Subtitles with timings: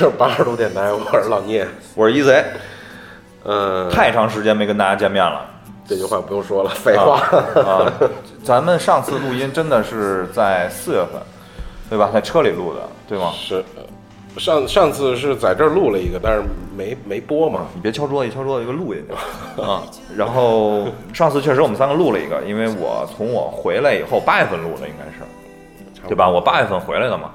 [0.00, 1.68] 是八十度电台，我是老聂。
[1.94, 2.42] 我是一贼，
[3.44, 5.44] 嗯，太长时间没跟大家见面了。
[5.86, 7.20] 这句话不用说了，废话。
[7.60, 7.92] 啊，
[8.42, 11.20] 咱们上次录音真的是在四月份，
[11.90, 12.08] 对吧？
[12.10, 13.30] 在车里录的，对吗？
[13.36, 13.82] 是，呃
[14.38, 16.42] 上上次是在这儿录了一个，但是
[16.74, 17.66] 没没播嘛。
[17.74, 19.82] 你别敲桌子，一敲桌子就录进去啊。
[20.16, 26.26] 然后上次确实我们三个录了一个，因为我从我回来以后八月份录的，应该是，对吧？
[26.26, 27.32] 我八月份回来的嘛，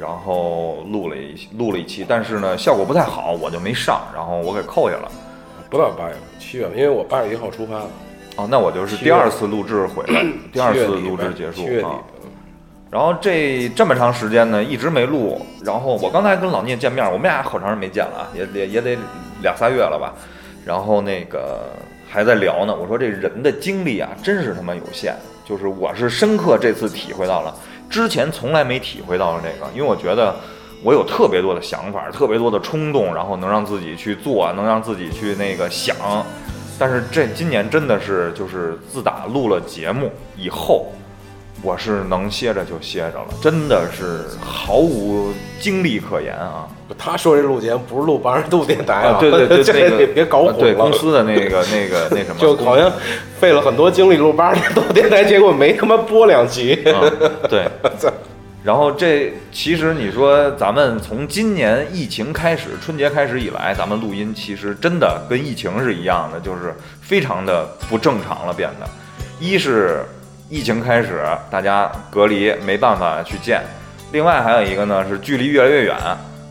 [0.00, 5.10] 然后录了一录了一期，但是呢效果不太好，我就没上，然后我给扣下了。
[5.70, 7.86] 不到八月份，七月份，因为我八月一号出发的，
[8.36, 11.98] 哦，那我就是第二次录制回来，第二次录制结束啊。。
[12.90, 15.40] 然后这这么长时间呢，一直没录。
[15.64, 18.96] 然后我刚才跟老聂见面，我们俩好长时间没见了啊，也也也得
[19.42, 20.14] 两仨月了吧。
[20.64, 21.72] 然后那个
[22.08, 25.14] 还在聊呢，我说这人的精力啊，真是他妈有限。
[25.44, 27.54] 就是我是深刻这次体会到了，
[27.88, 30.34] 之前从来没体会到了这个，因为我觉得
[30.82, 35.96] 我有特别多的想法，特别多的冲动，然后能让自己去做，能让自己去那个想。
[36.78, 40.92] 但是这今年真的是，就是自打录了节目以后，
[41.64, 46.68] 我是能歇着就歇着了，真的是毫无精力可言啊！
[46.98, 50.74] 他说这录节目不是录八十度电台啊，对对对，这 那个得别搞混了。
[50.74, 52.92] 公司的那个那个那 什么，就好像
[53.40, 56.74] 费了很多精力录八十度电台，结果没他妈播两集。
[56.92, 57.00] 啊，
[57.48, 57.66] 对。
[58.62, 68.86] 然后这其实你说咱们从今年疫情开始，春节开始以来，咱们录音其实真的跟疫情是一样的，就是非常的不正常了，变得。
[69.38, 70.02] 一是
[70.50, 73.60] 疫情开始，大家隔离没办法去见；
[74.12, 75.96] 另外还有一个呢是距离越来越远，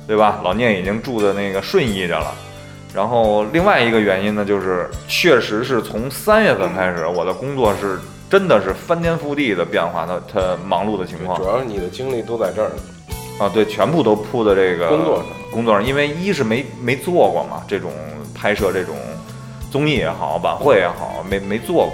[0.08, 0.40] 对吧？
[0.44, 2.34] 老聂已经住的那个顺义着了。
[2.94, 8.00] 然后另外一个原因呢，就是确实是从三月份开始，我的工作是
[8.30, 12.72] 真的是翻天覆地的变化，他他忙碌的情况主要是你的精力都在这儿。
[13.40, 17.92] 啊，对，全部都扑在这个工作上工作上，因为一是没没做过嘛，这种
[18.36, 18.96] 拍摄这种
[19.72, 21.94] 综艺也好，晚会也好，没没做过。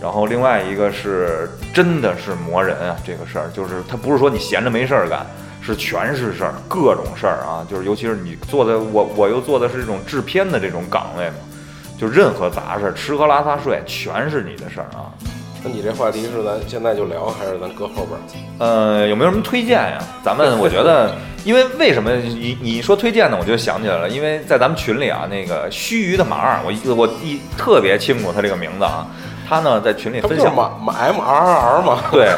[0.00, 5.26] 然后另外一个是真的是磨人啊，这个事儿就是他不是说你闲着没事儿干，
[5.60, 11.34] 是全是事儿，各种事儿啊，就是尤其是你做的，我我又做的是这种制片的这种岗位嘛，
[11.98, 15.12] 就任何杂事儿，吃喝拉撒睡全是你的事儿啊。
[15.62, 18.20] 那你这话题是咱现在就聊，还是咱搁后边儿？
[18.58, 20.02] 呃，有没有什么推荐呀？
[20.24, 23.36] 咱们我觉得，因为为什么你你说推荐呢？
[23.38, 29.06] 我就想起来了，因为在咱们群里啊，那个须臾的马二，我一我一特别清楚他这个名字啊，
[29.50, 31.98] 他呢在群里分享，马马 M R R 嘛？
[32.12, 32.30] 对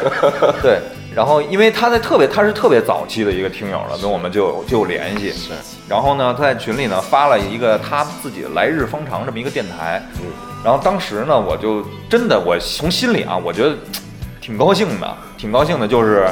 [0.63, 0.79] 对，
[1.13, 5.51] 然后因为他在特别他是特别早期的一个听友了，跟我们就有就有联系，是，
[5.87, 10.25] 然后呢，他在群里呢发了一个他自己来日方长这么一个电台，嗯，
[10.65, 13.75] 然后当时呢，我就真的我从心里啊，我觉得
[14.41, 16.27] 挺高兴的，挺高兴的，就是，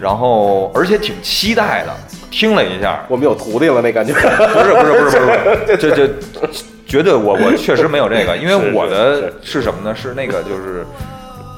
[0.00, 1.94] 然后而且挺期待的，
[2.30, 4.12] 听了一下，我们有徒弟了那感觉。
[4.12, 6.10] 不是不是不是不是 这这
[6.86, 9.94] 绝对我我 确实没有这个，因为我的是是什么呢？
[9.94, 10.86] 是那个就是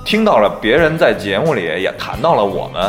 [0.04, 2.82] 听到了别人在节目里也谈到了我们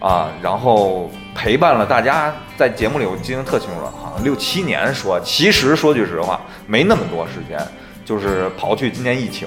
[0.00, 7.58] 啊，然后陪伴了大家在节目里，我记得特清楚了，好像六七年说，其实说句实话，没那么多时间，
[8.04, 9.46] 就是刨去今年疫情，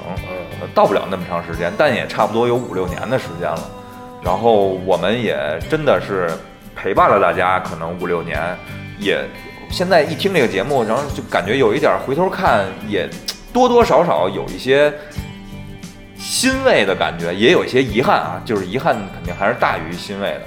[0.61, 3.69] 呃到不了那么长时间，但也差不多有五六年的时间了。
[4.23, 5.37] 然后我们也
[5.69, 6.29] 真的是
[6.81, 8.39] 陪伴了大家，可能五六年，
[8.97, 9.21] 也
[9.69, 13.05] 现在一听这个节目，然后就感觉有一点回头看，也
[13.51, 14.93] 多多少少有一些
[16.15, 20.43] 欣慰的感觉，也有一些遗憾啊，就是遗憾肯定还是大于欣慰的。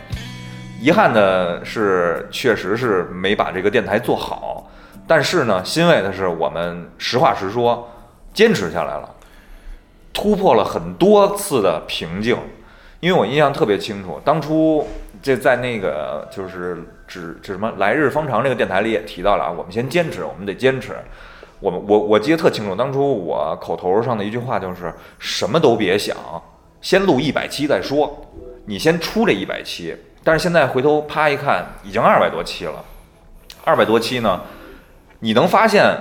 [0.80, 4.70] 遗憾的是，确实是没把这个电台做好，
[5.06, 7.86] 但是呢，欣慰的是我们实话实说，
[8.32, 9.06] 坚持下来了，
[10.14, 12.38] 突破了很多次的瓶颈。
[13.00, 14.88] 因为我印象特别清楚，当初
[15.22, 20.96] 这在那个就是指指什么来日方长这个电台里也提到了啊，我们先坚持，我们得坚持。
[21.60, 26.16] 我们我我记得特清楚，当初我口头上的一句话就是什么都别想，
[26.80, 28.26] 先录一百期再说，
[28.66, 29.96] 你先出这一百期。
[30.24, 32.84] 但是现在回头啪一看，已经二百多期了，
[33.64, 34.40] 二百多期呢，
[35.20, 35.96] 你能发现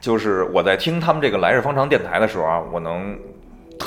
[0.00, 3.18] 就是我在听他们这个来日方长电台的时候啊，我能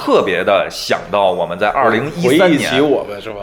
[0.04, 2.70] 特别的想到我们在二零一三年？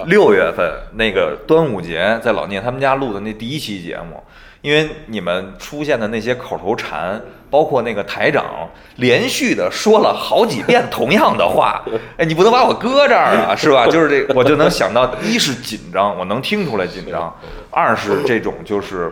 [0.06, 4.22] 六月份那个端午节在老聂他们家录的那第一期节目，
[4.60, 7.18] 因为你们出现的那些口头禅，
[7.48, 11.82] 包括那个台长连续的说了好几遍同样的话，
[12.18, 13.86] 哎，你不能把我搁这儿啊，是吧？
[13.86, 17.32] 就是这，我就能想到，一是紧张，我能听出来紧张；
[17.70, 19.10] 二是这种就是。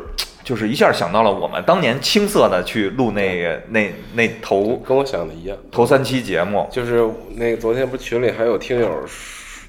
[0.49, 7.07] 就是一下想到了我们当年青涩的去录那个那那头跟我想的一样，头三期节目，就是
[7.37, 8.91] 那个昨天不群里还有听友，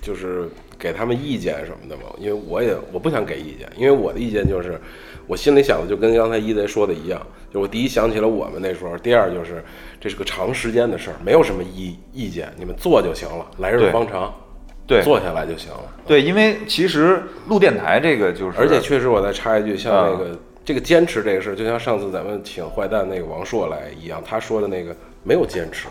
[0.01, 0.47] 就是
[0.77, 2.03] 给他们意见什么的嘛。
[2.17, 4.79] 因为我也我不想给意见，因为我的意见就是
[5.27, 7.21] 我心里想的就跟刚才一贼说的一样，
[7.53, 9.61] 就我第一想起了我们那时候，第二就是
[9.99, 14.33] 这是个长时间的事儿，没有什么意意见，你们做就行了，来日方长，
[14.87, 15.83] 对做下来就行了。
[16.07, 25.87] 对，因为其实录电台这个就是，而且确实，我再插一句，像那啊个、这个坚持这个事儿，就像上次咱们请坏蛋那个王硕来一样，他说的那个没有坚持，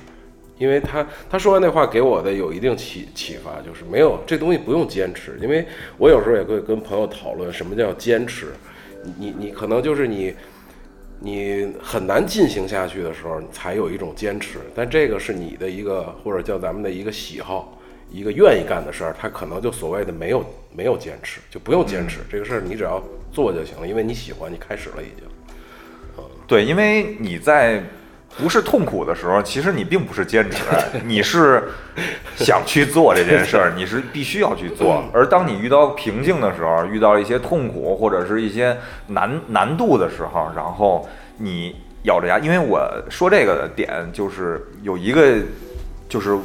[0.59, 5.67] 因为他他说完那话给我的有一定启启发，就是没有这东西不用坚持，因为
[5.97, 8.49] 我有时候也会跟朋友讨论什么叫坚持，
[9.03, 10.35] 你你你可能就是你。
[11.21, 14.61] 你很难进行下去的时候，才有一种坚持。
[14.73, 17.77] 但这个是你的一个，或者叫咱们的一个喜好，
[18.09, 23.03] 一个愿意干的事儿，他可能就所谓的没有没有坚持，就不用坚持、这个事儿，你只要
[23.39, 25.25] 做就行了，因为你喜欢，你开始了已经。
[26.49, 27.81] 对，因为你在
[28.37, 30.65] 不是痛苦的时候，其实你并不是坚持，
[31.07, 31.69] 你是
[32.35, 35.05] 想去做这件事儿，你是必须要去做。
[35.13, 38.77] 而当你遇到瓶颈的时候，遇到一些痛苦或者是一些
[39.07, 45.37] 难难度的时候，然后你咬着牙，因为我说这个的点就是有一个，
[46.09, 46.37] 就是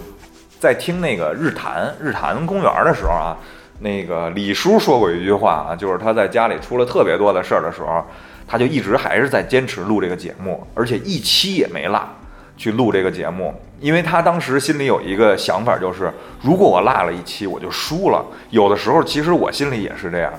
[0.60, 3.36] 在听那个日坛日坛公园的时候啊，
[3.84, 8.04] 那个李叔说过一句话啊，就是他在家里出了特别多的事儿的时候。
[8.46, 12.00] 他就一直还是在坚持录这个节目，而且一期也没落
[12.58, 18.24] 去录这个节目，因为他当时心里有一个想法，就是如果我落了一期，我就输了。
[18.50, 20.32] 有的时候其实我心里也是这样，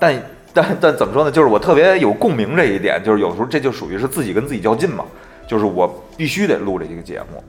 [0.00, 0.14] 但
[0.54, 1.30] 但但怎么说呢？
[1.30, 5.04] 就是我特别有共鸣这一点，就是有时候这就属于是自己跟自己较劲嘛，
[5.46, 7.44] 就是我必须得录这个节目。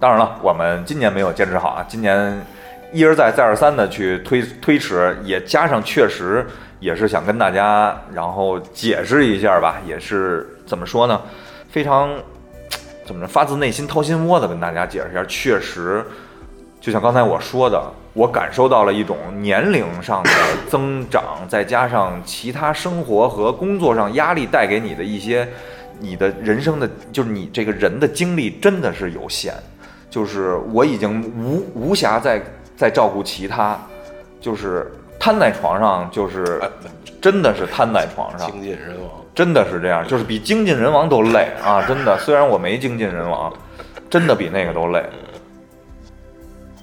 [0.00, 2.44] 当然了，我们今年没有坚持好啊，今年
[2.94, 6.46] 一而再再而三的去推推迟，也加上确实。
[6.80, 11.18] 也是想跟大家，然后解释一下吧，也是怎么说呢？
[11.70, 12.10] 非常
[13.06, 15.24] 怎么着，发自内心、掏心窝的跟大家解释一下。
[15.24, 16.04] 确实，
[16.82, 17.82] 就像刚才我说的，
[18.12, 20.30] 我感受到了一种年龄上的
[20.68, 25.48] 增长，再加上其他生活和工作上压力带给你的一些，
[26.00, 29.54] 你的人生的，就是你这个人的精力真的是有限，
[30.10, 32.42] 就是我已经无无暇再
[32.76, 33.78] 再照顾其他，
[34.40, 34.92] 就是。
[35.16, 36.60] 瘫在床上就是，
[37.22, 41.80] 真的是瘫在床上，精尽人亡，真的是这样，就是比精尽人亡都累啊！
[41.88, 43.50] 真的，虽然我没精尽人亡，
[44.10, 45.02] 真的比那个都累。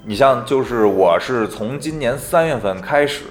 [0.04, 3.26] 你像，就是我是从今年三月份开始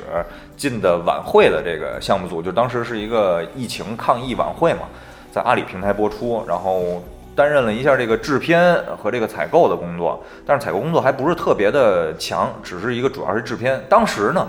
[0.55, 4.83] 进的晚会的这个项目组，就当时是一个疫情抗疫晚会嘛，
[5.29, 7.03] 在阿里平台播出，然后
[7.35, 13.83] 担任了一下这个制片和这个采购的工作，但是采购工作还不是特别的强，只是一个主要是制片。
[13.89, 14.47] 当时呢。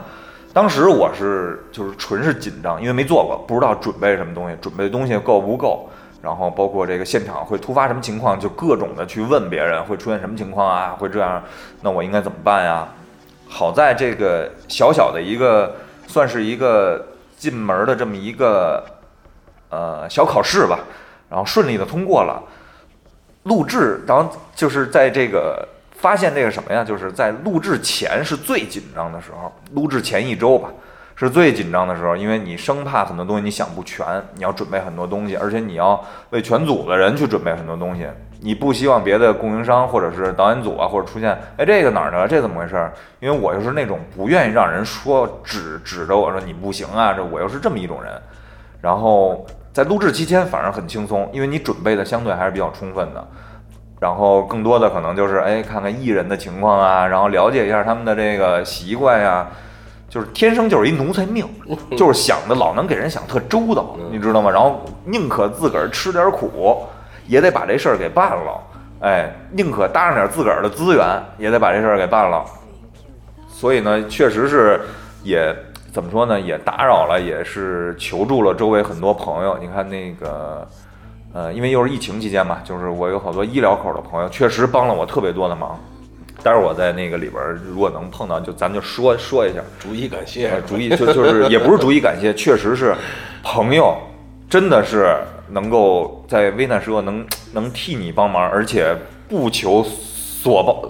[0.55, 5.89] 当时我是就是纯是紧张，因为没做过，不知道准备什么东西，准备的东西够不够，
[6.21, 11.43] 然后包括这个现场会突发什么情况，就各种的去问别人会出现什么情况啊，会这样，
[11.81, 12.87] 那我应该怎么办呀？
[13.49, 15.75] 好在这个小小的一个
[16.07, 17.03] 算是一个
[17.39, 18.85] 进门的这么一个
[19.71, 20.81] 呃小考试吧，
[21.31, 22.43] 然后顺利的通过了，
[23.45, 25.69] 录制，然后就是在这个。
[26.03, 26.83] 发现这个什么呀？
[26.83, 30.69] 就是在录制前是最紧张的时候，录制前一周吧，
[31.15, 38.09] 是最紧张的时候，因为你生怕很多东西你想不全，你要准备很多东西，而且你要为全组的人去准备很多东西，
[38.41, 42.91] 你不希望别的供应商或者是导演组啊，或者出现，哎，这个哪儿呢，这怎么回事？
[43.21, 48.11] 因为我又是那种不愿意让人说指指着我说你不行啊，这我又是这么一种人。
[48.81, 53.27] 然后在录制期间反而很轻松，因为你准备的相对还是比较充分的。
[53.99, 59.47] 然后更多的可能就是哎，看看艺人的情况啊，然后了解一下他们的这个习惯呀，
[60.09, 61.49] 就是天生就是一奴才命，
[61.97, 64.51] 就是想的老能给人想特周到，你知道吗？
[64.51, 66.83] 然后宁可自个儿吃点苦，
[67.29, 68.61] 也得把这事儿给办了，
[69.03, 72.45] 哎，宁可搭上点自个儿的资源，也得把这事儿给办了。
[73.49, 74.81] 所以呢，确实是
[75.23, 75.57] 也
[75.93, 79.57] 怎么说呢，也打扰了，也是求助了周围很多朋友。
[79.61, 80.67] 你看那个。
[81.35, 85.81] 呃，因为又是疫情期间嘛，就是我有好多医疗口的朋友，确实帮了我特别多的忙。
[86.43, 92.95] 待会儿我在那个里边，如果能碰到，就咱就说说一下，逐一感谢，逐一就就是也不是逐一感谢，确实是
[93.43, 93.97] 朋友，
[94.51, 95.17] 真的是
[95.49, 98.95] 能够在危难时刻能能替你帮忙，而且
[99.27, 100.87] 不求所报，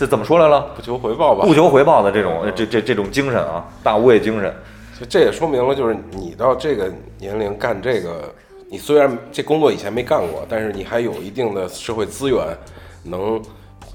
[0.00, 0.62] 这怎么说来了？
[0.74, 1.44] 不求回报吧。
[1.44, 4.50] 不求回报的这种这这这种精神啊，大无畏精神。
[4.98, 8.32] 就这也说明了，就是你到这个年龄干这个，
[8.70, 12.38] 你虽然这工作以前没干过，但是你还有一定的社会资源，
[13.04, 13.38] 能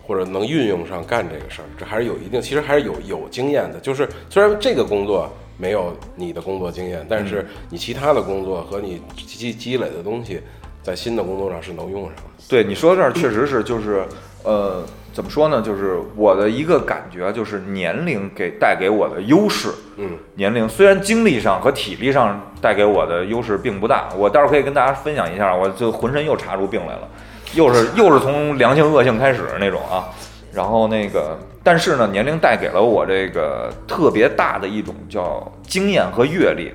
[0.05, 3.79] 或者能运用上干这个事儿，这还是有一定，其实还是有有经验的。
[3.79, 10.39] 就是虽然这个工作没有你的工作经验，但是你其他的工作和你积积累的东西，
[10.85, 12.21] 在新的工作上是能用上的。
[12.47, 14.05] 对你说到这儿，确实是就是
[14.43, 15.59] 呃，怎么说呢？
[15.63, 19.69] 就是我的一个感觉，就是年龄给带给我的优势。
[19.97, 27.09] 嗯，年龄虽然精力上和体力上带给我的优势并不大，我待会儿可以跟大家分享一下，我就浑身又查出病来了，
[27.55, 30.05] 又是又是从良性恶性开始那种啊。
[30.53, 36.71] 然后那个，但是呢，年龄带给了我这个特别大的一种叫经验和阅历，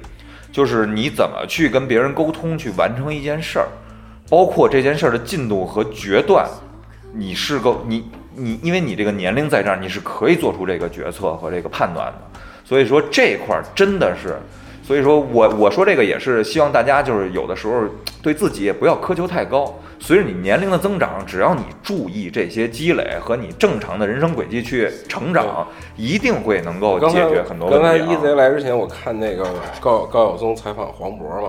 [0.52, 3.68] 就是你怎么去跟别人沟通，去完成一件事儿，
[4.30, 6.48] 包括这件事儿的进度和决断，
[7.12, 12.40] 你是个你你，因为你这个年龄在这儿，你是可以做出这个决策和这个判断的。
[12.64, 14.36] 所以说这块儿真的是，
[14.84, 17.82] 所以说我我说这个也是希望大家就是有的时候
[18.22, 19.74] 对自己也不要苛求太高。
[19.98, 28.14] 随着你年龄的增长，只要你注意这些积累和你正常的人生轨迹去成长，一定会能够解决很多问题刚才。
[28.14, 29.44] 一贼来之前，我看那个
[29.80, 31.48] 高高晓松采访黄渤嘛，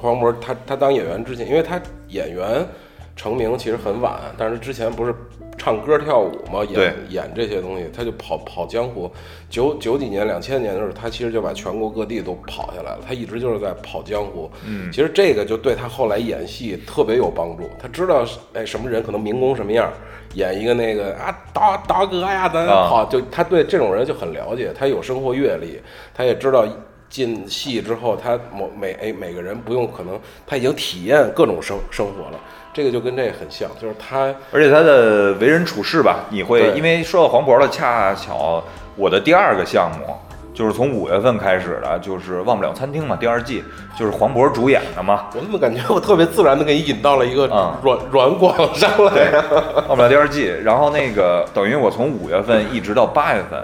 [0.00, 2.66] 黄渤他他当演员之前，因为他演员
[3.14, 5.14] 成名其实很晚，但是之前不是
[5.56, 9.10] 唱歌跳舞嘛，演演这些东西，他就跑跑江湖。
[9.48, 14.50] 九九几年、两千年的时候，他其实就把全国各地都跑下来了，他一直就是在跑江湖。
[14.66, 19.90] 嗯其实这个就对他后来演戏特别有帮助，他知道哎什么人可能民工什么样。
[20.34, 25.80] 演一个那个啊，大大哥呀，咱啊跑就他对这种人就很了解，他有生活阅历，
[26.12, 26.66] 他也知道
[27.08, 32.38] 进戏之后，他某每哎每个人不用可能他已经体验各种生生活了，
[32.74, 38.62] 这个就跟这个很像，就是他而且他的为人处事吧，你会因为说到黄渤了，恰巧
[38.96, 40.14] 我的第二个项目
[40.52, 43.62] 就是从五月份开始的，就是《忘不了餐厅》嘛，第二季
[43.94, 47.76] 就是黄渤主演的嘛，我怎么感觉我特别自然的给你引到了一个嗯。
[47.82, 49.24] 软软广上来。
[49.24, 49.44] 呀、
[49.86, 50.48] 《忘不了第二季》。
[50.62, 53.62] 然后那个等于我从五月份一直到八月份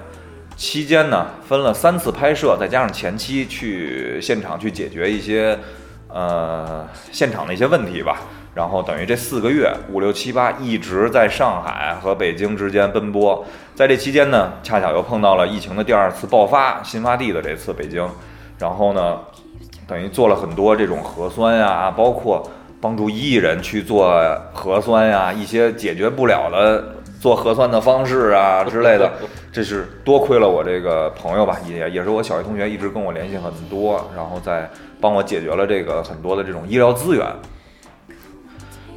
[0.56, 5.59] 期间呢，分了三次拍摄，再加上前期去现场去解决一些
[6.09, 8.23] 呃现场的一些问题吧。
[8.54, 13.42] 然后等于这四个月五六七八一直在上海和北京之间奔波，
[13.75, 18.06] 在这期间呢，恰巧又碰到了疫情的第二次爆发，新发地的这次北京，
[18.59, 19.18] 然后呢，
[19.87, 22.47] 等于做了很多这种核酸呀，包括
[22.78, 29.11] 帮助艺人去做核酸呀，一些解决不了的做核酸的方式啊之类的，
[29.52, 34.68] 这是多亏了我这个朋友吧，也也是我小学同学，一直跟我联系很多，然后再
[34.99, 37.26] 帮我解决了这个很多的这种医疗资源。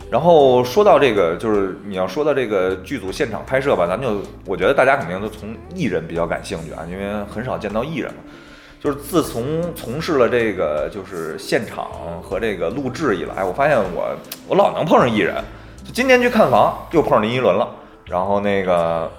[0.09, 8.19] 然后说到这个，就是你要说到这个剧组现场拍摄吧，咱就我觉得大家肯定都从艺人比较感兴趣啊，因为很少见到艺人嘛。
[8.79, 11.87] 就是自从从事了这个就是现场
[12.21, 14.15] 和这个录制以来，我发现我
[14.47, 15.35] 我老能碰上艺人。
[15.83, 17.67] 就今天去看房，又碰上林依轮了。
[18.05, 19.11] 然后那个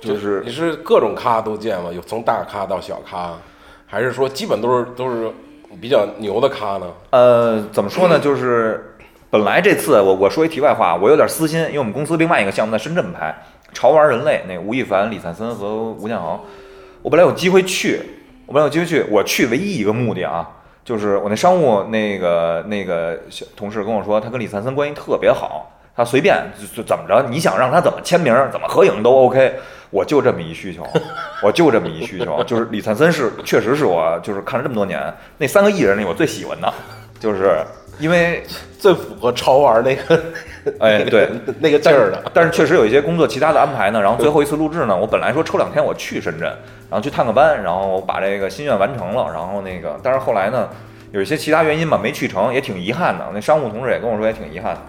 [0.00, 1.90] 就是你是各种咖都见吗？
[1.92, 3.34] 有从大咖到小咖，
[3.86, 5.30] 还是说基本都是都是
[5.80, 6.86] 比较牛的咖呢？
[7.10, 8.18] 呃，怎么说呢？
[8.18, 8.96] 就是
[9.30, 13.32] 本来这次我我说一题外话，我有点私心，因为我们公司另外一个项目在深圳拍
[13.76, 16.44] 《潮玩人类》，那个吴亦凡、李灿森和吴建豪，
[17.02, 18.00] 我本来有机会去，
[18.46, 20.48] 我本来有机会去，我去唯一一个目的啊，
[20.84, 29.54] 就是我那商务那个那个小同事跟我说，他跟李灿森关系特别好，他随便就就怎么着，你想让他怎么签名、怎么合影都 OK。
[29.90, 30.86] 我就这么一需求，
[31.42, 36.72] 我就这么一需求，就是李灿森是确实是我就是看了这么多年那三个艺人里我最喜欢的，
[37.18, 37.58] 就是
[37.98, 38.42] 因为
[38.78, 40.22] 最符合潮玩那个，
[40.78, 41.28] 哎对
[41.58, 42.22] 那个劲儿的。
[42.32, 44.00] 但是确实有一些工作其他的安排呢。
[44.00, 46.48] 然后最后一次录制呢，我本来说抽两天我去深圳，
[46.88, 49.28] 然后去探个班，然后把这个心愿完成了。
[49.34, 50.68] 然后那个，但是后来呢，
[51.10, 53.26] 有一些其他原因吧，没去成，也挺遗憾的。
[53.34, 54.80] 那商务同事也跟我说也挺遗憾的。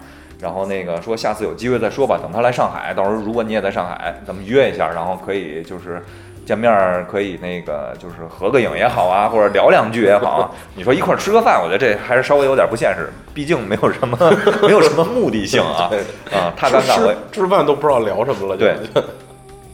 [0.42, 6.02] 然后那个说下次有机会再说吧，等他来上海，到时候如果你也在上海，咱们约一下，然后可以就是
[6.44, 10.50] 见面，可以那个就是合个影也好啊，或者聊两句也好啊。
[10.74, 14.18] 你说一块儿吃个饭，我觉得这还是稍微有点不现实，毕竟没有什么
[14.62, 15.88] 没有什么目的性啊
[16.34, 17.14] 啊，太尴尬了。
[17.30, 18.56] 吃吃饭都不知道聊什么了。
[18.56, 18.74] 对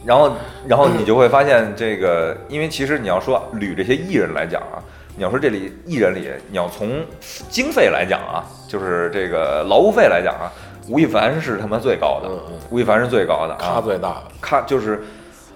[0.05, 0.31] 然后，
[0.67, 4.77] 然后你就会发现这个，因为其实你要说捋这些艺人来讲啊，
[5.19, 7.05] 你要说这里艺人里，你要从
[7.49, 10.47] 经费来讲啊，就是这个劳务费来讲啊，
[10.87, 14.23] 吴亦凡是他妈最高的嗯嗯，吴亦凡是最高的啊，咖最大的。
[14.39, 15.03] 咖就是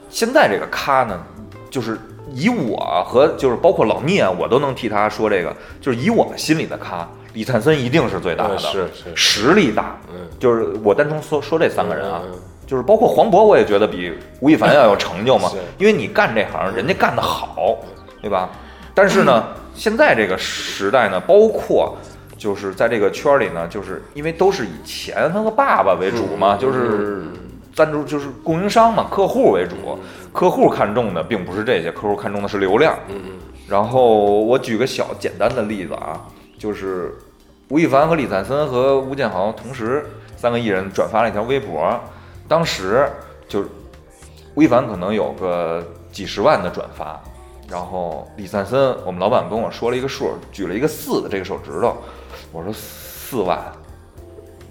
[0.10, 1.17] 现在这个咖呢，
[1.70, 1.98] 就是
[2.34, 2.75] 以我
[3.08, 9.15] 和就是包括老聂，啊我都能替他说这个，就是以我们心里的咖，李灿森一定是最大的，嗯是是。
[9.15, 10.27] 实力大，嗯。
[10.38, 12.22] 就是我单从说说这三个人啊，
[12.67, 17.77] 就是包括黄渤，我也觉得比吴亦凡要有成就嘛， 因为你干这行，人家干得好，
[18.22, 18.50] 对吧？
[18.93, 21.95] 但是呢，现在这个时代呢，包括
[22.38, 27.23] 就是在这个圈里呢，就是因为都是以钱和爸爸为主嘛，嗯就是
[27.73, 29.97] 赞助就是供应商嘛，客户为主，
[30.31, 32.95] 客户看中的并不是这些，客户看中的是流量。
[33.09, 33.31] 嗯嗯。
[33.67, 36.21] 然后我举个小简单的例子啊，
[36.59, 37.15] 就是
[37.69, 42.00] 吴亦凡和李灿森和吴建豪同时三个艺人转发了一条微博，
[42.47, 43.09] 当时
[43.47, 43.63] 就
[44.53, 47.19] 吴亦凡可能有个几十万的转发，
[47.74, 51.98] 然后李灿森我们老板跟我说了一个数，举了一个四的这个手指头，
[52.51, 53.60] 我说四万，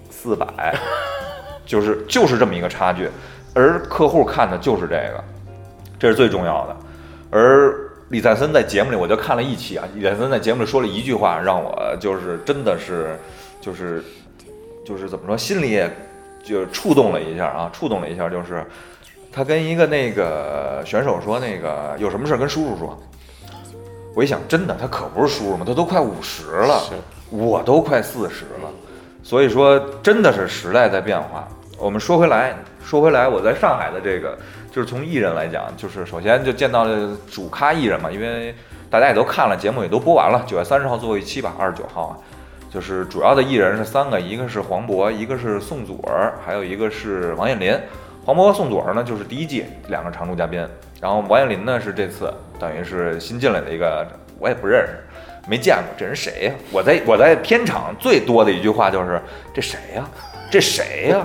[0.09, 0.73] 四百，
[1.67, 3.09] 就是就是这么一个差距，
[3.53, 5.21] 而客户看的就是这个，
[5.99, 6.77] 这是最重要的。
[7.29, 13.19] 而李灿森在节目里，我就看了一期啊，李灿森在节目里说了一句话，让我就是真的是
[13.59, 14.01] 就是
[14.85, 15.93] 就是怎么说，心里也
[16.41, 18.65] 就触动了一下啊，触动了一下，就是
[19.33, 22.97] 他跟一个那个选手说，那个有什么事儿跟叔叔说。
[24.15, 26.83] 我一想，真的，他可不是叔叔嘛，他都快五十了，
[27.31, 28.69] 我都快四十了，
[29.23, 31.47] 所以说真的是时代在变化。
[31.79, 32.55] 我们说回来，
[32.85, 34.37] 说回来，我在上海的这个，
[34.71, 38.53] 就是从艺人来讲，就是首先就见到了主咖艺人嘛，因为
[38.87, 42.13] 大家也都看了节目，也都播完了，九月三十号最后一期吧，二十九号啊，
[42.71, 47.75] 就是主要的艺人是三个，一个是黄渤，一个是宋祖儿，还有一个是王彦霖。
[48.25, 50.65] 黄渤和宋祖儿呢，就是第一季两个常驻嘉宾，
[51.01, 54.07] 然后王彦霖呢是这次等于是新进来的一个，
[54.39, 54.93] 我也不认识，
[55.47, 59.21] 没见过这人谁呀、我在我在片场最多的一句话就是
[59.53, 60.05] 这谁呀、
[60.49, 61.21] 这谁呀、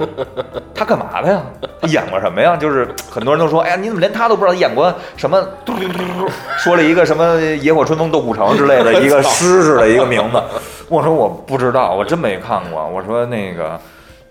[0.75, 1.41] 他干嘛的呀？
[1.81, 2.57] 他演过什么呀？
[2.57, 4.55] 就是很多人都说，哎呀，你怎么连他都不知道？
[4.55, 5.41] 演过什么？
[5.65, 10.43] 嘟嘟嘟嘟嘟说了一个什么《野火春风斗古城》之类的 一个诗似的一个名字。
[10.89, 12.85] 我说我不知道，我真没看过。
[12.89, 13.79] 我说那个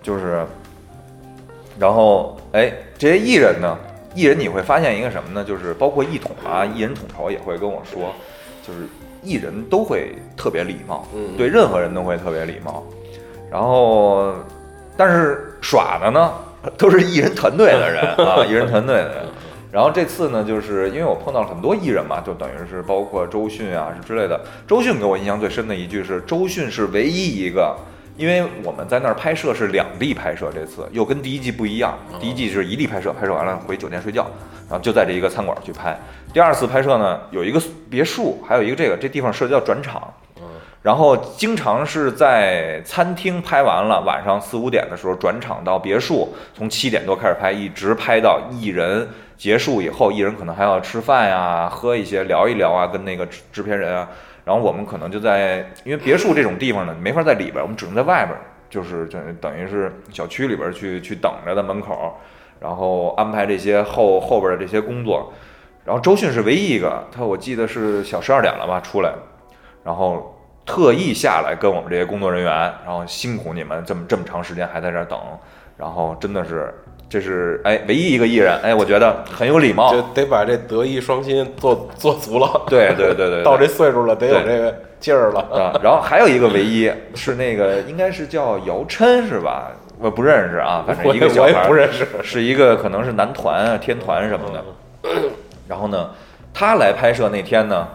[0.04, 0.46] 就是，
[1.80, 3.78] 然后哎，这些艺人呢，
[4.16, 5.44] 艺人你会发现一个什么呢？
[5.44, 8.14] 就是包括艺统啊，艺人统筹也会跟我说，
[8.66, 8.80] 就是
[9.24, 12.84] 艺人都会特别礼貌，嗯对任何人都会特别礼貌。
[13.52, 14.34] 然后，
[14.98, 16.34] 但是耍的呢，
[16.78, 19.24] 都是艺人团队的人 啊，艺人团队的人。
[19.72, 24.40] 然后这次呢，就是因为我碰到了很多艺人嘛，就等于是包括周迅啊之类的。
[24.66, 27.76] 周迅给我印象最深的一句是，周迅是唯一一个，
[28.18, 31.96] 因为我们在那儿拍摄是两地拍摄，这次又跟第一季不一样。
[32.20, 34.26] 第一季是一地拍摄，拍摄完了回酒店睡觉，
[34.68, 35.96] 然后就在这一个餐馆去拍。
[36.34, 40.12] 第二次拍摄呢，有一个别墅，还有一个这个这地方涉及到转场，
[40.82, 54.10] 然后经常是在餐厅拍完了，晚上四五点的时候转场到别墅，从七点多开始拍，一直拍到艺人结束以后，艺人可能还要吃饭呀、喝一些、聊一聊啊，跟那个制制片人啊。
[54.48, 58.34] 然后我们可能就在，因为别墅这种地方呢，没法在里边，我们只能在外边，
[58.70, 62.18] 就是就等于是小区里边去去等着的门口，
[62.58, 65.34] 然后安排这些后后边的这些工作。
[65.84, 69.14] 然后周迅是唯一一个，他我记得是小十二点了吧出来，
[69.84, 70.34] 然后
[70.66, 72.54] 特意下来跟我们这些工作人员，
[72.86, 75.20] 然后辛苦你们这么这么长时间还在这儿等，
[75.76, 76.74] 然后真的是
[77.10, 80.02] 这是哎唯一一个艺人，哎，我觉得很有礼貌就。
[80.14, 82.62] 得把这德艺双馨做做足了。
[82.68, 85.40] 对对对对对到这岁数了，得有这个劲儿了。
[85.52, 89.72] 啊，然后还有一个唯一是那个应该是叫姚琛是吧？
[90.00, 92.06] 我不认识啊， 反正一个小我孩儿也不认识。
[92.22, 94.64] 是一个可能是男团啊、天团什么的。
[95.68, 96.10] 然后呢，
[96.54, 97.88] 他来拍摄那天呢，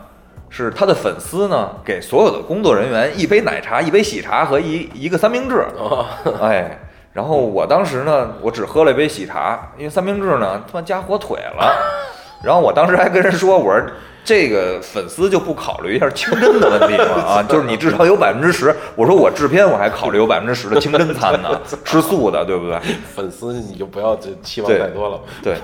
[0.48, 5.60] 是他的粉丝呢给所有的工作人员一杯奶茶、一杯喜茶和一一个三明治。
[5.78, 6.06] 啊，
[6.42, 6.78] 哎，
[7.12, 11.74] 然后我当时呢，我只喝了一杯喜茶，因为三明治呢他妈加火腿了。
[12.42, 13.80] 然后我当时还跟人说，我说
[14.24, 17.22] 这个粉丝就不考虑一下清真的问题吗？
[17.22, 18.74] 啊， 就是你至少有百分之十。
[18.96, 22.78] 我说我制片我还考虑有百分之十的清真餐呢， 吃素的，对不对？
[23.14, 25.20] 粉丝你就不要这期望太多了。
[25.42, 25.54] 对。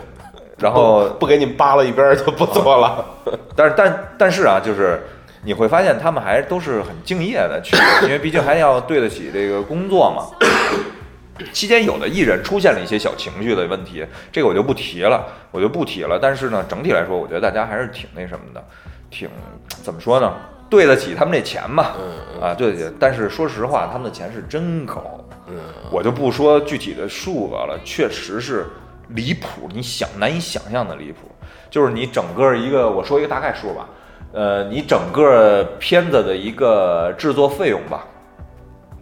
[0.59, 3.05] 然后不给你扒拉一边儿就不错了。
[3.55, 5.01] 但是但但是啊，就是
[5.45, 10.27] 你会发现他们还都是很敬业的去，因为毕竟还要对得起这个工作嘛。
[11.53, 16.19] 期间有的艺人出现了一些小情绪的问题，这个我就不提了，我就不提了。
[16.21, 18.65] 但是呢，整体来说，我觉得大家还是挺那什么的，
[19.11, 19.29] 挺
[19.83, 20.35] 怎么说呢？
[20.71, 22.97] 对得起他们这钱吧，嗯啊，对得起。
[23.01, 25.57] 但是说实话，他们的钱是真高，嗯，
[25.91, 28.67] 我就不说具体的数额了，确实是
[29.09, 31.21] 离谱，你想难以想象的离谱。
[31.71, 33.89] 就是你整个一个，我说一个大概数吧，
[34.33, 38.07] 呃，你整个片子的一个制作费用吧，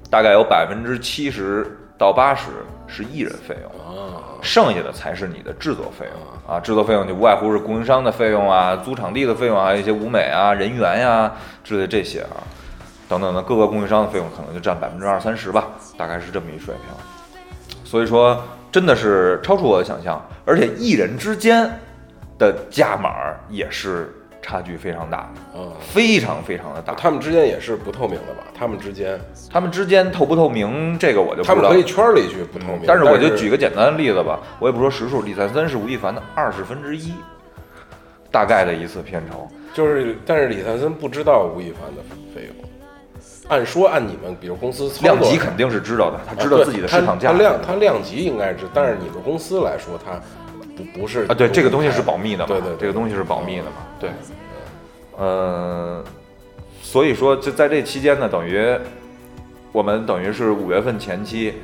[0.09, 2.51] 大概有百分之七十到八十
[2.87, 6.61] 是艺人费用，啊，剩下的才是你的制作费用啊。
[6.61, 11.33] 制作费用就无外乎是供应商的费用啊、租场地的费用啊，还有一些舞美啊、人员呀、
[11.65, 12.37] 之类的这些啊。
[13.09, 17.85] 等等的各个供应商的费用可能就占百分之二三十吧，大概是这么一水平。
[17.85, 21.71] 所以说，真的是超出我的想象，而且艺人之间
[22.37, 23.15] 的价码
[23.49, 24.13] 也是
[24.47, 25.29] 差距非常大
[25.81, 26.95] 非常非常的大。
[26.95, 28.45] 他们之间也是不透明的吧？
[28.57, 31.83] 他们之间，他们之间透不透明，这个我就不知道他们可以。
[31.83, 37.13] 圈里去不透明，但是我就举个简单的例子吧，我也不说实数，李灿森是吴亦凡的二十分之一，
[38.31, 39.49] 大概的一次片酬。
[39.75, 42.55] 就是，但是李灿森不知道吴亦凡的费用。
[43.49, 50.21] 按说按你们比如公司量级肯定是知道的，他知道自己的市场价他值量他量级应该是，但是你们公司来说，他
[50.77, 52.77] 不不是啊，对，这个东西是保密的嘛，对对对。
[52.79, 54.11] 这个东西是保密的嘛，对，
[55.17, 56.05] 呃，
[56.83, 58.63] 所以说就在这期间呢，等于
[59.73, 61.55] 我们等于是五月份前期，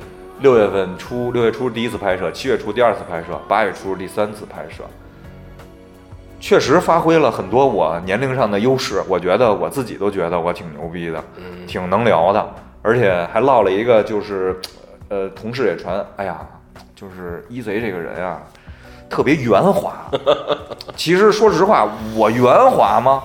[0.41, 4.83] 六月份初六月初第一次拍摄，七月初第二次拍摄，八月初第三次拍摄，
[6.39, 14.59] 确实发挥了很多我年龄上的优势，我觉得我自己都觉得我挺牛逼的，嗯挺能聊的，而且还落了一个就是，
[15.09, 16.45] 呃，同事也传，哎呀，
[16.95, 18.41] 就是一贼这个人啊，
[19.13, 19.93] 特别圆滑。
[20.97, 23.21] 其实说实话，我圆滑吗？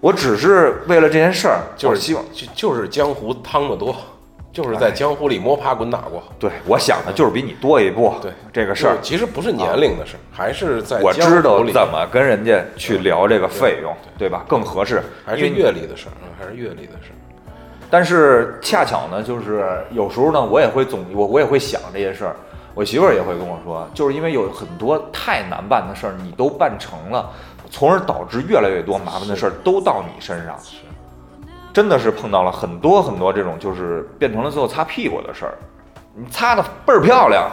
[0.00, 3.96] 我只是为了这件事儿，就是希望，就就是江湖趟得多，
[4.52, 6.22] 就是在江湖里摸爬滚打过。
[6.38, 8.14] 对我想的就是比你多一步。
[8.20, 14.44] 对这个事儿，其实不是年龄的事儿，还是在我知道里怎么跟人家去聊这个费用，对吧？
[14.46, 17.16] 更合适，还是阅历的事儿，嗯还是阅历的事儿。
[17.90, 22.36] 但是恰巧呢，就是有时候呢，我也会总我我也会想这些事儿。
[22.78, 27.28] 我媳妇儿也会跟我说，就是因为有很多太难办的事儿，你都办成了，
[27.68, 30.56] 从而导致越来越多麻烦的事儿都到你身上。
[30.60, 30.76] 是，
[31.72, 35.58] 真的是碰到了很多很多这种，就是变成了最后擦屁股的事儿。
[36.14, 37.50] 你擦的倍儿漂亮，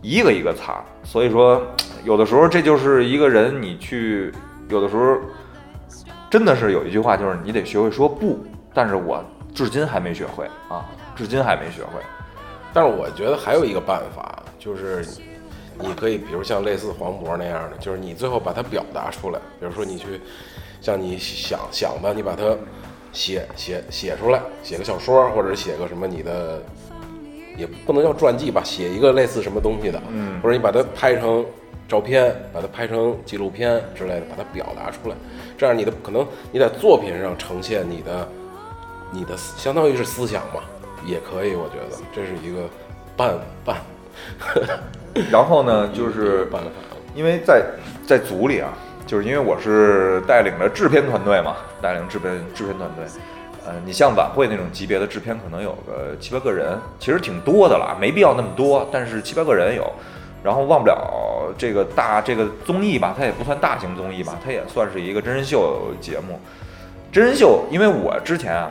[0.00, 0.80] 一个一个擦。
[1.02, 1.60] 所以说，
[2.04, 4.32] 有的时候这就是一个人，你去
[4.68, 5.18] 有的时候
[6.30, 8.38] 真的是有一句话，就是你得学会说不。
[8.72, 9.20] 但是我
[9.52, 10.86] 至今还没学会啊，
[11.16, 12.00] 至今还没学会。
[12.72, 14.33] 但是我觉得还有一个办法，
[14.64, 15.04] 就是
[15.78, 19.38] 你可以，比如像类似黄渤那样的，就是你最后把它表达出来。
[19.60, 20.18] 比如说你去，
[20.80, 22.56] 像你想想吧，你把它
[23.12, 26.62] 写写写出来，写个小说，或者写个什么你的，
[27.58, 31.44] 也不能叫传记吧，写一个类似什么东西的，嗯或者你把它拍成
[31.86, 35.16] 照片，把它拍成纪录片之类的，把它表达出来，
[35.58, 38.28] 这样你的可能你在作品上呈现你的
[39.12, 40.62] 你的思相当于是思想嘛，
[41.04, 42.66] 也可以，我觉得这是一个
[43.14, 43.76] 办办
[45.30, 46.48] 然后呢，就是。
[47.16, 47.64] 因为在
[48.04, 48.72] 在组里啊，
[49.06, 53.04] 就是因为我是带领着制片团队嘛，带领制片制片团队。
[53.64, 59.88] 呃，你像晚会那种级别的制片，可能有个七八个人，其实挺多的了，没必要那么多，但是七八个人有。
[60.42, 66.40] 然后忘不了这个大这个综艺吧，它也不算大型综艺吧，它也算是一个真人秀节目。
[67.12, 68.68] 真人秀，因为我之前啊，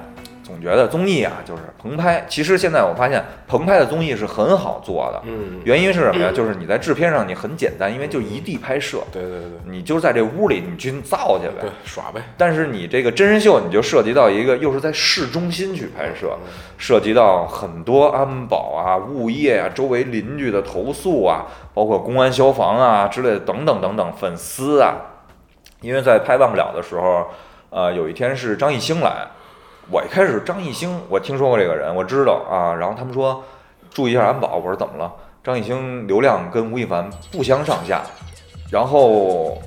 [0.53, 5.19] 总觉得综艺啊就是棚拍，其实现在我发现棚拍的综艺是很好做的。
[5.25, 6.31] 嗯，原因是什么呀？
[6.31, 12.21] 就是你在制片上你很简单，因为就一地拍摄，对对对你就在这屋里你去造去对呗。，耍呗。
[12.37, 16.37] 但是你这个真人秀，你就涉及到一个又是在市中心去拍摄，
[16.77, 24.97] 涉及到很多安保啊、物业啊、周围邻居的投诉啊，包括公安、消防啊之类的等等等等，粉丝啊。
[25.81, 27.25] 因为在拍忘不了的时候，
[27.69, 29.27] 呃，有一天是张艺兴来，
[29.89, 33.43] 我一开始张艺兴我听说过这个人，我知道啊，然后他们说
[33.91, 35.11] 注意一下安保，我说怎么了？
[35.43, 38.01] 张艺兴流量跟吴亦凡不相上下，
[38.71, 39.61] 然后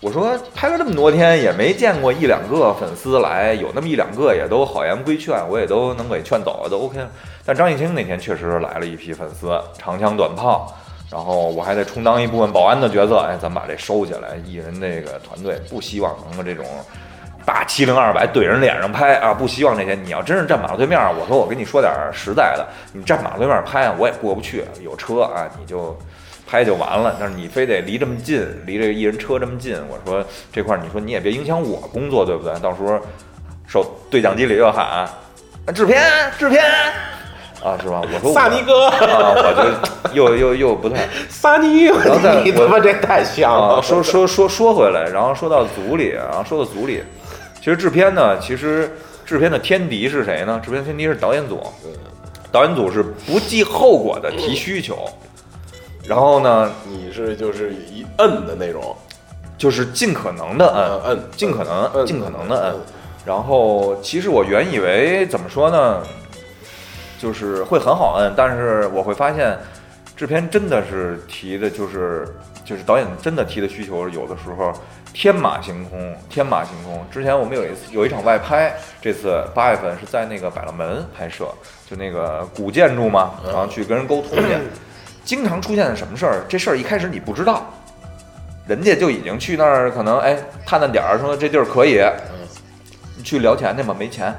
[0.00, 7.00] 我说拍了这么多天也没见过一两个粉丝来，有那么一两个也都好言规劝，我也都能给劝走了，都 OK。
[7.44, 10.72] 但张艺兴那天确实来了一批粉丝，长枪短炮，
[11.10, 14.36] 然后我还得充当一部分保安的角色，哎，咱把这收起来。
[14.46, 16.64] 艺人这个团队不希望能够这种
[17.46, 19.94] 大七零二百怼人脸上拍啊，不希望这些。
[19.94, 25.96] 你要真是站马路对面，我说我跟你说点实在的，你站马路对面拍啊，我也过不去，有车啊，你就
[26.50, 27.16] 拍就完了。
[27.20, 32.52] 但是你非得离这么近，离这个艺人车这么近，我说这块儿你说你也别影响我工作，对不对？
[32.60, 33.00] 到时候
[33.66, 35.08] 手对讲机里又喊啊
[35.72, 36.02] 制片
[36.38, 36.64] 制片
[37.64, 38.00] 啊，是吧？
[38.02, 43.82] 我说我萨尼哥，啊，我就又又又不太 萨尼，然后再你他妈这太像啊，了。
[43.82, 47.02] 说说说说回来，然后说到组里，然后说到组里，
[47.66, 48.88] 其实制片呢，其实
[49.24, 50.62] 制片的天敌是谁呢？
[50.64, 51.60] 制片天敌是导演组，
[52.52, 54.96] 导演组是不计后果的提需求，
[56.04, 58.96] 然后呢，你是就是一摁的那种，
[59.58, 62.74] 就是尽可能的呃摁，摁，尽可能摁尽可能的摁。
[63.24, 66.00] 然后其实我原以为怎么说呢，
[67.18, 69.58] 就是会很好摁，但是我会发现，
[70.16, 72.28] 制片真的是提的，就是
[72.66, 74.72] 就是导演真的提的需求，有的时候
[75.14, 77.02] 天马行空，天马行空。
[77.10, 81.46] 之前我们有一次有一场外拍，这次八月份是在那个百乐门拍摄，
[81.88, 84.44] 就那个古建筑嘛，然后去跟人沟通去，
[85.24, 86.44] 经常出现什么事儿？
[86.48, 87.64] 这事儿一开始你不知道，
[88.66, 92.04] 人家就已经去那儿，可能哎探探点儿，说这地儿可以，
[93.16, 94.34] 你去聊钱去吧，没钱。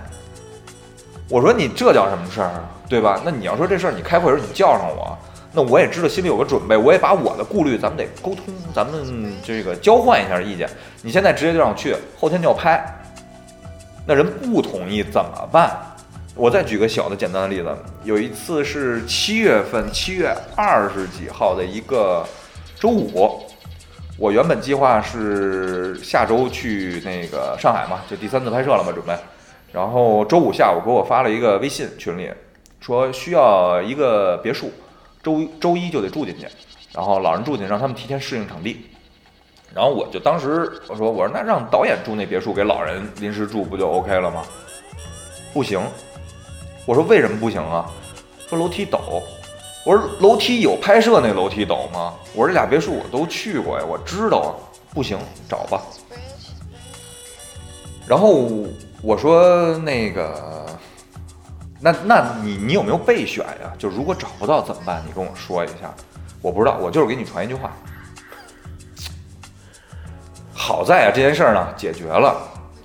[1.30, 2.64] 我说你这叫什么事儿啊？
[2.88, 3.22] 对吧？
[3.26, 5.18] 那你要说这事儿，你开会时候你叫上我，
[5.54, 10.70] 那我也知道心里有个准备，我也把我的顾虑，咱们得沟通，咱们这个交换一下意见。
[11.02, 12.84] 你现在直接就让我去，后天就要拍，
[14.06, 15.76] 那人不同意怎么办？
[16.36, 22.24] 我再举个小的简单的例子，有一次是七月份，七月二十几号的一个
[22.80, 23.42] 周五，
[24.20, 29.14] 我原本计划是下周去那个上海嘛，就第三次拍摄了嘛，准备。
[29.72, 32.30] 然后周五下午给我发了一个微信群里，
[32.80, 34.72] 说需要一个别墅，
[35.28, 36.48] 周周一就得住进去，
[36.94, 38.86] 然后老人住进去，让他们提前适应场地。
[39.76, 44.46] 然后我就当时我说我说那让导演住那别墅，给老人临时住不就 OK 了吗？
[45.54, 45.82] 不行，
[46.86, 47.92] 我说为什么不行啊？
[48.48, 49.22] 说楼梯陡。
[49.86, 52.14] 我说楼梯有拍摄那楼梯陡吗？
[52.34, 54.50] 我说这俩别墅我都去过呀，我知道啊。
[54.94, 55.82] 不行，找吧。
[58.08, 58.48] 然后
[59.02, 60.66] 我说那个，
[61.80, 63.72] 那那你你有没有备选呀？
[63.78, 65.04] 就如果找不到怎么办？
[65.06, 65.94] 你跟我说一下。
[66.42, 67.72] 我不知道，我就是给你传一句话。
[70.54, 72.36] 好在啊，这件事儿呢解决了。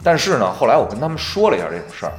[0.03, 2.13] 但是呢，后来我跟他们说了一下这种事儿，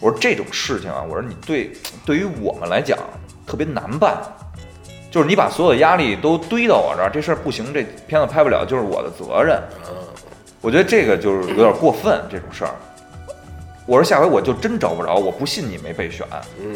[0.00, 1.72] 我说这种事情啊，我说你对
[2.04, 2.98] 对于我们来讲
[3.46, 4.16] 特别难办，
[5.10, 9.62] 就是你把所有的压力都堆到我这儿，这事儿不行，这片子拍不了就是我的责任。
[10.60, 12.74] 我觉得这个就是有点过分，这种事儿。
[13.86, 16.26] 我说下回我就真找不着，我不信你没备选，
[16.60, 16.74] 嗯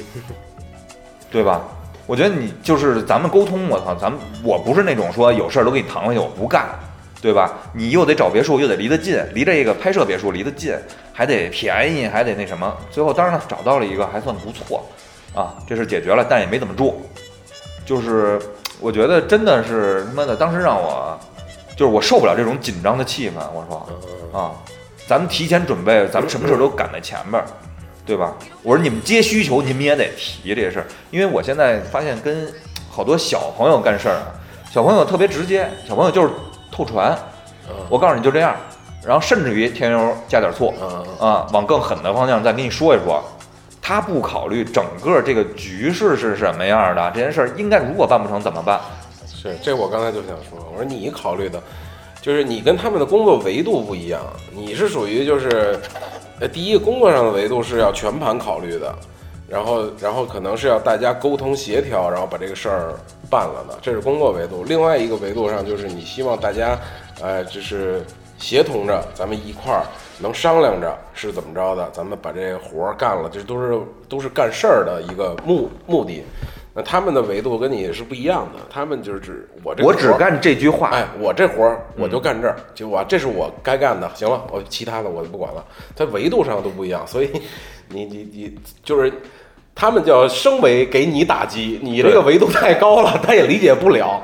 [1.30, 1.62] 对吧？
[2.06, 6.68] 我觉得你就是咱们沟通，我操，咱们我不是那种说有事儿都给你搪回去，我不干，
[7.22, 7.52] 对吧？
[7.72, 10.74] 你又得找别墅，又得离得近，离这个拍摄别墅离得近，
[11.12, 12.76] 还得便宜，还得那什么。
[12.90, 14.84] 最后当然了，找到了一个还算不错，
[15.34, 17.00] 啊，这事解决了，但也没怎么住。
[17.84, 18.40] 就是
[18.80, 21.16] 我觉得真的是他妈的，当时让我
[21.76, 23.34] 就是我受不了这种紧张的气氛。
[23.54, 24.50] 我说啊，
[25.10, 27.44] 咱们提前准备，咱们什么事儿都赶在前边儿，
[28.06, 28.32] 对吧？
[28.62, 32.46] 我说你们接需求，你们也得提这些事儿，因为我现在发现跟
[32.88, 34.30] 好多小朋友干事儿啊，
[34.70, 36.30] 小朋友特别直接，小朋友就是
[36.70, 37.18] 透传，
[37.88, 38.54] 我告诉你就这样，
[39.04, 40.72] 然后甚至于添油加点醋，
[41.18, 43.20] 啊，往更狠的方向再跟你说一说。
[43.82, 48.78] 他不考虑整个这个局势是什么样的，这件事儿应该如果办不成怎么办？
[49.26, 51.60] 是，这我刚才就想说，我说你考虑的，
[52.20, 54.20] 就是你跟他们的工作维度不一样，
[54.52, 55.78] 你是属于就是，
[56.38, 58.94] 呃，第一个工作上的维度是要全盘考虑的，
[59.48, 62.94] 然后然后可能是要大家沟通协调，然后把这个事儿
[63.30, 64.64] 办了的，这是工作维度。
[64.64, 66.78] 另外一个维度上就是你希望大家，
[67.22, 68.04] 呃，就是
[68.38, 69.86] 协同着，咱们一块儿
[70.18, 73.80] 能商量着是怎么着的，咱们把这活儿干了，这都是
[74.10, 76.22] 都是干事儿的一个目目的。
[76.72, 85.64] 那他们的维度跟你是不一样的，他们就是指我这我只干这句话，哎，我这活儿我就干这儿，就我这是我该干的，行了，我其他的我就不管了。
[85.96, 87.30] 它维度上都不一样，所以
[87.88, 88.54] 你你你
[88.84, 89.12] 就是
[89.74, 94.22] 他们叫升维给你打击，你这个维度太高了，他也理解不了。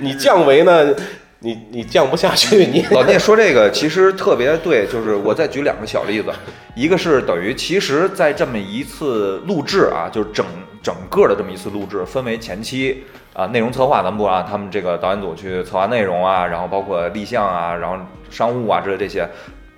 [0.00, 0.92] 你降维呢，
[1.38, 6.32] 你你降不下去，你老聂说这个其实特别对，就是我再举两个小例子，
[6.74, 10.44] 一个是等于其实，在这么一次录制啊，就是整
[10.84, 17.96] 整个的这么一次录制，分为前期啊内容策划，咱们不啊，他们这个导演组去策划内容啊，然后包括立项啊，然后
[18.28, 19.26] 商务啊之类这些，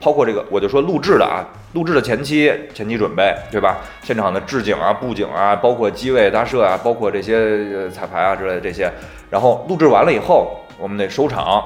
[0.00, 3.78] 包括这个我就说录制的啊，录制的前期前期准备，对吧？
[4.02, 8.90] 现场的置景啊、布景啊，包括机位搭设啊，包括这些彩排啊之类的这些，
[9.30, 11.64] 然后录制完了以后，我们得收场。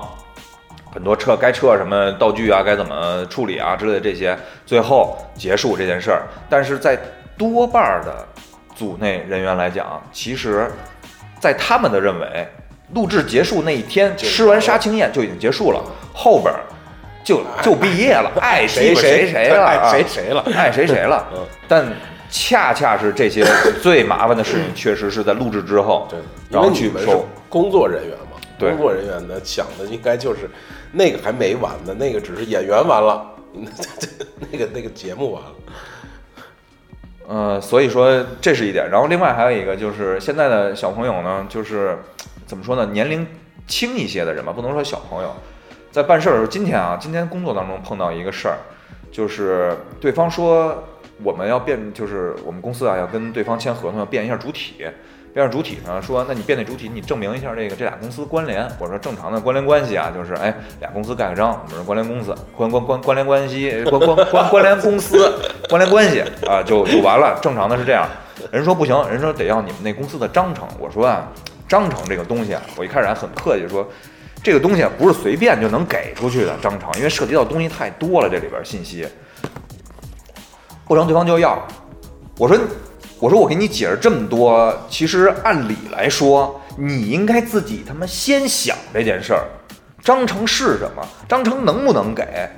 [0.92, 6.24] 很多撤该撤什么道具啊，该怎么处理啊之类的这些，最后结束这件事儿。
[6.48, 6.98] 但是在
[7.38, 8.26] 多半的
[8.80, 10.66] 组内人员来讲，其实，
[11.38, 12.48] 在他们的认为，
[12.94, 16.60] 录制结束那一天吃完杀青宴就已经结束了，后边儿
[17.22, 20.40] 就就毕业了， 爱谁谁谁了，爱啊谁谁了。
[20.56, 21.46] 爱谁谁了嗯。
[21.68, 21.86] 但
[22.30, 23.44] 恰恰是这些
[23.82, 27.28] 最麻烦的事情，确实是在录制之后，对，因然后去收。
[27.50, 30.48] 工作人员嘛，对工作人员呢想的应该就是
[30.90, 33.26] 那个还没完呢，那个只是演员完了，
[34.50, 35.50] 那个那个节目完了。
[37.30, 41.96] 呃，所以说这是一点，然后另外还有一个就是现在的小朋友呢，就是
[42.44, 43.24] 怎么说呢，年龄
[43.68, 45.32] 轻一些的人吧，不能说小朋友，
[45.92, 48.58] 在办事儿的时候，今天啊，今天工作当中碰到一个事儿，
[49.12, 50.82] 就是对方说
[51.22, 54.84] 我们要变，就是我们公司啊要跟对方签合同，要变一下主体，
[55.32, 65.32] 变相主体呢说，那你变那主体，你证明一下这个这俩公司关联，或者说正常的关联关系啊，就是哎俩公司盖个章，我们是关联公司，关关关关联关系，关关关关联公司，
[65.68, 67.38] 关联关系啊，就就完了。
[67.40, 68.08] 正常的是这样，
[68.50, 70.66] 人说不行，人说得要你们那公司的章程。
[70.80, 71.28] 我说啊，
[71.68, 73.88] 章程这个东西啊，我一开始还很客气说，
[74.42, 79.06] 这个东西不是随便就能给出去的章程，因为涉及到东西太多了，这里边信息。
[80.88, 81.64] 不成，对方就要。
[82.36, 82.58] 我说，
[83.20, 89.44] 我说我给你解释这么多，其实按理来说，你应该自己他妈先想这件事儿。
[90.02, 91.06] 章程是什么？
[91.28, 92.48] 章程能不能给？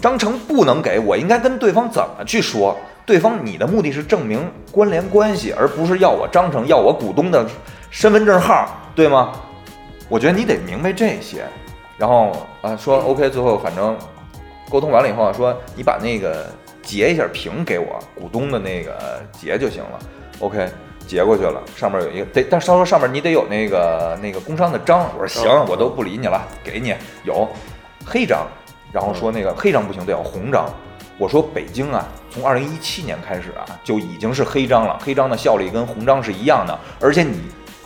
[0.00, 2.74] 章程不能给，我应该跟对方怎么去说？
[3.04, 7.46] 对方，你的目的是证明关联关系，而不是要我章程，要我股东的
[7.90, 9.32] 身份证号，对吗？
[10.08, 11.44] 我觉得你得明白这些。
[11.98, 13.94] 然后啊，说 OK，最后反正
[14.70, 16.50] 沟通完了以后说你把那个。
[16.84, 19.98] 截一下屏给我股东的那个截就行了
[20.40, 20.68] ，OK，
[21.06, 26.94] 截过去了，上面有一个得，但是他说上面你得有那个那个工商的章，我说行，我都不理你了，给你
[27.24, 27.48] 有
[28.04, 28.46] 黑章，
[28.92, 30.66] 然后说那个黑章不行，得要红章，
[31.18, 37.40] 我说北京啊，从二零一七年开始啊就已经是黑章了，黑章的效力跟红章是一样的，而且你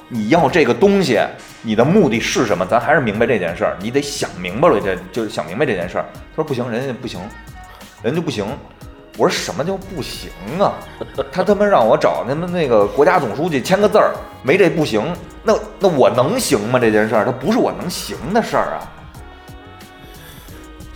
[0.09, 1.21] 你要这个东西，
[1.63, 2.67] 你的目的是什么？
[2.67, 6.05] 咱还是明白这件事儿，你得想明白了，这就是想明白这件事儿。
[6.35, 7.21] 他说不行，人家不行，
[8.03, 8.47] 人家不行。
[9.19, 10.75] 我说什么叫不行啊？
[11.31, 15.15] 他他妈让我找他们那个国家总书记签个字儿，没这不行。
[15.43, 16.79] 那那我能行吗？
[16.79, 18.93] 这件事儿，它不是我能行的事儿啊。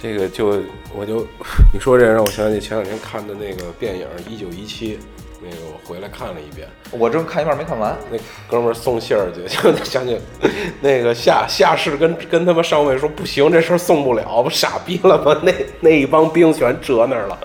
[0.00, 0.62] 这个就
[0.94, 1.26] 我就
[1.72, 4.96] 你说这让我想起前两天看的那个电影《一九一七》。
[5.44, 7.96] 那个我回来看了一遍，我正看一半没看完。
[8.10, 10.16] 那哥们儿送信儿去， 就想起
[10.80, 15.36] 那个下下士跟跟他们上尉说不行，这事儿送不了，不傻逼了吗？
[15.42, 17.36] 那那一帮兵全折那儿了，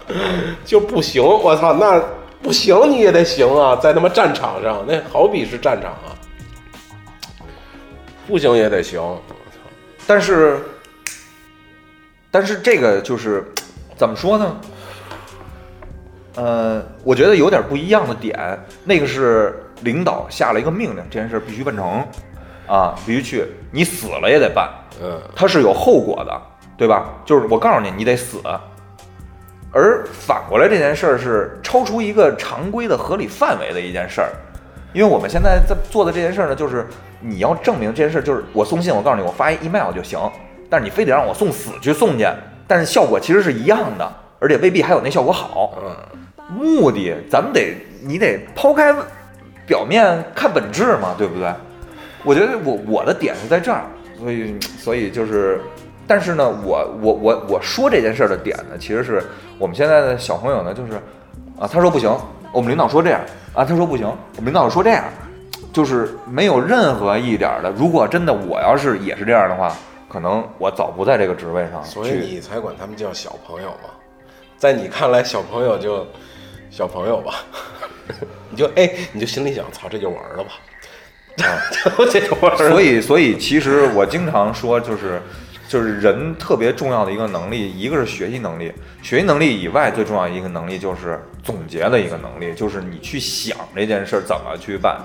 [0.63, 1.23] 就不行。
[1.23, 1.99] 我操，那
[2.43, 6.13] 不行你也得行啊，在他妈战场上，那好比是战场啊，
[8.27, 9.01] 不行也得行。
[9.01, 9.57] 我操，
[10.05, 10.61] 但是
[12.29, 13.43] 但是这个就是
[13.95, 14.55] 怎么说呢？
[16.37, 18.37] 呃，我觉得有点不一样的点，
[18.85, 22.07] 那个是领导下了一个命令，这件事必须办成，
[22.67, 24.69] 啊，必须去，你死了也得办，
[25.01, 26.41] 嗯，它是有后果的，
[26.77, 27.09] 对吧？
[27.25, 28.37] 就是我告诉你，你得死。
[29.71, 34.29] 而反过来这件事儿是超出一个常规的合理范围的一件事儿，
[34.93, 36.85] 因为我们现在在做的这件事儿呢，就是
[37.19, 40.19] 你要证明这件事儿，就是我送信，我告诉你，我发一 email 就行，
[40.69, 42.27] 但是你非得让我送死去送去，
[42.67, 45.95] 但是效果其实是一样的，而且未必还有那效果好，嗯。
[46.49, 48.95] 目的，咱们得你得抛开
[49.65, 51.51] 表面看本质嘛，对不对？
[52.23, 53.83] 我觉得我我的点是在这儿，
[54.17, 55.61] 所以所以就是，
[56.05, 59.23] 但是呢，我我我我说这件事的点呢，其实是
[59.57, 60.93] 我们现在的小朋友呢，就是
[61.59, 62.13] 啊，他说不行，
[62.51, 63.21] 我们领导说这样
[63.53, 64.05] 啊，他说不行，
[64.35, 65.03] 我们领导说这样，
[65.71, 67.71] 就是没有任何一点的。
[67.71, 69.73] 如果真的我要是也是这样的话，
[70.09, 71.83] 可能我早不在这个职位上了。
[71.83, 73.89] 所以你才管他们叫小朋友嘛，
[74.57, 76.05] 在你看来，小朋友就。
[76.77, 77.43] 小朋友吧，
[78.51, 81.57] 你就哎，你就心里想，操，这就我儿子吧，啊，
[82.13, 82.69] 这就我儿子。
[82.69, 85.19] 所以，所以其实我经常说，就是
[85.67, 95.01] 就是人特别重要的一个能力，一个是学习能力，学习能力以外最重要一个能力就是总结的一个能力，就是你去想这件事怎么去办。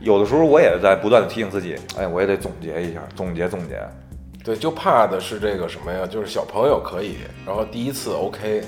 [0.00, 3.80] 有的时候我也在不断的提醒自己，哎，我也得总结一下，总结总结。
[4.42, 6.04] 对，就怕的是这个什么呀？
[6.04, 8.64] 就是小朋友可以，然后第一次 OK。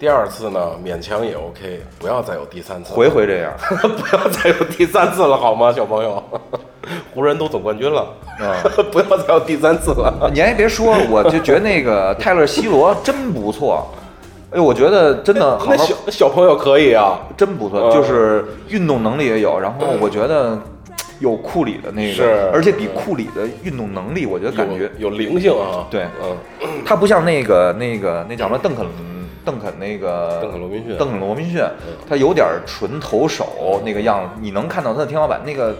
[0.00, 6.22] 第二次呢，勉强也 OK，不要再有第三次，回回这样， 不要再有第三次了，好吗，小朋友？
[7.12, 8.00] 湖人都总冠军了
[8.40, 8.56] 啊，
[8.90, 10.30] 不要再有第三次了。
[10.32, 13.86] 你还别说，我就觉得那个泰勒·西罗真不错。
[14.50, 20.58] 哎呦，我觉得真的，那小小朋友可以啊，真不错，就是运动能力也有，然后我觉得
[21.18, 25.86] 有库里的那个，而且比库里的运动能力，我觉得感觉有灵性啊。
[25.90, 26.36] 对，嗯，
[26.86, 28.86] 他不像那个那个那叫什么邓肯。
[29.44, 31.64] 邓肯那个邓肯罗宾逊，邓肯罗宾逊，
[32.08, 35.40] 他有点纯投手那个样子，你能看到他的天花板。
[35.44, 35.74] 那个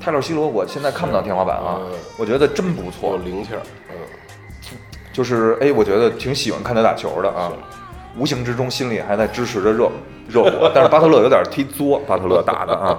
[0.00, 1.80] 泰勒·西罗，我现在看不到天花板啊，
[2.16, 3.60] 我觉得真不错，有灵气儿。
[3.90, 3.96] 嗯，
[5.12, 7.52] 就是哎，我觉得挺喜欢看他打球的啊，
[8.16, 9.90] 无形之中心里还在支持着热
[10.28, 12.98] 热火，但是巴特勒有点忒作，巴特勒打的啊，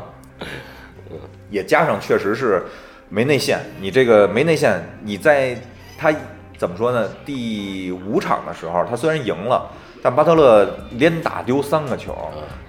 [1.50, 2.64] 也加上确实是
[3.10, 5.58] 没内线，你这个没内线，你在
[5.98, 6.14] 他
[6.58, 7.10] 怎么说呢？
[7.26, 9.72] 第五场的时候，他虽然赢了。
[10.02, 12.16] 但巴特勒连打丢三个球，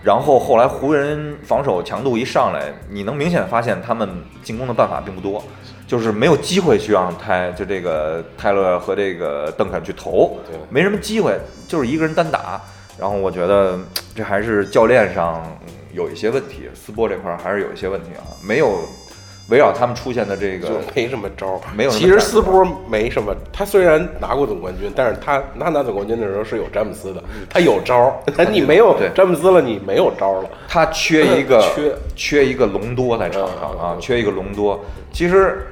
[0.02, 4.08] 然后后来湖人防守强度一上来，你能明显发现他们
[4.42, 5.42] 进攻的办法并不多，
[5.86, 10.36] 就是没有机会去让泰就这个泰勒和这个邓肯去投，
[10.68, 12.60] 没什么机会，就是一个人单打。
[12.98, 13.78] 然后我觉得
[14.14, 15.42] 这还是教练上
[15.94, 18.80] 有一些问题，斯波这块儿还是有一些问题啊，没有
[19.48, 28.14] 围绕他们出现的这个就没什么招儿，没有其实战斯波没什么，他虽然拿过总冠军，但是他他拿总冠军的时候是有詹姆斯的，他有招儿。
[28.36, 30.50] 但你没有詹姆斯了，你没有招儿了。
[30.68, 34.80] 他缺一个 缺缺一个隆多在场上啊缺一个隆多。
[35.12, 35.66] 其实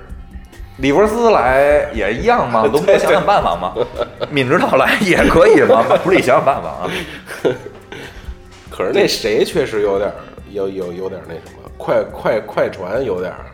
[0.79, 3.75] 里弗斯来也一样嘛，隆多想想办法嘛，
[4.31, 6.91] 闵指导来也可以嘛，不是你想想办法啊。
[8.71, 10.15] 可是那谁确实有点儿
[10.51, 13.45] 有有有点儿那什么，快快快船有点儿，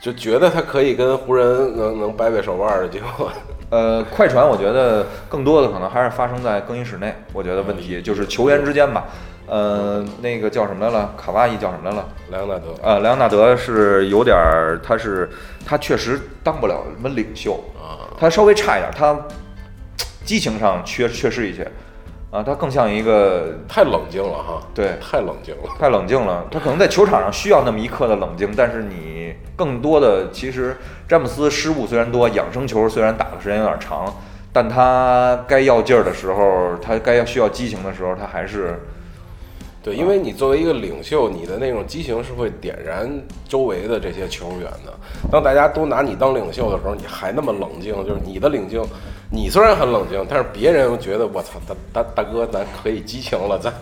[0.00, 3.30] 就觉得他可以跟湖人能能掰掰手腕儿的，结果
[3.70, 9.06] 呃，快船我觉得更多的可能还是发生在更衣室内，我觉得问题就是球员之间吧。
[9.46, 11.14] 呃，那个叫什么来了？
[11.16, 12.06] 卡哇伊叫什么来了？
[12.30, 15.28] 莱昂纳德呃，莱昂纳德是有点儿，他是
[15.66, 19.18] 他确实当不了什么领袖啊，他稍微差一点，他
[20.24, 21.66] 激情上缺缺失一些
[22.30, 25.62] 啊，他更像一个太冷静了哈，对太冷静了。
[25.78, 30.76] 太冷静了， 他可能在球场上需要那么一刻的冷静，但是你更多的其实
[31.08, 34.14] 詹姆斯失误虽然多，养生球虽然打的时间有点长，
[34.52, 38.78] 但他该要劲儿的时候，他该要需要激情的时候，他还是
[39.82, 43.10] 对，因为你作为一个领袖，你的那种激情是会点燃
[43.48, 44.92] 周围的这些球员的。
[45.30, 48.82] 当大家都拿你当领袖的时候，你还那么冷静，就是你的冷静，
[49.30, 53.72] 你虽然很冷静，但是别人又觉得我操，大大大哥，咱可以激情了，咱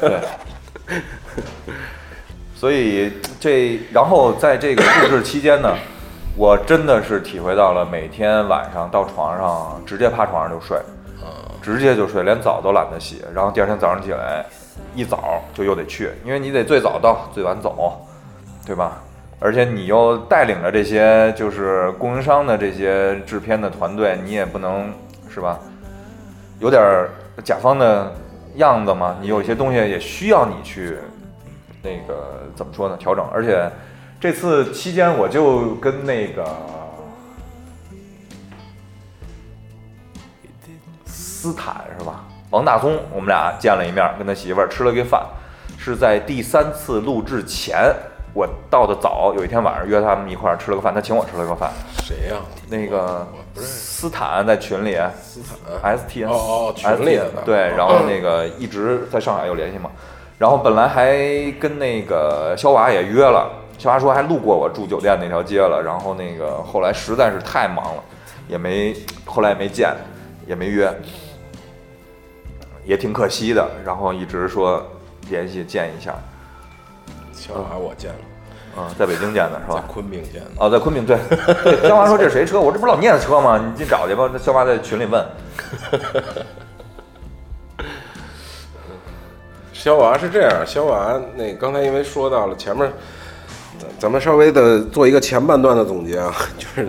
[0.00, 0.20] 对。
[2.54, 5.74] 所以这，然后在这个录制期间呢，
[6.36, 10.78] 我真的是体会到了每天晚上到床上直接趴床上就睡，
[11.62, 14.44] 直接就睡，连澡都懒得洗，然后第二天早上起来
[14.94, 18.06] 一早就又得去，因为你得最早到最晚走，
[18.66, 19.02] 对吧？
[19.40, 24.92] 而且你又带领着这些就是供应商的这些制片的团队，你也不能
[25.28, 25.58] 是吧？
[26.60, 26.82] 有点
[27.42, 28.12] 甲方的
[28.54, 30.96] 样子嘛，你有些东西也需要你去
[31.82, 32.96] 那个怎么说呢？
[32.96, 33.26] 调整。
[33.32, 33.70] 而且
[34.18, 36.46] 这次期间，我就跟那个
[41.04, 42.24] 斯坦是吧？
[42.50, 45.26] 王大松，我们俩见了一面，跟他媳妇儿吃了个饭，
[45.76, 47.92] 是在第三次录制前，
[48.34, 51.70] 我到的早，有一天晚上约他们一块儿吃了个饭，他请我吃了个饭。
[52.02, 52.36] 谁呀、
[52.68, 53.24] 那个
[53.54, 55.94] 斯坦在群里斯坦。
[55.96, 57.30] S T N 哦哦群里的。
[57.44, 59.88] 对，哦然后那个一直在上海有联系嘛，
[60.36, 61.16] 然后本来还
[61.60, 68.02] 跟那个肖娃也约了，肖娃说还路过我住酒店那条街了，然后那个后来实在是太忙了，
[68.48, 68.92] 也没
[69.24, 69.94] 后来也没见，
[70.44, 70.92] 也没约，
[72.84, 74.84] 也挺可惜的，然后一直说
[75.30, 76.12] 联系见一下，
[77.46, 79.92] 小马我见了，啊，在北京见的是吧在？
[79.92, 80.50] 昆明见的。
[80.56, 81.18] 哦，在昆明，对
[81.62, 82.58] 对，肖娃说这是谁车？
[82.58, 83.62] 我这不是老聂的车吗？
[83.62, 84.30] 你进找去吧。
[84.32, 85.22] 那肖娃在群里问，
[89.74, 92.90] 肖娃是这样，肖娃那刚才因为说到了前面，
[93.78, 96.88] 咱咱们稍微的做一个前半段的总结啊， 就是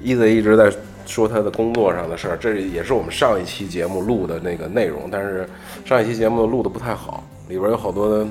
[0.00, 0.72] 伊子一直在
[1.06, 5.48] 说他的工作上的事儿，这也是我们上一期节目录的那个内容，但是
[5.84, 8.26] 上一期节目录的不太好，里边有好多的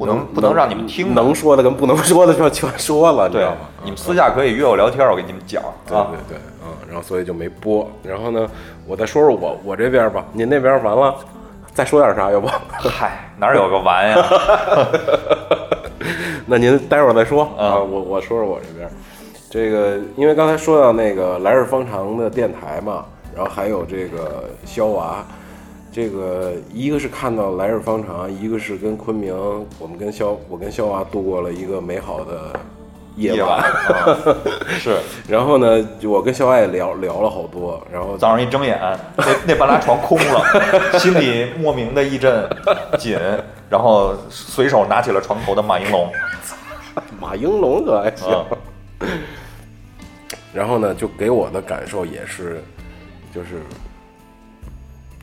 [0.00, 6.06] 不能不能让你们听能说的跟不能说的就全说了，你知道吗？，你们私下可以约我聊天，我给你们讲对啊。
[6.10, 7.86] 对对，嗯，然后所以就没播。
[8.02, 8.48] 然后呢，
[8.86, 11.14] 我再说说我我这边吧，您那边完了，
[11.74, 12.48] 再说点啥要不？
[12.88, 14.26] 嗨，哪儿有个完呀？
[16.48, 18.90] 那您待会儿再说啊啊，我我说说我这边，
[19.50, 23.04] 这个因为刚才说到那个来日方长的电台嘛，
[23.36, 25.22] 然后还有这个肖娃，
[25.92, 29.34] 这个一个是看到来日方长，一个是跟昆明，
[29.78, 32.52] 我们跟肖我跟肖娃度过了一个美好的
[33.16, 34.16] 夜夜晚啊，
[34.78, 34.96] 是。
[35.28, 38.78] 然后呢，我跟肖娃也聊聊了好多，然后早上一睁眼，
[39.16, 40.44] 那那半拉床空了，
[40.98, 42.48] 心里莫名的一阵
[42.96, 43.18] 紧，
[43.68, 46.08] 然后随手拿起了床头的马应龙，
[47.20, 48.28] 马应龙可还行。
[49.00, 49.08] 嗯。
[50.54, 52.62] 然后呢，就给我的感受也是，
[53.34, 53.48] 就是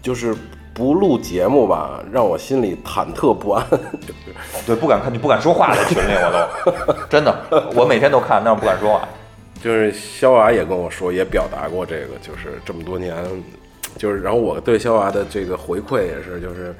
[0.01, 0.35] 就是
[0.77, 3.65] 不录节目吧，让我心里忐忑不安。
[4.63, 6.31] 对，不敢看，你不敢说话在群里，我
[6.85, 7.35] 都 真的，
[7.73, 9.01] 我每天都看，但是不敢说话。
[9.59, 13.15] 就是肖娃也跟我说，也表达过这个，就是这么多年，
[13.97, 16.75] 就是然后我对肖娃的这个回馈也是，就是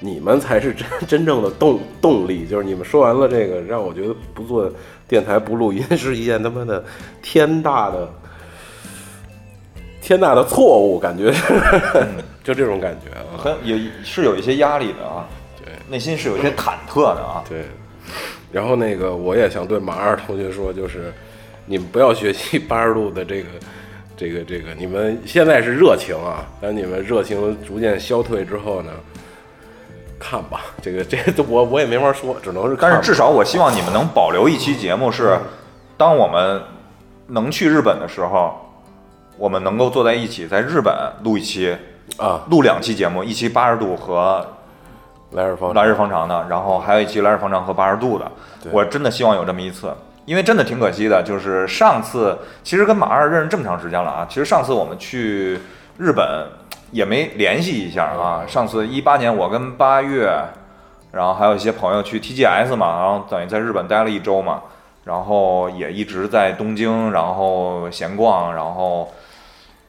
[0.00, 4.72] 你们才是真真正的动动力，就是你们说完了这个，让我觉得不做
[5.06, 6.82] 电台不录音是一件他妈的
[7.20, 8.08] 天大的
[10.00, 11.42] 天大的错误，感觉是，
[12.44, 13.34] 就这种感觉啊。
[13.36, 15.26] 很有是有一些压力的啊，
[15.58, 17.42] 对内心是有一些忐忑的啊。
[17.48, 17.64] 对，
[18.52, 21.12] 然后那个我也想对马二同学说，就是
[21.66, 23.48] 你们不要学习八十度的这个
[24.16, 28.92] 这个这个，你们现在是热情啊，当你们热情逐渐消退之后呢，
[30.20, 32.76] 看吧，这个这个我我也没法说，只能是。
[32.80, 35.36] 但是至少我希望你们能保留一期节目，是
[35.96, 36.62] 当我们
[37.26, 38.54] 能去日本的时候，
[39.36, 41.74] 我们能够坐在一起，在日本录一期，
[42.18, 44.46] 啊，录两期节目，一期八十度和
[45.32, 48.30] 来日方来日方长的，然后还有一期来日方长和八十度的。
[48.70, 49.92] 我真的希望有这么一次，
[50.24, 55.58] 因为真的挺可惜的，就是上次其实跟马二认识这么长时间了啊，其实上次我们去
[55.98, 56.24] 日本
[56.92, 58.44] 也没联系一下啊。
[58.46, 60.32] 上次一八年我跟八月，
[61.10, 64.62] 然后还有一些朋友去 TGS 嘛，然后等于在日本待了一周嘛，
[65.04, 69.12] 然后也一直在东京，然后闲逛，然后。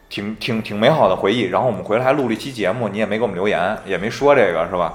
[0.10, 4.94] 挺挺挺美好的回忆，然后我们回来还录了一期节目，你也没给我们留言，也没说这个是吧？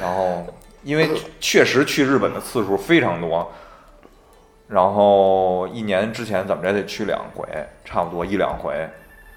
[0.00, 0.44] 然后
[0.82, 1.10] 因为
[1.40, 3.50] 确实去日本的次数非常多，
[4.68, 7.46] 然后一年之前怎么着得去两回，
[7.84, 8.72] 差不多一两回。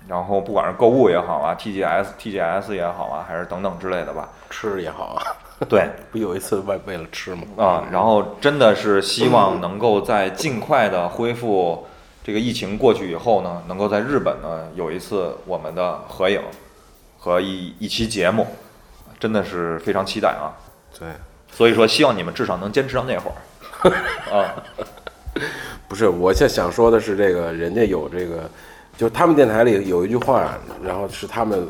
[0.07, 5.21] 然后不管是购物也好啊，TGS TGS 也好啊，还是等等之类的吧，吃也好啊，
[5.67, 7.43] 对不有一次为为了吃吗？
[7.57, 11.85] 啊，然后真的是希望能够在尽快的恢复
[12.27, 16.41] 这个疫情过去以后呢，能够在日本呢有一次我们的合影
[17.17, 18.45] 和一一期节目，
[19.17, 20.51] 真的是非常期待啊。
[20.99, 21.07] 对，
[21.49, 23.95] 所以说，希望你们至少能坚持到那会儿
[24.37, 24.61] 啊。
[25.87, 28.43] 不是，我现在想说的是，这个人家有这个，
[28.97, 30.53] 就是他们电台里有一句话，
[30.83, 31.65] 然后是他们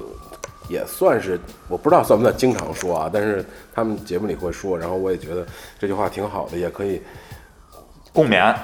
[0.70, 3.46] 也算是我不知道算不算经常说啊，但是
[3.76, 5.46] 他们节目里会说，然后我也觉得
[5.78, 7.00] 这句话挺好的，也可以
[8.12, 8.56] 共勉，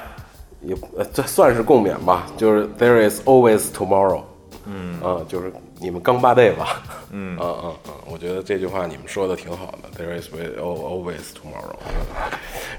[0.66, 4.22] 也呃这算是共勉吧，就是 There is always tomorrow，
[4.66, 11.76] 嗯啊，就是你们刚八 day 吧，嗯 啊啊啊，我觉得这句话你们说的挺好的，There is always tomorrow。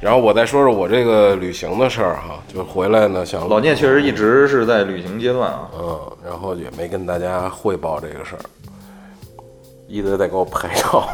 [0.01, 5.69] 然后我再说说我这个旅行的事儿哈，就回来呢想老聂确实一直是在旅行阶段啊。
[5.77, 8.41] 嗯，然后也没跟大家汇报这个事儿，
[9.87, 11.07] 一直在给我拍照。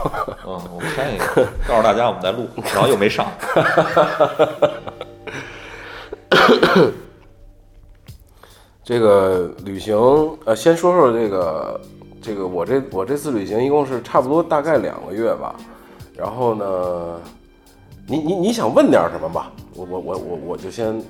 [0.48, 3.28] 嗯，我拍一个，告诉大家我们在录，然后又没上。
[8.84, 9.96] 这个旅行，
[10.46, 11.80] 呃，先说说这个，
[12.22, 15.56] 这个我这我这次旅行一共是差不多大概两个月吧。
[16.18, 17.20] 然后呢，
[18.08, 19.52] 你你你想问点什么吧？
[19.76, 21.02] 我我我我我就先，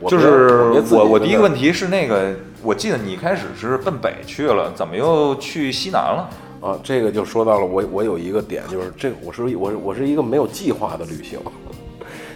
[0.00, 6.28] 我就是我我第一个问问题是那个，我记得你一开始是奔北去了，怎么又去西南了？
[6.60, 11.38] 啊，这个就说到了我我有一个点，就是这个我是我是我是一个没有计划的旅行，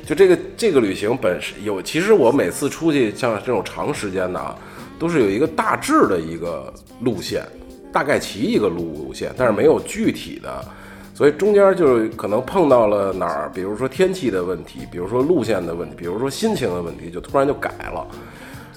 [0.08, 4.56] 就这个这个旅行本身有，其实我每次出去像这种长时间的啊，
[4.98, 7.44] 都是有一个大致的一个路线，
[7.92, 10.64] 大概骑一个路路线，但是没有具体的，
[11.12, 18.06] 所以中间就是可能碰到了哪儿，比如说天气的问题，比如说路线的问题，比如说心情的问题，就突然就改了。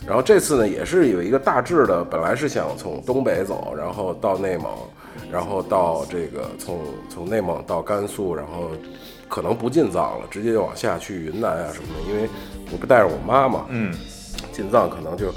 [0.05, 4.69] 然后这次呢，也是有一个大致的，本来是想从东北走，然后到内蒙，
[5.31, 8.71] 然后到这个从从内蒙到甘肃，然后
[9.31, 12.29] 可能不进藏了，直接就往下去云南啊什么的，因为
[12.69, 13.93] 我不带着我妈嘛，嗯，
[14.51, 15.31] 进藏可能就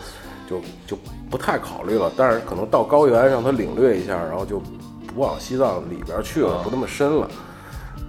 [0.51, 0.99] 就就
[1.31, 4.59] 不太考虑了，但是可能到高原让他领略一下，然后就
[5.07, 7.31] 不往西藏里边去了，不那么深了。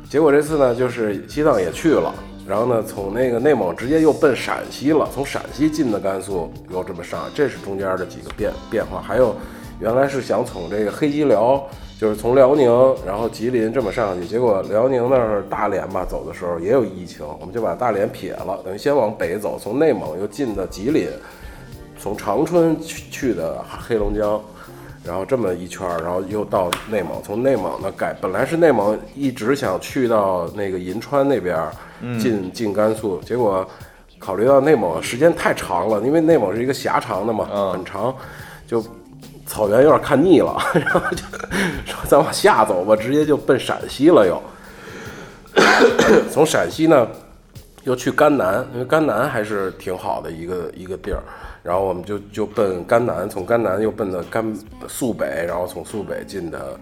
[0.10, 2.12] 结果这次呢，就是西藏也去了，
[2.48, 9.00] 然后呢，从那个内蒙直接又奔陕西了，从陕西进的甘肃，又这么上，这是中间的几个变变化。
[9.02, 9.36] 还有，
[9.80, 11.64] 原来是想从这个黑吉辽，
[12.00, 12.70] 就是从辽宁，
[13.06, 21.08] 然后吉林这么上去，结果辽宁那儿大连吧，走的时候也有疫情，我们就把大连撇了，等于先往北走，从内蒙又进的吉林，
[21.98, 24.42] 从长春去去的黑龙江。
[25.06, 31.72] 然后这么一圈儿，然后又到内蒙，从内蒙呢改，本来是内蒙一直想去到那个银川那边儿
[32.20, 33.64] 进进甘肃，结果
[34.18, 38.16] 考虑到内蒙时间太长了，因为内蒙是一个狭长的嘛，嗯很长，
[38.66, 38.84] 就
[39.46, 41.24] 草原有点看腻了， 然后就
[41.86, 44.42] 说咱往下走吧，直接就奔陕西了又。
[46.32, 47.08] 从陕西呢
[47.84, 51.22] 又去甘南，因为甘南还是挺好的一个一个地儿，
[51.64, 54.54] 然后我们就就奔甘南，从甘南又奔的甘
[54.88, 56.78] 肃北，然后从肃北进的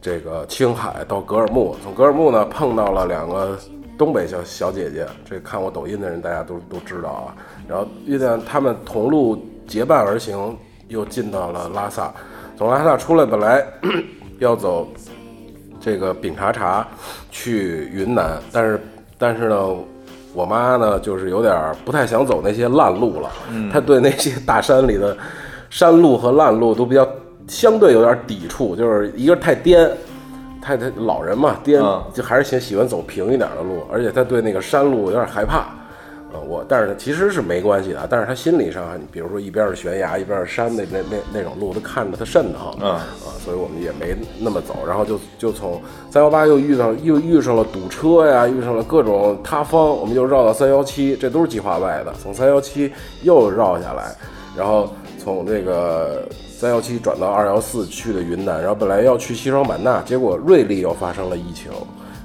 [0.00, 3.58] 这个青海到格尔木，从格尔木呢碰到了两个
[3.98, 7.34] 东北小小姐姐，这看我抖音的人大家都都知道啊，
[7.66, 10.56] 然后遇见他们同路结伴而行，
[10.88, 12.12] 又进到了拉萨，
[12.56, 13.64] 从拉萨出来本来
[14.38, 14.88] 要走
[15.80, 16.86] 这个丙察察
[17.30, 18.80] 去云南，但是
[19.18, 19.56] 但是呢，
[20.34, 23.30] 我妈呢就是有点儿不太想走那些烂路了，
[23.72, 25.16] 她对那些大山里的
[25.70, 27.06] 山路和烂路都比较
[27.48, 29.90] 相对有点抵触，就是一个太颠，
[30.60, 32.02] 太太老人嘛颠嗯。
[32.12, 35.66] 就还是喜喜欢走平一点的路，而且她对那个山路有点害怕。
[36.36, 43.06] 呃，我但是其实是没关系的，但是他心理上，你比如说一边是悬崖，一边是山那那那那种路，他看着他瘆得慌，嗯啊，
[43.42, 45.80] 所以我们也没那么走，然后就就从
[46.10, 54.14] 三幺八又遇到又遇上了堵车呀，遇上了各种塌方，我们就绕到三幺七，这都是计划外的，从三幺七又绕下来，
[54.56, 61.70] 然后从这个三幺七转到二幺四去的云南，然后本来要去西双版纳，结果瑞丽又发生了疫情。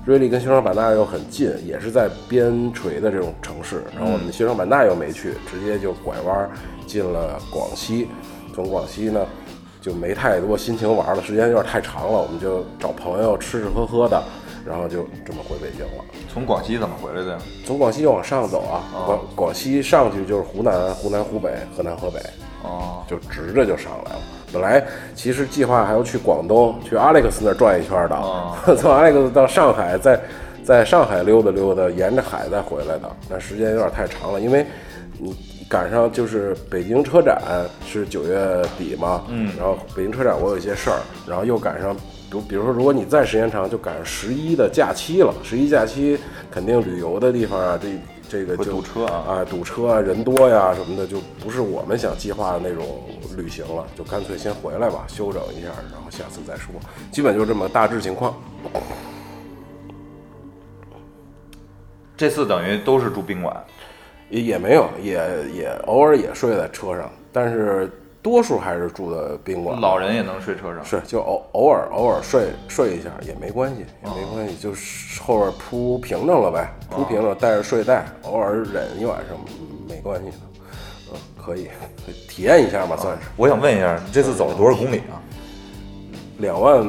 [0.03, 6.49] 瑞丽跟西双版纳又很近，也是在边陲的这种城市，然后我们西双版纳又没去，直接就拐弯
[6.87, 8.07] 进了广西。
[8.55, 9.23] 从广西呢，
[9.79, 14.21] 就没太多心情玩了，时间有点太长了，我们就找朋友吃吃喝喝的，
[14.65, 16.03] 然后就这么回北京了。
[16.33, 17.37] 从广西怎么回来的呀？
[17.63, 22.19] 从广西往上走啊，广广西上去就是湖南、湖南、湖北、河南、河北，
[22.63, 24.19] 哦，就直着就上来了。
[24.51, 24.83] 本来
[25.15, 30.19] 其实计划还要去广东，去 Alex 那儿转一圈的，哦 从 Alex 到上海，在
[30.63, 33.09] 在上海溜达溜达，沿着海再回来的。
[33.29, 34.65] 那时间有点太长了，因为
[35.19, 35.35] 你
[35.69, 37.41] 赶上就是北京车展
[37.85, 41.95] 是九月底嘛，嗯，然后北京车展我有一些事儿，然后又赶上。
[42.31, 45.33] 比如，比如说，如果你再时间长，就赶上十一的假期了。
[45.43, 46.17] 十一假期
[46.49, 47.89] 肯定旅游的地方啊，这
[48.31, 53.03] 这个就堵车啊啊，堵车啊，人多呀什么的，就不是我们想计划的那种
[53.35, 56.73] 旅行了，就干脆先回来吧，休整一下，然后下次再说。
[57.11, 58.33] 基本就这么大致情况。
[62.15, 63.53] 这次等于都是住宾馆，
[64.29, 65.15] 也也没有，也
[65.53, 67.91] 也偶尔也睡在车上，但是
[68.21, 69.79] 多数还是住的宾馆。
[69.79, 70.83] 老人也能睡车上。
[70.85, 79.37] 是就偶偶尔偶尔睡睡一下也没关系，也没关系，就是后边铺平整了呗，铺平整带着睡袋，偶尔忍一晚上
[79.89, 80.37] 没关系的，
[81.13, 81.69] 嗯，可以
[82.27, 85.17] 体验一下嘛，算是我想问一下，你这次走了多少公里啊？
[86.37, 86.85] 两万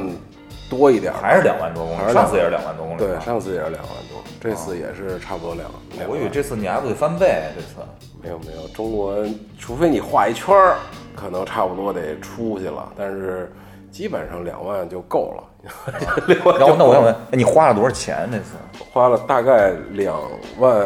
[0.71, 2.13] 多一点，还是两万多公里？
[2.13, 2.99] 上次也是两万多公里。
[2.99, 5.71] 对，上次也是两万多，这次也是差不多两。
[5.99, 7.43] 两万我以为这次你还不得翻倍？
[7.55, 7.87] 这次
[8.23, 9.17] 没有没有，中国
[9.59, 10.79] 除非你画一圈儿，
[11.15, 13.51] 可能差不多得出去了，但是
[13.91, 15.45] 基本上两万就够了。
[16.59, 18.57] 然后那我想问，哎你花了多少钱这次？
[18.93, 20.17] 花了大概两
[20.59, 20.77] 万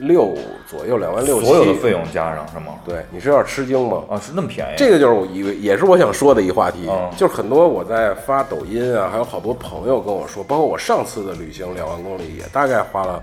[0.00, 0.34] 六
[0.66, 1.46] 左右，两万六七。
[1.46, 2.74] 所有的费用加上是吗？
[2.84, 4.02] 对，你是有点吃惊吗？
[4.10, 4.74] 啊，是那么便宜？
[4.76, 13.22] 这个就是我以为也是我想说的一话题，嗯就是很多我在发抖音啊，还有好多朋友跟我说，包括我上次的旅行两万公里也大概花了，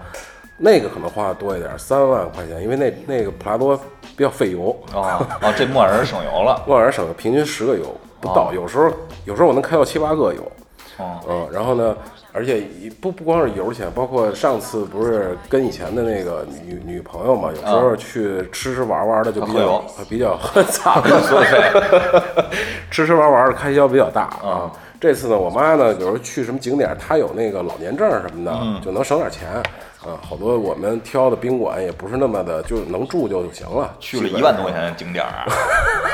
[0.57, 3.75] 那个可能花的多一点，三万块钱，因为那那个普拉多
[4.15, 6.63] 比较费油，啊哦，这木耳省油了。
[6.67, 8.91] 往上省了平均十个油不到，有时候
[9.25, 10.51] 有时候我能开到七八个油，
[10.97, 11.19] 哦。
[11.27, 11.97] 嗯，然后呢，
[12.31, 20.37] 而且一不不光是油钱，包括上次不是跟以前的那个女女朋友嘛，有时候去吃吃玩玩的就比较比较
[20.71, 21.01] 操，
[22.91, 24.71] 吃吃玩玩的开销比较大啊。
[25.01, 29.61] 这次呢，我妈呢，有时候去什么景点，她有那个老年证什么的，就能省点钱
[30.05, 30.19] 啊。
[30.21, 33.95] 好多我们挑的宾馆也不是那么的，就能住就行了。
[33.99, 35.45] 去了一万多块钱的景点儿啊，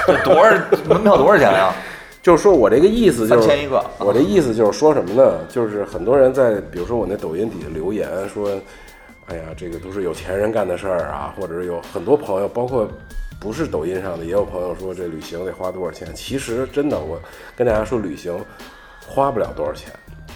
[0.07, 0.51] 这多少
[0.87, 1.73] 门票多少钱呀？
[2.21, 5.39] 就是说我这个意思就是，一个我这意思就是说什么呢？
[5.47, 8.51] 就是很多人在，比如说我那抖音底下留言说，
[9.27, 12.85] 哎呀，这个都是有钱人干的事儿啊，或者是有很多朋友，包括
[13.39, 16.13] 不是抖音上的，也有朋友说这旅行得花多少钱。
[16.13, 17.17] 其实真的，我
[17.55, 18.37] 跟大家说，旅行
[19.07, 19.89] 花不了多少钱，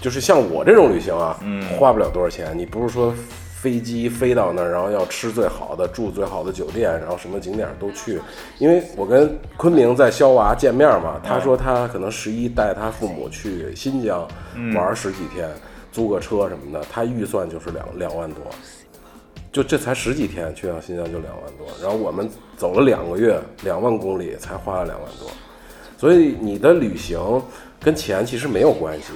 [0.04, 2.51] 就是像我这种旅行啊，嗯花不了多少钱。
[2.58, 3.16] 你不是说
[3.56, 8.20] 飞机飞到那儿，然后要吃最好的，住最好的酒店，然后什么景点都去。
[8.60, 14.28] 因为我跟昆明在肖娃见面嘛，他说他可能十一带他父母去新疆
[14.76, 15.49] 玩十几天，
[15.89, 18.43] 租个车什么的，他预算就是两两万多。
[19.54, 25.32] 就这才十几天，去趟新疆就两万多，然后我们走了两个月，两万公里才花了两万多，
[25.97, 27.41] 所以你的旅行
[27.80, 29.14] 跟钱其实没有关系。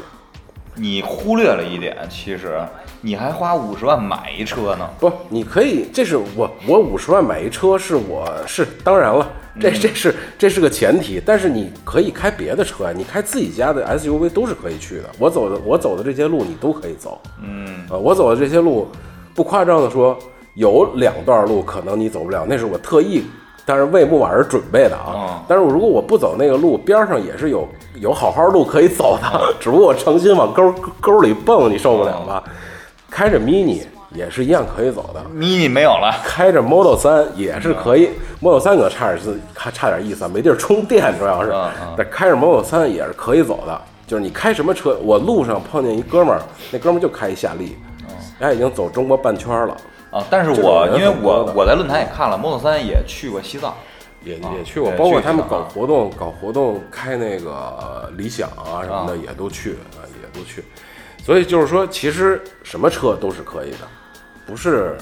[0.79, 2.59] 你忽略了一点，其实
[3.01, 4.87] 你还花五十万买一车呢。
[4.99, 9.27] 不，你可以，这是我我五十万买一车，是我是当然了，
[9.59, 15.09] 这这是这是个前提，但是你可以开别的车呀，你开自己家的 SUV 都是可以去的。
[15.17, 18.87] 我走的我走的这些路你都可以走，嗯，啊，我走的这些路，
[19.33, 20.17] 不夸张的说，
[20.53, 23.23] 有两段路可能你走不了，那是我特意，
[23.67, 25.13] 但是为木马人准备的啊。
[25.13, 32.43] 嗯但是如果我不走那个路，边上也是有有好好路可以走的， 只不过我诚心往沟沟里蹦，你受不了吧？
[33.09, 35.21] 开着 mini 也是一样可以走的。
[35.33, 38.09] mini 没有了，开着 Model 三也是可以
[38.39, 41.53] ，Model 三可差点是差差点意思，啊，没地儿充电，主要是。
[41.95, 46.41] 但开着 Model 三也是可以走的，就是你开什么车，我路上碰见一哥们儿，
[46.71, 47.77] 那哥们儿就开一夏利，
[48.39, 49.75] 人家已经走中国半圈了，
[50.11, 53.73] 啊，但是我因为我我在论坛也看了，Model 三也去过西藏，
[54.23, 60.63] 也啊也去过，包括他们搞活动搞活动开那个呃理想啊什么的啊也都去啊也都去，
[61.23, 63.87] 所以就是说，其实什么车都是可以的，
[64.45, 64.97] 不是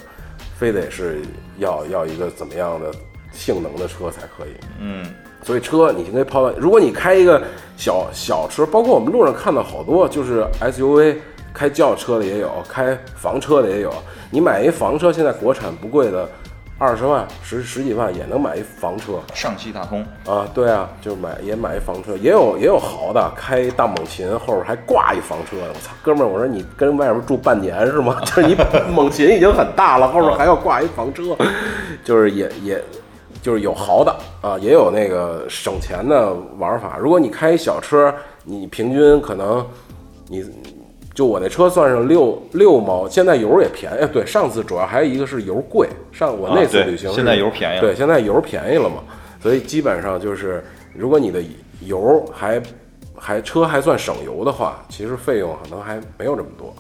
[0.58, 1.22] 非得是
[1.58, 2.92] 要要一个怎么样的
[3.32, 4.56] 性能的车才可以。
[4.80, 5.06] 嗯，
[5.44, 7.42] 所以车你应该抛到，如果你开一个
[7.78, 11.18] 小小车，包括我们路上看到好多就是 SUV，
[11.56, 13.92] 开轿车的也有，开房车的也有。
[14.30, 16.28] 你买一房车，现在国产不贵的，
[16.78, 20.46] 二十万、十十几万也能买一房车上汽大通，啊。
[20.54, 25.70] 对啊，就买也买一房车，也有也有豪的，开大猛禽后边还挂一房车的。
[25.70, 28.20] 我操，哥们儿，我说你跟外边住半年是吗？
[28.28, 28.58] 就是你
[28.94, 31.36] 猛禽已经很大了，后边还要挂一房车，
[32.04, 32.84] 就是也也。
[33.42, 36.98] 就是有豪的啊，也有那个省钱的玩法。
[37.00, 38.12] 如果你开一小车，
[38.44, 39.64] 你平均可能
[40.28, 40.44] 你
[41.16, 43.96] 就我那车算上六六毛，现在油也便宜。
[44.02, 48.98] 哎对，上次主要还有一个是油贵，上我那次旅行是、现在油便宜了对，现在油便宜了嘛，
[49.42, 50.62] 所以基本上就是
[50.94, 51.42] 如果你的
[51.86, 52.62] 油还
[53.16, 56.72] 还车还算省油的话，其实费用可能还没有这么多。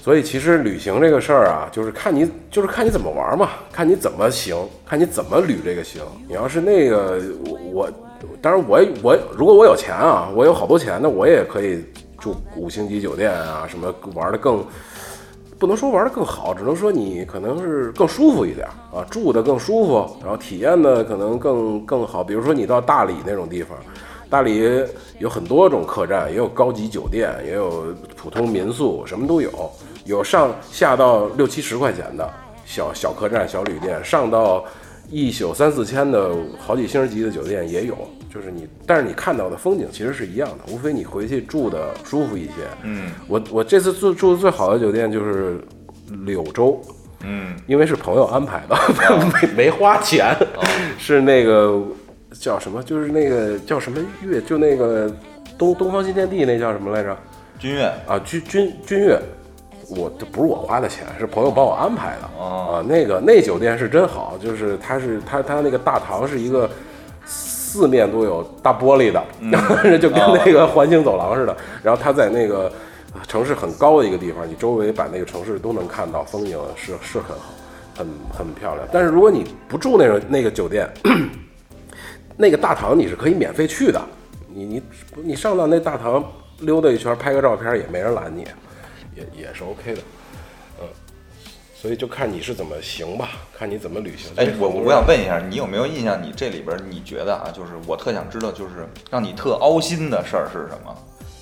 [0.00, 6.00] 所以其实旅行这个事儿啊，就是看你就是看你怎么玩嘛，看你怎么行，看你怎么旅这个行。
[6.28, 7.90] 你要是那个我我，
[8.40, 11.84] 当然我我如果我有钱啊，我有好多钱，那我也可以
[12.26, 14.64] 住五星级酒店啊，什么玩的更
[15.60, 22.24] 不能说玩的更好，只能说你可能是更舒服一点啊，住的更舒服，然后体验的可能更更好。
[22.24, 23.78] 比如说你到大理那种地方，
[24.28, 24.60] 大理
[25.20, 29.50] 有很多种客栈，也有高级酒店，也有普通民宿，什么都有。
[30.04, 32.28] 有上下到六七十块钱的
[32.64, 34.64] 小小客栈、小旅店，上到
[35.10, 37.96] 一宿三四千的好几星级的酒店也有。
[38.32, 42.52] 就是你，但是你看到的风景其实是一样的，无非你回去住的舒服一些。
[42.82, 45.60] 嗯我我这次住住的最好的酒店就是
[46.24, 46.80] 柳州，
[47.24, 48.76] 嗯，因为是朋友安排的，
[49.32, 50.36] 没没花钱，
[50.98, 51.82] 是那个
[52.32, 52.82] 叫什么？
[52.82, 54.40] 就是那个叫什么乐？
[54.40, 55.10] 就那个
[55.56, 57.16] 东东方新天地那叫什么来着？
[57.58, 59.18] 君悦啊，君君君悦，
[59.88, 62.84] 我这不是我花的钱，是朋友帮我安排的、哦啊。
[62.86, 66.68] 那个那酒店是真好，就是它是它它那个大堂是一个
[67.76, 69.22] 四面都有大玻璃的，
[69.98, 71.54] 就跟那个环形走廊似的。
[71.82, 72.72] 然后它在那个
[73.28, 77.52] 城市很高的一个地方，你周围把那个城市都能看到，风景是是很好，
[77.94, 78.88] 很很漂亮。
[78.90, 80.88] 但是如果你不住那种那个酒店，
[82.38, 84.00] 那个大堂你是可以免费去的，
[84.48, 84.82] 你你
[85.22, 86.24] 你上到那大堂
[86.60, 88.46] 溜达一圈，拍个照片也没人拦你，
[89.14, 90.15] 也也是 OK 的，嗯，
[91.80, 94.32] 所以就看你是怎么行吧，看你怎么旅行。
[94.36, 96.20] 哎我我想问一下，你有没有印象？
[96.20, 100.96] 你这里边你觉得啊，就是我特想知道，就是让你特凹心的事儿是什么？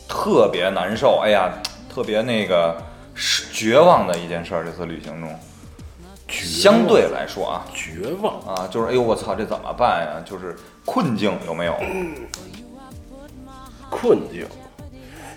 [0.08, 1.52] 特别难受，哎呀，
[1.88, 2.76] 特别那个
[3.14, 4.64] 是绝望的一件事儿。
[4.64, 5.30] 这次旅行中，
[6.28, 10.22] 相对来说啊绝望，啊，就是哎呦我操，这怎么办呀？
[10.26, 11.74] 就是困境有没有？
[13.88, 14.46] 困境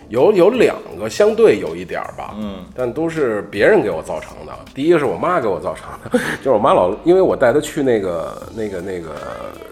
[0.10, 4.54] 有有两个相对有一点儿吧，嗯，但都是别人给我造成的。
[4.74, 9.16] 第一个是我妈给我造成的， 就是我妈老因为我带她去那个那个那个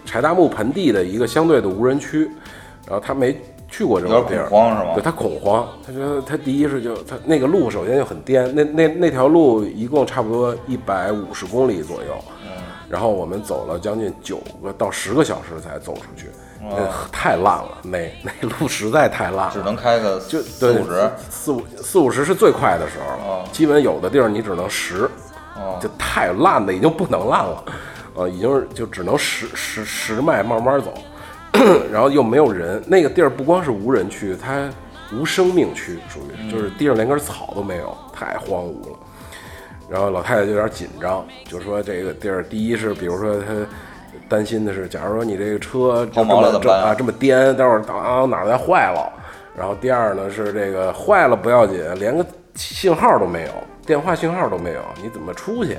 [0.04, 2.30] 柴达木盆地的一个相对的无人区，
[2.86, 3.36] 然后她没
[3.70, 5.02] 去过这种地儿，恐慌是吗对？
[5.02, 12.14] 她恐慌，她觉得她第一是就她那个路首先就很颠，那那那条路一共差不多一百五十公里左右，
[12.88, 16.26] 然后我们走了将近九个到十个小时才走出去，
[16.60, 25.08] 那太烂了，那那路实在太烂了，只能开个就四五十，四五四五十是最快的时候了，哦基本有的地儿你只能十，
[25.56, 27.64] 哦就太烂的已经不能烂了，
[28.14, 30.92] 呃，已经就只能十十十迈慢慢走，
[31.92, 34.68] 然后又没有人，那个地儿不光是无人区，它
[35.12, 38.98] 无生命区，属于就是地上连根草都没有，太荒芜了。
[39.88, 43.46] 然后老太太就有点紧张，就说这个地儿，第一是比如说她
[44.28, 49.12] 担心的是，假如说你这个车就这么办么这啊这么颠，待会儿当哪儿再坏了。
[49.56, 52.24] 然后第二呢是这个坏了不要紧，连个
[52.54, 53.48] 信号都没有，
[53.86, 55.78] 电话信号都没有，你怎么出去？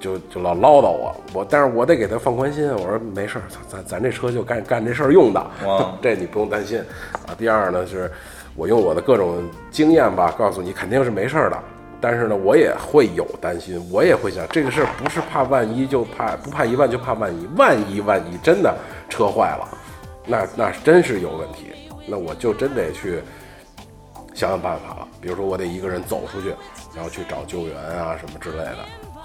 [0.00, 5.44] 就就老唠叨我，我但是我得给他放宽心，我说没事儿，咱咱这车就干干这事儿用的，
[6.00, 6.78] 这你不用担心
[7.26, 7.34] 啊。
[7.36, 8.08] 第二呢是，
[8.54, 9.42] 我用我的各种
[9.72, 11.58] 经验吧，告诉你肯定是没事儿的，
[12.00, 18.74] 但是呢我也会有担心，我也会想这个事儿不是怕万一就怕不怕一万就怕万一，万一万一真的
[19.08, 19.68] 车坏了，
[20.26, 21.72] 那那真是有问题，
[22.06, 23.20] 那我就真得去
[24.34, 25.08] 想想办法了。
[25.20, 26.54] 比如说，我得一个人走出去，
[26.94, 28.78] 然后去找救援啊什么之类的，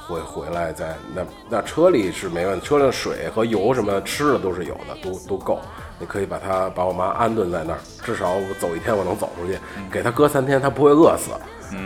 [0.07, 5.59] 回回来再那那车里是没问题，车上水和油什么吃的都是有的，都都够。
[5.99, 9.59] 你可以把他把我妈安顿在那儿，至少我走一天我能走出去，
[9.91, 11.29] 给他搁三天他不会饿死。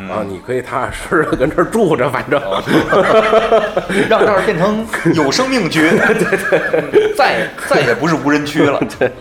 [0.10, 2.42] 啊，你可以踏踏实实跟这儿住着，反正。
[4.10, 8.82] 让这儿变成有生命区， 对对，再再也不是无人区了。
[8.98, 9.12] 对，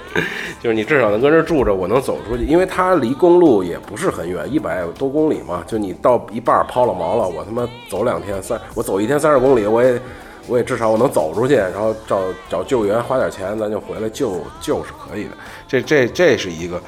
[0.60, 5.62] 就是你至少能跟这儿住着，我能走出去，因为它离公路也不是很远，一百多公里嘛。
[5.66, 10.00] 就你到一半儿抛了锚了，我他妈走两天三，我走一天三十公里，我也
[10.46, 15.30] 我也至少我能走出去，然后找找救援，花点钱，咱就回来救救是可以的。
[15.66, 16.80] 这这这是一个。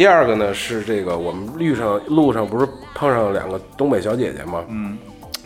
[0.00, 4.64] 第二个呢是这个，我们遇上路上不是碰上两个东北小姐姐吗？
[4.70, 4.96] 嗯，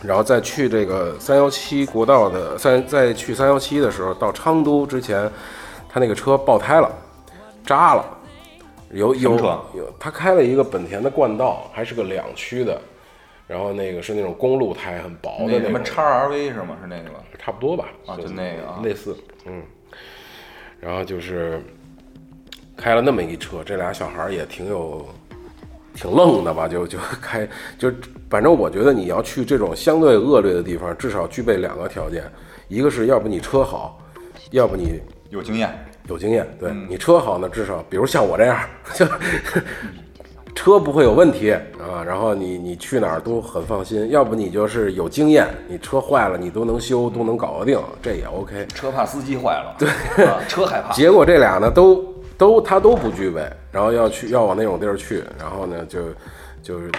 [0.01, 5.29] 然后再去这个三幺七国道的三，再去三幺七的时候，到昌都之前，
[5.89, 6.89] 他那个车爆胎了，
[7.65, 8.05] 扎了，
[8.91, 9.37] 有有
[9.75, 12.79] 有，他开了一个本田的冠道，还是个两驱的，
[13.47, 16.77] 然后那个是那种公路胎，很薄的那什么叉 RV 是吗？
[16.81, 17.19] 是那个吧？
[17.37, 17.89] 差不多吧？
[18.05, 19.61] 啊就那个啊类似，嗯。
[20.79, 21.61] 然后就是
[22.75, 25.05] 开了那么一车，这俩小孩儿也挺有
[25.93, 26.67] 挺愣的吧？
[26.67, 27.47] 就就开
[27.79, 27.91] 就，
[28.29, 32.23] 反正我觉得你要去这种相对恶劣的地方，至少具备两个条件，
[32.67, 33.99] 一个是要不你车好，
[34.51, 34.99] 要不你
[35.29, 35.73] 有经验，
[36.07, 36.45] 有经验。
[36.59, 38.59] 对、嗯你车好呢，至少比如像我这样，
[38.93, 39.05] 就
[40.53, 44.09] 车不会有问题啊，然后你你去哪儿都很放心。
[44.09, 48.65] 要不你就是有经验，你车坏了你都能修，都能搞得定，这也 OK。
[48.73, 50.93] 车怕司机坏了，对，啊、车害怕。
[50.93, 52.01] 结果这俩呢都
[52.37, 56.01] 都他都不具备，然后要去要往那种地儿去，然后呢就
[56.61, 56.91] 就是，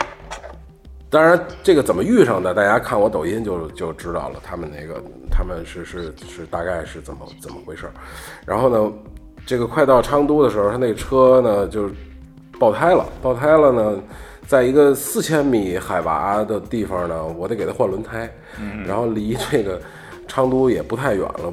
[1.10, 7.92] 当然这个怎么遇上的，大家看我抖音就就知道了，他们那个他们是是是大概是怎么怎么回事儿，
[8.44, 8.92] 然后呢，
[9.44, 11.90] 这个快到昌都的时候，他那车呢就
[12.58, 14.02] 爆胎了，爆胎了呢。
[14.48, 18.32] 在一个四千米海拔的地方呢，我得给它换轮胎，
[18.86, 19.82] 然后离这个
[20.28, 21.52] 昌都也不太远了，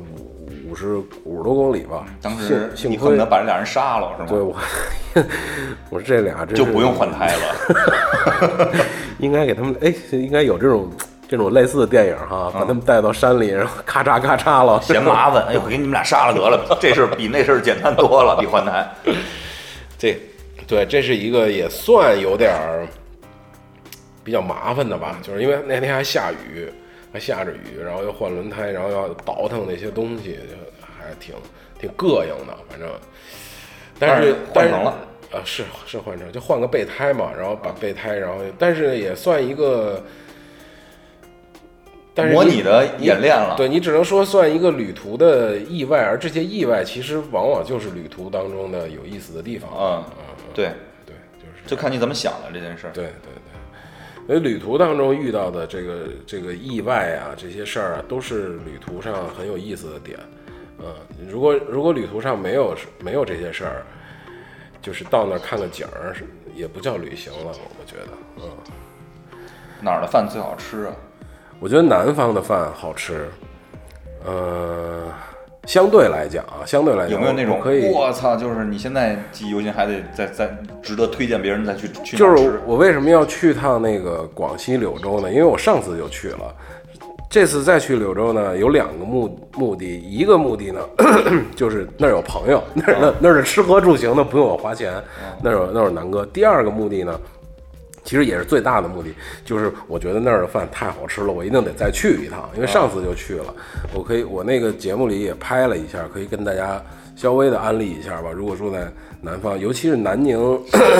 [0.73, 2.03] 五五十五十多公里吧。
[2.21, 4.29] 当时幸幸亏你恨不得把这俩人杀了是吗？
[4.29, 4.55] 对我，
[5.91, 8.71] 我说这俩真就不用换胎了。
[9.19, 10.91] 应该给他们哎，应该有这种
[11.27, 18.89] 这种类似的电影哈，把他们带到山里，然后咔嚓咔嚓了，嫌麻烦， 哎呦，给你们俩杀了得了，这事儿比那事儿简单多了，比换胎。
[19.97, 20.19] 这
[20.65, 22.87] 对，这是一个也算有点儿
[24.23, 26.67] 比较麻烦的吧，就是因为那天还下雨，
[27.13, 31.35] 还下着雨，然后又换轮胎，然后要倒腾那些东西，就还挺
[31.79, 32.89] 挺膈应的，反正。
[33.99, 34.89] 但是但是换成了
[35.31, 40.03] 啊，是是换成，就换个备胎嘛，然后把备胎，然后但是也算一个。
[42.15, 49.69] 但是模拟的演练了对你只能说算一个旅途的意外，而这些意外其实往往就是旅途当中的有意思的地方。
[49.75, 50.03] 嗯，
[50.53, 50.65] 对，
[51.07, 52.93] 对，就是就看你怎么想了这件事儿。
[52.93, 53.42] 对对对。
[54.25, 60.17] 所以旅途当中遇到的这个这个意外啊，这些事儿啊，都是旅途上很有意思的点。
[60.79, 60.93] 嗯，
[61.29, 63.83] 如果如果旅途上没有没有这些事儿，
[64.81, 68.11] 就是到那儿看个景儿，是也不叫旅行了，我觉得。
[68.37, 68.49] 嗯，
[69.81, 70.95] 哪儿的饭最好吃啊？
[71.59, 73.29] 我觉得南方的饭好吃。
[74.25, 75.11] 呃，
[75.65, 77.89] 相对来讲啊，相对来讲，有没有那种可以？
[77.89, 82.59] 我操，就是你现在记忆犹新，还得再再值得推荐别人再去去哪就是？
[82.65, 85.31] 我为什么要去趟那个广西柳州呢？
[85.31, 86.53] 因为我上次就去了，
[87.29, 90.81] 这次再去柳州呢，有两个目目的，一个目的呢，
[91.55, 94.93] 就是那儿有朋友，那儿那那儿的吃喝住行的不用我花钱，
[95.41, 96.25] 那儿有那儿有南哥。
[96.25, 97.17] 第二个目的呢，
[98.03, 99.09] 其实也是最大的目的，
[99.45, 103.53] 就是我觉得那儿的饭太好吃了，我一定得再去一趟，因为上次就去了。
[103.93, 106.81] 我可以，我那个节目里也拍了一下，可以跟大家
[107.15, 108.29] 稍微的安利一下吧。
[108.31, 108.91] 如果住在
[109.21, 110.37] 南方，尤其是南宁。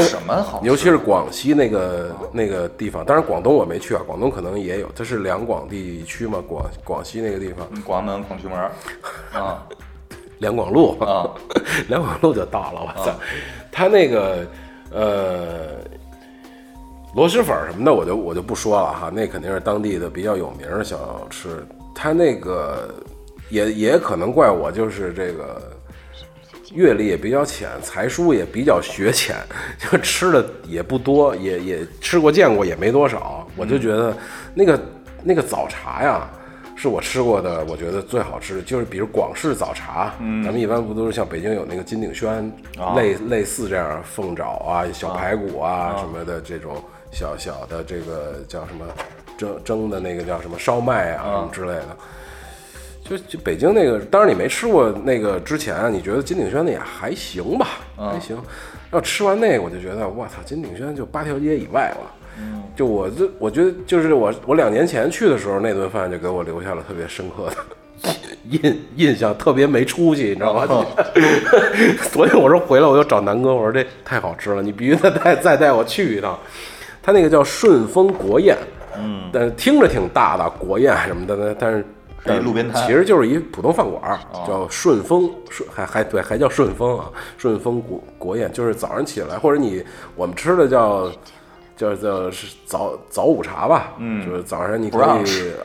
[0.01, 0.65] 什么好吃？
[0.67, 8.71] 尤其是广西那个那个地方，当然广东我没去啊，广东可能也有，这是两广地区嘛，广广西那个地方，嗯广门孔渠门儿
[9.33, 9.61] 啊
[10.39, 11.29] 两广路啊，
[11.89, 13.11] 两广路就到了，我操！
[13.71, 14.45] 他那个
[14.91, 15.77] 呃
[17.15, 21.65] 螺蛳粉儿什么的，我就我就不说了哈，那肯定是当地的比较有名的小吃。
[21.93, 22.89] 它那个
[23.49, 25.61] 也也可能怪我，就是这个
[26.73, 29.35] 阅历也比较浅，才疏也比较学浅，
[29.77, 33.45] 就吃的也不多，也也吃过见过也没多少。
[33.55, 34.17] 我就觉得
[34.55, 34.81] 那个
[35.23, 36.27] 那个早茶呀，
[36.75, 42.51] 是我吃过的，我觉得最好吃的，就是比如广式早茶，咱们一般不都是像北京有那个金鼎轩，
[42.95, 46.83] 类类似这样凤爪啊、小排骨啊什么的这种
[47.13, 48.85] 小小的这个叫什么
[49.37, 51.97] 蒸蒸的那个叫什么烧麦啊什么之类的。
[53.05, 58.37] 就就北京那个，当然你没吃过那个之前啊，你觉得金鼎轩那也还行吧，还行。
[58.91, 62.11] 要吃完那个，我就觉得我操，金鼎轩就八条街以外了。
[62.75, 68.09] 就我这，我觉得就是我我两年前去的时候，那顿饭就给我留下了特别深刻的
[68.49, 70.65] 印印象，特别没出息，你知道吗？
[72.09, 76.39] 所以我说回来我就找南哥，我说这太好吃了，你必须再带再带我去一趟。
[77.03, 78.57] 它那个叫顺丰国宴，
[78.97, 81.85] 嗯，但是听着挺大的国宴什么的，但但是
[82.23, 82.81] 但路边摊。
[82.81, 89.83] 哦其实就是一普通饭馆儿，叫顺丰顺还还对还叫顺丰啊，顺丰国国宴就是早上起来或者你
[90.15, 91.11] 我们吃的叫。
[91.75, 95.55] 叫叫是早早午茶吧，嗯，就是早上你可以吃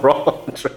[0.00, 0.68] 不让吃，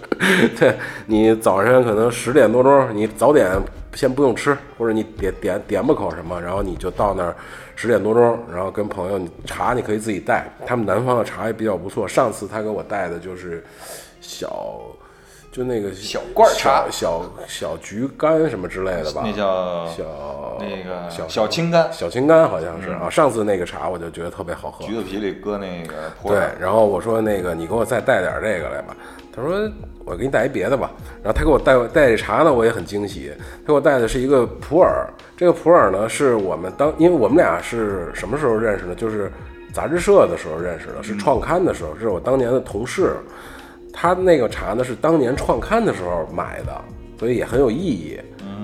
[0.58, 0.76] 对
[1.06, 3.50] 你早上可能十点多钟，你早点
[3.94, 7.36] 先不用吃，或者你点点点吧口什么，然后你就到那儿
[7.76, 12.06] 十点多钟，然后跟朋友你茶你可以自己带，他们南方的茶也比较不错。
[12.08, 13.64] 上次他给我带的就是
[14.20, 14.80] 小，
[15.50, 23.10] 就那个小罐儿茶小小小橘干什么之类的吧，那叫小那个小小青柑，小青柑好像是啊。
[23.10, 28.96] 上次那个茶我就觉得特别好喝，橘子皮里搁那个普对，，然后我说那个你给我再带点这个来吧。
[29.34, 29.70] 他说
[30.04, 30.90] 我给你带一别的吧。
[31.22, 33.32] 然后他给我带带这茶呢，我也很惊喜。
[33.62, 35.06] 他给我带的是一个普洱，
[35.36, 38.94] 这个普洱呢是我们当，因为我们俩是什么时候认识的？
[38.94, 39.30] 就是
[39.72, 43.16] 杂志社的时候认识的，是创刊的时候，这是我当年的同事。
[43.92, 46.72] 他那个茶呢是当年创刊的时候买的，
[47.18, 48.18] 所以也很有意义。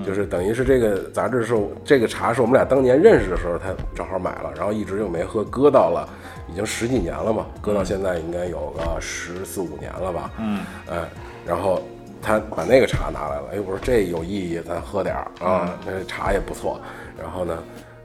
[0.05, 6.07] 就是等于是这个杂志是这个茶是我们俩当年认识的时候，他正好买了，然后一直就没喝，搁到了
[6.51, 10.31] 已经十几年了嘛，搁到现在应该有个十四五年了吧。
[10.39, 11.07] 嗯，哎，
[11.45, 11.81] 然后
[12.21, 16.81] 他把那个茶拿来了，哎，我说这有意义，咱喝点儿啊，那茶也不错。
[17.17, 17.63] 然后呢，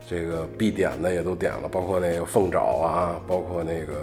[0.09, 3.95] 这个必点的也都点了，包括那个凤爪啊，包括那个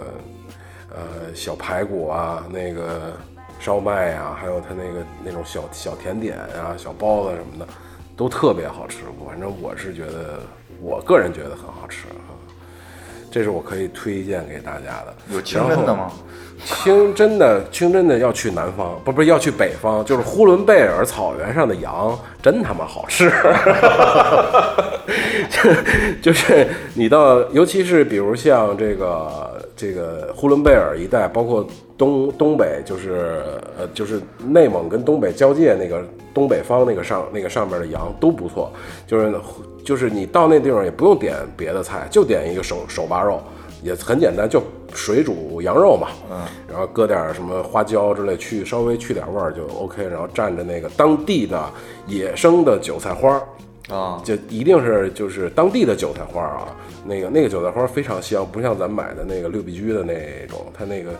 [0.90, 3.12] 呃小排骨啊，那个
[3.60, 7.72] 烧麦呀、还有他那个那种小小甜点啊、小包子什么的，
[8.16, 8.98] 都特别好吃。
[9.26, 10.40] 反正我是觉得，
[10.80, 12.21] 我个人觉得很好吃啊。
[13.32, 15.12] 这是我可以推荐给大家的。
[15.32, 16.12] 有清真的吗？
[16.64, 23.28] 清真的，清真的要去南方，不不是要去北方，就是呼伦贝尔草原上的羊真他妈好吃。
[26.22, 31.66] 就是你到，尤其是比如像这个这个呼伦贝尔一带，包括
[31.98, 33.42] 东东北，就是
[33.76, 36.00] 呃就是内蒙跟东北交界那个
[36.32, 38.72] 东北方那个上那个上面的羊都不错，
[39.04, 39.34] 就是
[39.84, 43.40] 就是你到那地方也不用点别的菜，就点一个手手扒肉。
[43.82, 44.62] 也很简单，就
[44.94, 46.38] 水煮羊肉嘛，嗯，
[46.70, 51.60] 然后搁点什么花椒之类，去稍微去点味儿就 OK，然后蘸着那个当地的
[52.06, 53.42] 野生的韭菜花儿，
[53.88, 56.74] 啊，就一定是就是当地的韭菜花儿啊，
[57.04, 61.10] 那个那个韭菜花儿非常香，不像咱买的那个六必居的那种，它那个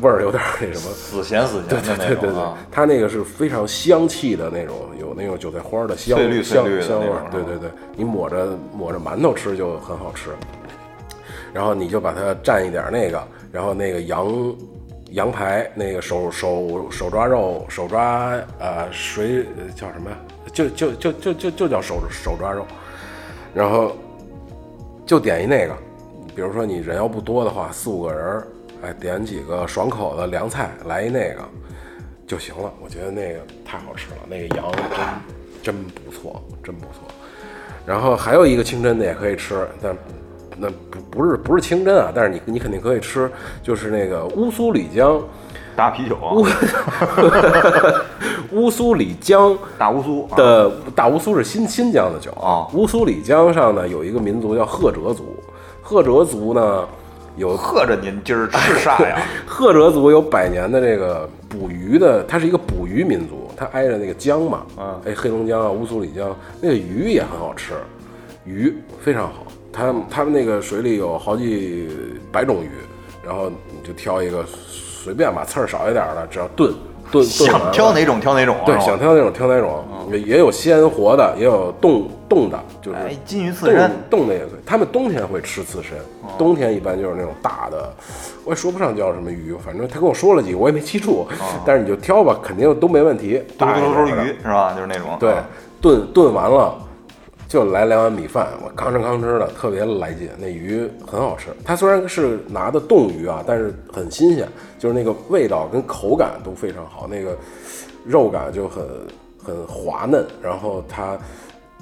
[0.00, 0.94] 味儿有点儿那什么。
[0.94, 10.30] 死咸死对咸的那对对对对种啊，，它那个是非常香气的那种，有那种韭菜花的香翠绿绿的香味儿对对对，你抹着抹着馒头吃就很好吃。
[11.52, 13.22] 然后你就把它蘸一点那个，
[13.52, 14.56] 然后那个羊
[15.10, 20.16] 羊排那个手手手抓肉手抓呃水呃叫什么呀？
[20.52, 22.66] 就就就就就就叫手手抓肉，
[23.54, 23.96] 然后
[25.06, 25.74] 就点一那个，
[26.34, 28.46] 比如说你人要不多的话，四五个人儿，
[28.82, 31.42] 哎，点几个爽口的凉菜，来一那个
[32.26, 32.72] 就行了。
[32.82, 34.72] 我觉得那个太好吃了，那个羊
[35.62, 37.04] 真真不错，真不错。
[37.84, 39.96] 然后还有一个清真的也可以吃，但
[40.56, 43.30] 那不不是不是清真啊，但是你你肯定可以吃，
[43.62, 45.20] 就是那个乌苏里江，
[45.74, 46.46] 大啤酒，乌
[48.70, 50.36] 苏里江大乌苏啊。
[50.36, 52.66] 的大乌苏是新新疆的酒啊。
[52.74, 55.36] 乌苏里江上呢有一个民族叫赫哲族，
[55.80, 56.86] 赫哲族呢
[57.36, 59.22] 有赫着您今儿吃啥呀？
[59.46, 65.00] 赫哲族有百年的这个捕鱼的，它是一个捕鱼民族，它挨着那个江嘛，啊。
[65.06, 67.72] 哎，黑龙江啊，乌苏里江那个鱼也很好吃，
[68.44, 71.88] 鱼非常好，他们他们那个水里有好几
[72.30, 72.70] 百种鱼，
[73.24, 76.74] 然后你就挑一个随便吧，刺儿少一点的，只要炖
[77.12, 84.60] 炖炖想挑哪种挑哪种啊，对，想挑哪种挑哪种，也也有鲜活的，也有冻冻的，就是哎，金鱼刺冻身，冻的也可以。
[84.64, 87.92] 他们冬天会吃刺身，哦冬天一般就是那种大的，
[88.44, 91.26] 我也说不上叫什么鱼，反正他跟我说了几个，我也没记住。
[91.66, 93.42] 但是你就挑吧，肯定都没问题。
[93.58, 94.72] 大一嘟嘟鱼是吧？
[94.74, 95.44] 就是那种对啊，
[95.82, 96.74] 炖炖完了
[97.52, 100.30] 就来两碗米饭，我吭哧吭哧的，特别来劲。
[100.38, 104.48] 那鱼很好吃，它虽然是拿的冻鱼啊，但是很新鲜，
[104.78, 107.36] 就是那个味道跟口感都非常好，那个
[108.06, 108.86] 肉感就很
[109.44, 111.18] 很滑嫩，然后它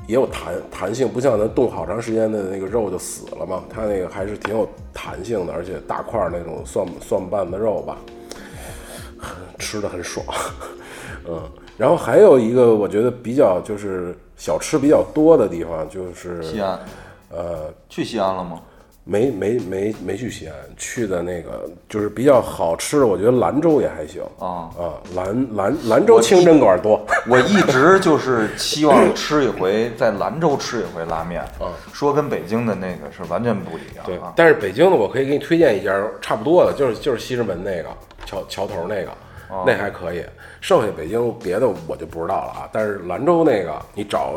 [0.08, 7.96] 也有弹弹性，不像咱冻好长时间的那个肉就死了嘛，它那个还是挺有弹性的，而且大块那种蒜蒜瓣子肉吧，
[9.56, 10.26] 吃的很爽，
[11.30, 11.40] 嗯，
[11.78, 16.80] 然后还有一个我觉得比较就是小吃比较多的地方，就是西安
[17.30, 18.58] 呃去西安了吗？
[19.04, 27.04] 没没没没去西安，去的那个就是比较好吃的，我觉得兰州也还行啊啊，兰兰兰州清真馆多。
[27.28, 34.32] 我一直就是期望吃一回在兰州吃一回拉面，啊说跟北京的那个是完全不一样对啊，。
[34.34, 37.88] 但是北京的我可以给你推荐一家差不多的，就是就是西直门那个
[38.24, 39.10] 桥桥头那个，
[39.50, 40.24] 哦那还可以。
[40.60, 42.68] 剩下北京别的我就不知道了啊。
[42.72, 44.34] 但是兰州那个你找，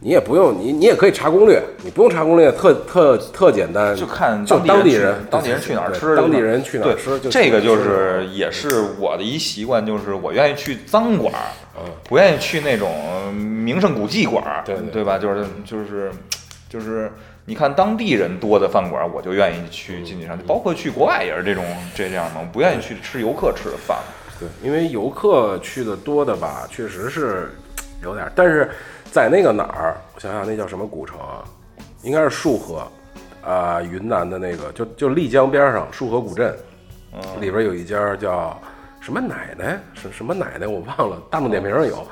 [0.00, 11.46] 你也不用你你也可以查攻略，你不用查攻略，特特特简单，就看就当地人当地人去哪儿吃，当地人去哪儿吃，就这个就是也是我的一习惯，就是我愿意去脏馆儿，
[11.76, 15.18] 嗯不愿意去那种名胜古迹馆儿，对对对吧？
[15.18, 16.10] 就是就是
[16.68, 17.12] 就是，
[17.44, 23.98] 你看当地人多的饭馆儿，我就愿意去进去上去，包括去国外也是这种这这样的，我不愿意去吃游客吃的饭。
[24.42, 27.52] 对，因为游客去的多的吧，确实是
[28.02, 28.32] 有点儿。
[28.34, 28.68] 但是
[29.12, 31.44] 在那个哪儿，我想想那叫什么古城啊？
[32.02, 32.84] 应该是束河，
[33.44, 36.56] 啊、云南的那个，就就丽江边上束河古镇，
[37.40, 38.60] 里边有一家叫
[39.00, 42.04] 什么奶奶，什什么奶奶我忘了，大众点评上有。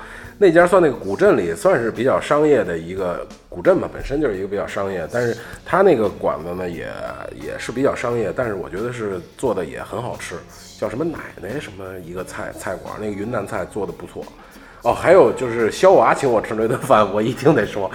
[0.42, 5.36] 那家算那个古镇里算是比较商业的一个古镇吧，本身就是一个比较商业，但是
[5.66, 6.88] 它那个馆子呢也
[7.34, 10.36] 也是比较商业，但是我觉得是做的也很好吃，
[10.78, 14.24] 叫什么奶奶什么一个菜菜馆，那个云南菜做的不错。
[14.82, 17.90] 哦，还有就是肖娃请我吃那顿饭，我一定得说，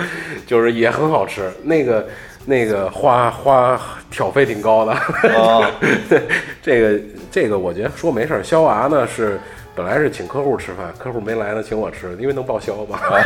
[0.46, 1.52] 就是也很好吃。
[1.64, 2.08] 那个
[2.46, 3.82] 那个花花
[4.12, 4.94] 挑费挺高的，
[5.36, 5.66] 哦
[6.08, 6.22] 对，
[6.62, 8.44] 这个这个我觉得说没事儿。
[8.44, 9.40] 肖娃呢是
[9.76, 12.98] 本来是请客户吃饭，客户没来呢，请我吃，因为能报销嘛。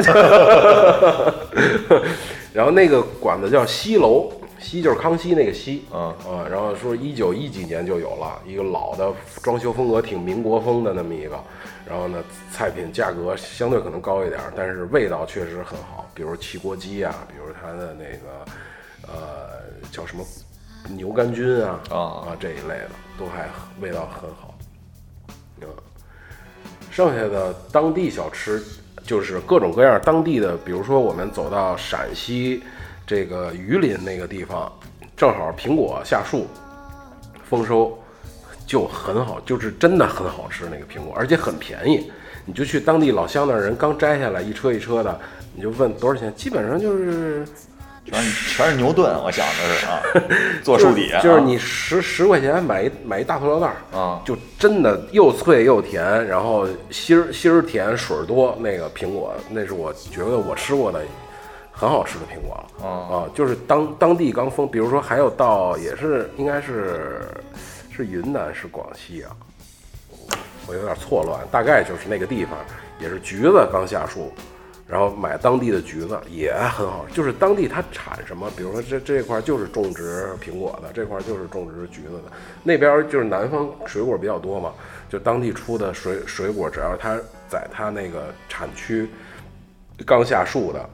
[2.52, 11.40] 然后那个馆子叫西楼，西就是康熙那个西，嗯啊，然后说一九一几年就有了一个老的装修风格挺民国风的那么一个，
[11.88, 18.44] 然后呢菜品价格相对可能高一点儿，但是味道确实很好，比如汽锅鸡啊，比如它的那个
[19.08, 19.14] 呃
[19.92, 20.26] 叫什么
[20.90, 21.98] 牛肝菌啊啊。
[21.98, 22.90] 啊这一类的
[23.20, 23.48] 都还
[23.80, 24.59] 味道很好，嗯，
[27.00, 28.62] 剩下的当地小吃
[29.06, 32.62] 就是各种各样当地的，比如说我们走到陕西
[33.08, 34.70] 这个榆林那个地方，
[35.16, 36.46] 正好苹果下树，
[37.50, 37.98] 丰收，
[38.68, 42.12] 就很好，就是真的很好吃那个苹果，而且很便宜。
[42.46, 45.18] 你就去当地老乡那儿人刚摘下来一车一车的，
[45.56, 47.48] 你就问多少钱，基本上就是
[48.10, 50.02] 全是全是牛顿，我想的是啊，
[50.64, 61.02] 做树底下啊就是你十十块钱买一买一大塑料袋儿啊就真的又脆又甜，然后芯儿芯儿甜水儿多，那个苹果那是我觉得我吃过的
[61.72, 67.22] 很好吃的苹果了啊啊，就是当当地刚封，比如说还有到也是应该是
[67.96, 69.32] 是云南是广西啊，
[70.68, 72.58] 我有点错乱，大概就是那个地方，
[73.00, 74.34] 也是橘子刚下树，
[74.90, 82.32] 然后买当地的橘子也很好，就是当地它产什么，比如说这这块就是种植苹果的，这块就是种植橘子的，
[82.64, 84.74] 那边就是南方水果比较多嘛，
[85.08, 89.08] 就当地出的水水果，只要它在它那个产区
[90.08, 90.90] 刚下树的，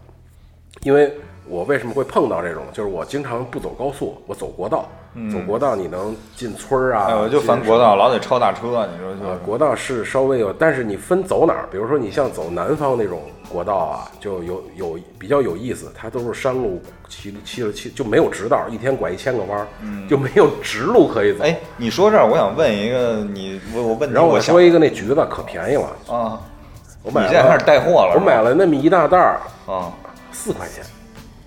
[0.82, 1.14] 因为
[1.48, 4.90] 我为什么会碰到这种，就是我经常不走高速，我走国道，
[5.32, 9.32] 走国道你能进村儿啊，哎，我就烦国道，老得超大车，你说就。
[9.32, 19.68] 啊，国道是稍微有，但是你分走哪儿，比如说你像走南方那种国道啊，就有有比较有意思，它都是山路骑骑了骑就没有直道，一天拐一千个弯儿，
[20.10, 21.44] 就没有直路可以走。
[21.44, 26.40] 嗯哎，你说这儿，我想问一个你，我我问你，然后我说一个，那橘子可便宜了，啊，
[27.04, 29.92] 我买了，你现在开始带货了我买了那么一大袋儿，啊，
[30.32, 30.84] 四块钱，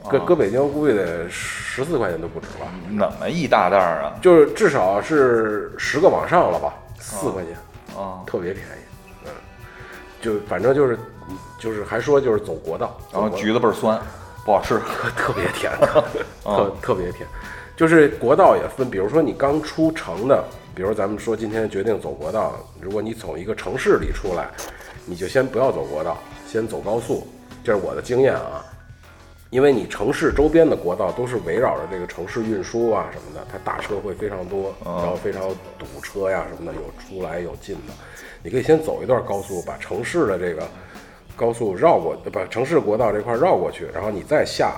[0.09, 4.15] 搁搁北京估计得十四块钱都不止吧，怎么一大袋儿啊？
[4.23, 7.55] 就是至少是十个往上了吧，四块钱。
[7.97, 9.31] 啊，特别便宜，嗯，
[10.21, 10.97] 就反正就是
[11.59, 13.99] 就是还说就是走国道，然后橘子倍儿酸，
[14.45, 14.79] 不好吃。
[15.17, 15.73] 特别甜，
[16.45, 17.27] 特特别甜，
[17.77, 20.45] 就是国道也分，比如说你刚出城的，
[20.77, 24.49] 比如咱们说今天决定走国道，如果你从一个城市里出来，
[25.05, 27.27] 你就先不要走国道，先走高速，
[27.65, 28.65] 这是我的经验啊。
[29.51, 35.49] 因为你城市周边的国道都是围绕着这个城市运输啊什么的，它大车会非常多，然后非常
[35.79, 37.95] 堵车呀什么的，有出来有进的。
[38.43, 40.69] 你可以先走一段高速，把城市的这个
[41.35, 44.75] 高速绕过，把城市国道这块绕过去，然后你再下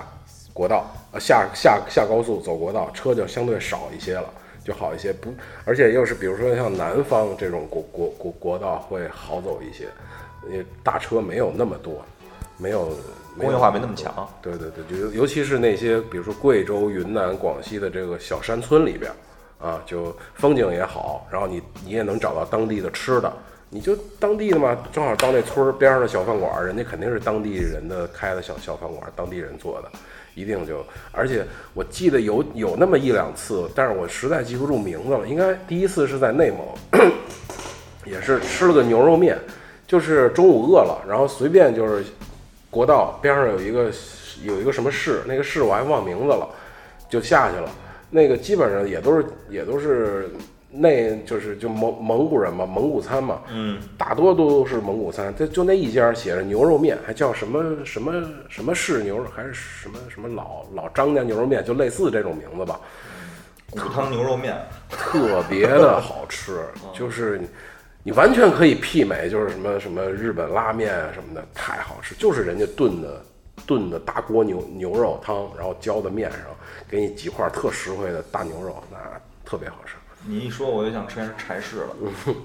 [0.53, 4.33] 国道，呃下下下高速走国道，车就相对少一些了，
[4.63, 5.11] 就好一些。
[5.11, 5.33] 不，
[5.65, 9.85] 而且又是比如说像南方这种国国国国道会好走一些，
[10.49, 12.01] 因为大车没有那么多，
[12.57, 12.89] 没有
[13.39, 14.27] 工业化没那么强。
[14.41, 19.11] 对对对，就尤尤其是那些比如说贵州、云南、广西的这个小山村里边，
[19.59, 23.31] 啊，就风景也好，然后你你也能找到当地的吃的，
[23.69, 29.89] 你就当地的嘛，正好到那村儿边上的小饭馆儿，人家肯定是当地人的开的小小饭馆儿，当地人做的，
[30.35, 35.27] 一定就，而且我记得有有那么一两次，但是我实在记不住名字了。
[35.27, 37.09] 应该第一次是在内蒙，
[38.05, 39.37] 也是吃了个牛肉面，
[39.87, 42.03] 就是中午饿了，然后随便就是
[42.71, 43.91] 国道边上有一个
[44.43, 46.49] 有一个什么市，那个市我还忘名字了，
[47.07, 47.69] 就下去了。
[48.09, 50.31] 那个基本上也都是也都是
[50.69, 55.35] 那就是就蒙蒙古人嘛，蒙古餐嘛，嗯，大多都是蒙古餐。
[55.35, 58.13] 就就那一家写着牛肉面，还叫什么什么
[58.49, 62.79] 什么市牛肉，还是什么什么老老张家牛肉面，就类似这种名字吧。
[63.69, 64.57] 骨汤牛肉面，
[64.89, 66.61] 特别的好吃，
[66.93, 67.41] 就是
[68.03, 73.23] 你你完全可以媲美，就是什么什么日本拉面啊什么的，太好吃，就是人家炖的
[73.65, 76.39] 炖的大锅牛牛肉汤，然后浇在面上，
[76.89, 78.97] 给你几块特实惠的大牛肉，那
[79.45, 79.93] 特别好吃，
[80.27, 81.95] 你一说我就想吃柴氏了。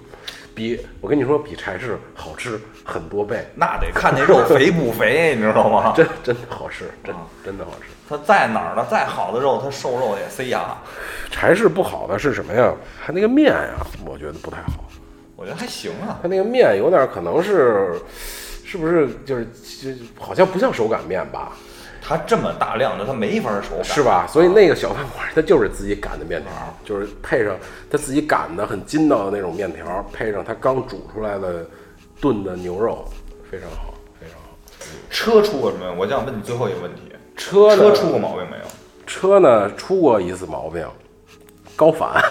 [0.54, 5.92] 比我跟你说比柴氏好吃很多倍，那得看那肉肥不肥，你知道吗？
[5.96, 7.14] 真真的好吃，真
[7.44, 7.88] 真的好吃。
[8.08, 8.86] 它在哪儿呢？
[8.90, 10.76] 再好的肉，它瘦肉也塞牙。
[11.30, 12.72] 柴氏不好的是什么呀？
[13.04, 13.74] 它那个面呀，
[14.06, 14.84] 我觉得不太好。
[15.36, 16.18] 我觉得还行啊。
[16.22, 17.94] 它那个面有点可能是，
[18.64, 21.52] 是不是就是就好像不像手擀面吧？
[22.08, 24.26] 它这么大量的，它没法手擀，是吧？
[24.28, 26.50] 所以那个小饭馆它就是自己擀的面条，
[26.84, 27.56] 就是配上
[27.90, 31.66] 他自己擀的很筋道的那种面条，配上他刚煮出来的
[32.20, 33.04] 炖的牛肉，
[33.50, 34.56] 非常好，非常好。
[35.10, 35.92] 车出过什么？
[35.98, 38.62] 我想问你最后一个问题：车呢车出过毛病没有？
[39.04, 40.86] 车呢出过一次毛病，
[41.74, 42.22] 高反，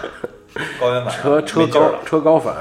[0.80, 2.56] 高原反应车车高车高反。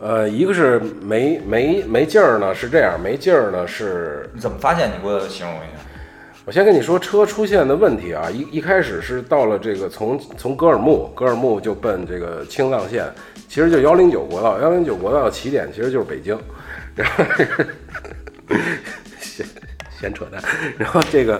[0.00, 4.88] 呃，一个是没没没劲儿呢，是这样，没劲儿呢是你怎么发现？
[4.88, 5.84] 你给我形容一下。
[6.44, 13.04] 我先跟你说车出现的问题啊，一一开始是到了这个从从格尔木，格尔木就奔这个青藏线，
[13.48, 16.38] 其实就幺零九国道，幺零九国道的起点其实就是北京，
[16.94, 17.24] 然后
[19.20, 19.46] 闲
[20.00, 20.42] 闲扯淡，
[20.78, 21.38] 然后这个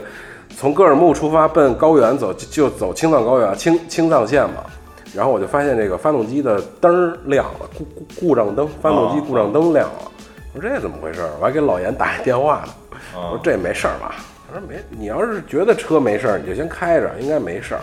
[0.56, 4.66] 从格尔木出发奔高原走，就就走青藏高原青青藏线嘛，
[5.14, 10.10] 然后我就发现这个发动机的灯儿亮了，故故故障灯，发动机故障灯亮了，
[10.54, 11.30] 我说这怎么回事儿？
[11.40, 12.72] 我还给老严打一电话呢。
[13.14, 14.14] 我说这没事儿吧？
[14.46, 17.80] 他说没，你要是觉得车没事儿，你就先开着，应该没事儿。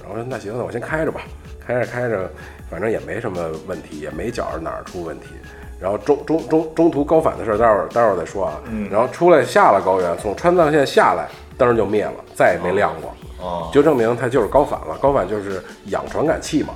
[0.00, 1.20] 然后说那行，那我先开着吧，
[1.64, 2.30] 开着开着，
[2.70, 5.26] 反正也没什么问题，也没觉着哪儿出问题。
[5.78, 8.60] 然后中中中中途高反的事儿，待会儿待会儿再说啊。
[8.90, 11.28] 然后出来下了高原，从川藏线下来，
[11.58, 13.12] 灯儿就灭了，再也没亮过。
[13.40, 14.96] 哦就证明它就是高反了。
[15.00, 16.74] 高反就是氧传感器嘛，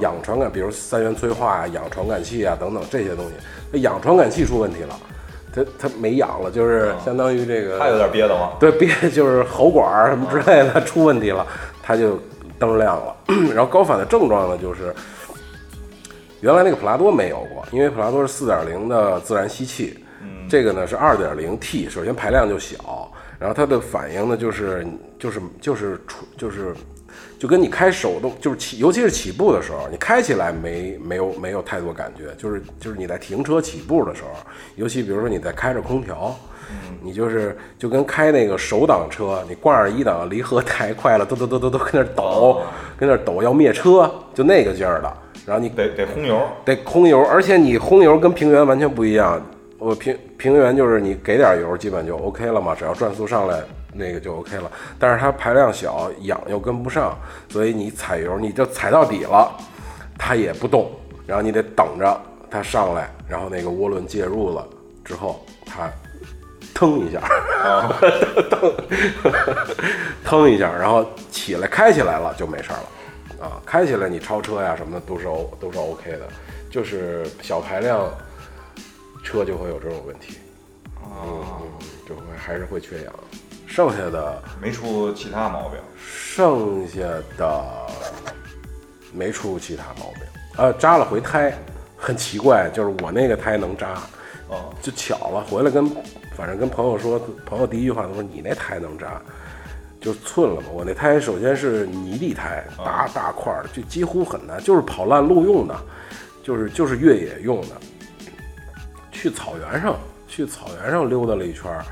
[0.00, 3.32] 氧传感，比如三元催化啊、氧传感器啊等等这些东西，
[3.70, 4.96] 那氧传感器出问题了，
[5.54, 8.52] 它它没氧了，就是相当于这个它有点憋得慌。
[8.60, 11.46] 对，憋就是喉管儿什么之类的出问题了，
[11.82, 12.18] 它就
[12.58, 13.16] 灯亮了。
[13.54, 14.94] 然后高反的症状呢，就是
[16.40, 19.98] 原来那个普拉多没有过，因为普拉多是四点零的自然吸气，
[20.48, 23.10] 这个呢是二点零 T，首先排量就小，
[23.42, 24.86] 然后它的反应呢就是
[25.18, 26.72] 就是就是出就是。
[27.38, 34.28] 就跟你开手动，就是起，尤其是起步的时候，你开起来没没有没有太多感觉，就是就是你在停车起步的时候，
[34.76, 36.34] 尤其比如说你在开着空调，
[37.02, 42.62] 你就是就跟开那个手挡车，你挂着一档离合太快了，抖抖抖抖抖跟那儿抖，
[42.96, 45.12] 跟那儿抖要灭车，就那个劲儿的。
[45.44, 49.44] 然后你得得轰油，得轰油，而且你轰油跟平原完全不一样。
[49.82, 53.60] 我平平原就是你给点油，基本就 OK 了嘛，只要转速上来，
[53.92, 54.70] 那个就 OK 了。
[54.96, 57.18] 但是它排量小，氧又跟不上，
[57.48, 59.50] 所以你踩油你就踩到底了，
[60.16, 60.88] 它也不动，
[61.26, 64.64] 然后你得等着它上来，然后那个涡轮介入了
[65.04, 65.90] 之后，它
[66.72, 67.20] 腾一下，
[68.48, 68.72] 腾
[70.24, 73.44] 腾一下，然后起来开起来了就没事了。
[73.44, 76.28] 啊，开起来你超车呀什么的都是 O 都是 OK 的，
[76.70, 78.08] 就是小排量
[79.22, 80.38] 车就会有这种问题，
[81.04, 81.44] 嗯，
[82.08, 83.12] 就会还是会缺氧。
[83.66, 85.78] 剩下的没出其他毛病。
[86.04, 87.00] 剩下
[87.38, 87.64] 的
[89.12, 90.22] 没出其他毛病，
[90.56, 91.52] 呃，扎了回胎，
[91.96, 94.02] 很奇怪，就是我那个胎能扎，
[94.48, 95.86] 哦，就巧了，回来跟
[96.34, 99.20] 反正跟朋友说，朋友第一句话都说你那胎能扎，
[100.00, 100.68] 就寸了嘛。
[100.72, 105.76] 我那胎首先是泥地胎，大大块儿，就几乎很难，就是跑烂路用的，
[106.42, 107.76] 就是就是越野用的。
[109.22, 109.96] 去草原上，
[110.26, 111.84] 去草原上溜达了一圈儿，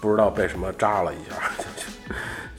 [0.00, 1.36] 不知道被什么扎了一下，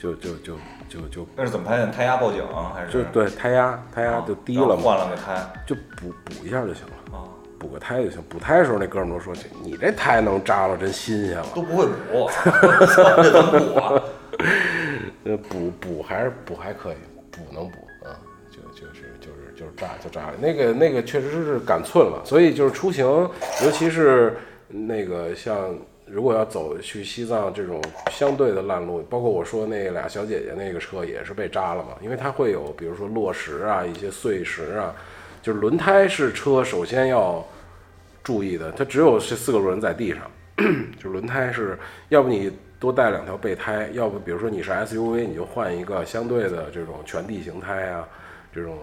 [0.02, 0.56] 就就就
[0.88, 1.92] 就就就那是怎么发现？
[1.92, 2.42] 胎压报警
[2.74, 2.92] 还是？
[2.94, 5.46] 就对胎压胎压就低了嘛换，了个胎。
[5.68, 7.18] 就补补一下就行了。
[7.18, 7.28] 啊，
[7.60, 8.24] 补个胎就行。
[8.30, 11.48] 补胎的时候，那哥们儿都说：“你这胎能扎了，真新鲜了。
[11.54, 12.30] 都不会补，
[13.18, 14.02] 这怎么补啊？”
[15.26, 16.98] 呃，补补还是补还可以，
[17.30, 17.83] 补能补
[19.64, 20.32] 就扎就扎。
[20.42, 23.06] 那个那个确实是赶寸了，所以就是出行，
[23.64, 24.36] 尤其是
[24.68, 25.76] 那个像
[26.06, 27.82] 如果要走去西藏这种
[28.12, 34.94] 相对的烂路，包括我说那俩小姐姐那个车也是被扎了嘛，因为它会有比如说落石啊、一些碎石啊，
[35.42, 37.44] 就是轮胎是车首先要
[38.22, 40.20] 注意的，它只有这四个轮在地上，
[41.02, 41.80] 就轮胎是
[42.10, 48.08] 要不你多带两条备胎，要不比如说你是 SUV，你就换一个相对的这种全地形胎啊，
[48.54, 48.78] 这种，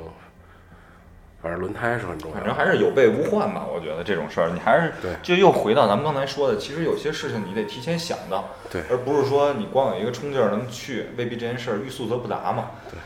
[1.43, 2.37] 反正轮胎是很重要。
[2.37, 3.65] 反正还是有备无患吧。
[3.73, 12.71] 我觉得这种事儿，你还是对就又回到咱们刚才说的，其实有些事情你得提前想到，对而不是说你光有一个冲劲儿能去，未必这件事儿欲速则不达嘛。
[12.91, 12.99] 对。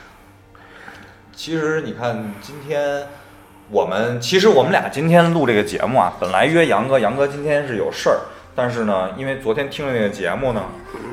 [1.37, 3.09] 其实你看，今天
[3.69, 8.21] 我们其实我们俩今天录这个节目啊，本来约杨哥，杨哥今天是有事儿，
[8.55, 10.63] 但是呢，因为昨天听了那个节目呢，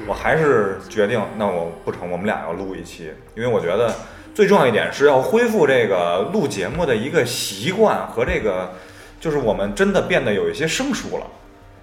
[0.08, 3.92] 我还是决定，那我不成，我们俩要录一期，因为我觉得
[4.34, 8.72] 最重要一点是要恢复这个录节目的一个习惯和这个，
[9.20, 11.26] 就是我们真的变得有一些生疏了。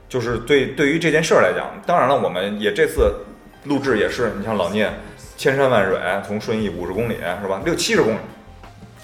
[0.08, 3.14] 就是对对于这件事儿来讲，当然了，我们也这次
[3.64, 4.90] 录制也是，你像老聂
[5.36, 8.18] 千山万水从顺义五十公里是吧，六七十公里，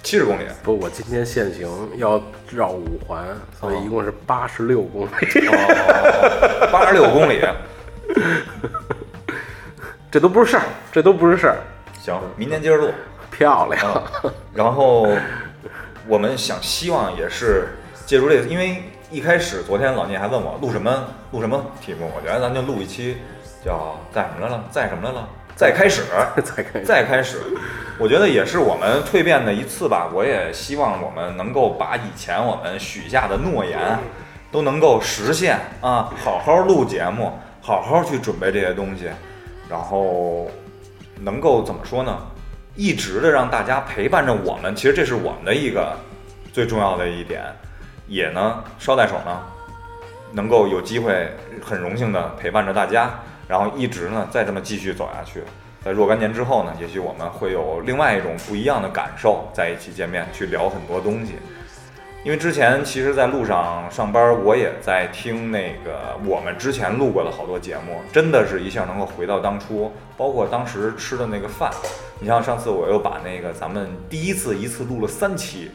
[0.01, 2.19] 七十公里，不，我今天限行要
[2.49, 3.23] 绕五环，
[3.59, 5.09] 所以一共是八十六公里。
[5.47, 7.39] 哦，八十六公里，
[10.09, 11.57] 这都不是事儿，这都不是事儿，
[12.01, 12.89] 行，明天接着录。
[13.37, 13.93] 漂亮。
[13.93, 14.01] 啊，
[14.53, 15.07] 然后
[16.07, 17.69] 我们想希望也是
[18.05, 23.17] 借助这个，因为一开始昨天老聂还问我录什么录什么题目，我觉得咱就录一期
[23.63, 26.03] 叫干什么来了，在什么来了，再开始，
[26.85, 27.39] 再开始，
[27.99, 30.09] 我觉得也是我们蜕变的一次吧。
[30.13, 33.79] 我也希望我们能够把以前我们许下的诺言
[34.51, 37.31] 都能够实现啊，好好录节目，
[37.61, 39.09] 好好去准备这些东西，
[39.69, 40.47] 然后
[41.19, 42.17] 能够怎么说呢？
[42.75, 45.97] 一直的让大家陪伴着我们，其实这是我们的一个
[46.51, 47.43] 最重要的一点，
[48.07, 49.41] 也呢捎带手呢，
[50.33, 51.29] 能够有机会
[51.63, 53.09] 很荣幸的陪伴着大家，
[53.47, 55.41] 然后一直呢再这么继续走下去。
[55.83, 61.35] 在若干年之后呢，也许我们会有另外一种不一样的感受，在一起见面去聊很多东西。
[62.25, 71.71] 因为之前其实，在路上上班，我也在听那个我们之前录过的好多节目，真的是一下能够回到当初，包括当时吃的那个饭。
[72.19, 75.69] 你像上次我又把那个咱们第一次一次录了三期，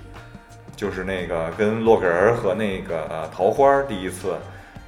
[0.74, 4.34] 就是那个跟洛克人和那个桃花第一次，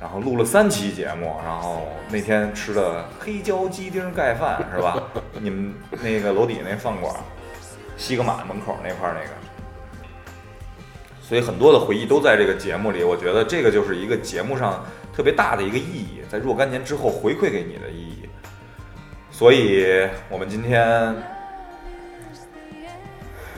[0.00, 5.00] 然后录了三期节目，然后那天吃的黑椒鸡丁盖饭是吧？
[5.40, 5.72] 你们
[6.02, 7.14] 那个楼底下那饭馆，
[7.96, 9.41] 西格玛门口那块那个。
[11.22, 14.84] 所以很多的回忆都在这个节目里，我觉得这个就是一个节目上
[15.16, 18.28] 特别大的一个意义，在若干年之后回馈给你的意义。
[19.30, 21.14] 所以我们今天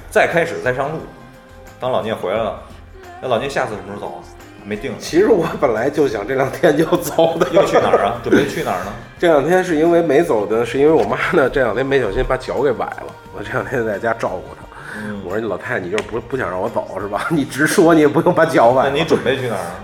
[0.09, 0.99] 再开始再上路，
[1.81, 2.62] 当老聂回来了，
[3.20, 4.23] 那老聂下次什么时候走啊？
[4.61, 4.99] 还没定呢。
[5.01, 8.20] 其实我本来就想这两天就 走的，要去哪儿啊？
[8.23, 8.93] 准备去哪儿呢？
[9.19, 14.64] 这两天是因为没走的，是因为我妈呢这两天没小心把脚给崴了，我这两天在家照顾她。
[15.24, 17.26] 嗯我说你老太太，你就是不不想让我走是吧？
[17.30, 18.90] 你直说，你也不用把脚崴了。
[18.90, 19.74] 那你准备去哪儿啊？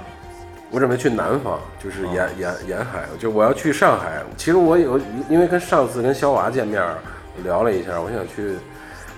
[0.70, 4.22] 我准备去南方，就是沿、哦沿沿海，就我要去上海。
[4.36, 6.80] 其实我有，因为跟上次跟肖娃见面
[7.42, 8.56] 聊了一下，我想去，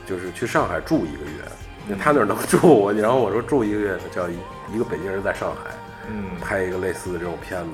[0.07, 1.43] 就是去上海住一个月。
[1.87, 4.39] 那他那儿能住我，然后我说住一个月，叫一
[4.73, 5.71] 一个北京人在上海
[6.09, 7.71] 嗯，拍一个类似的这种片子，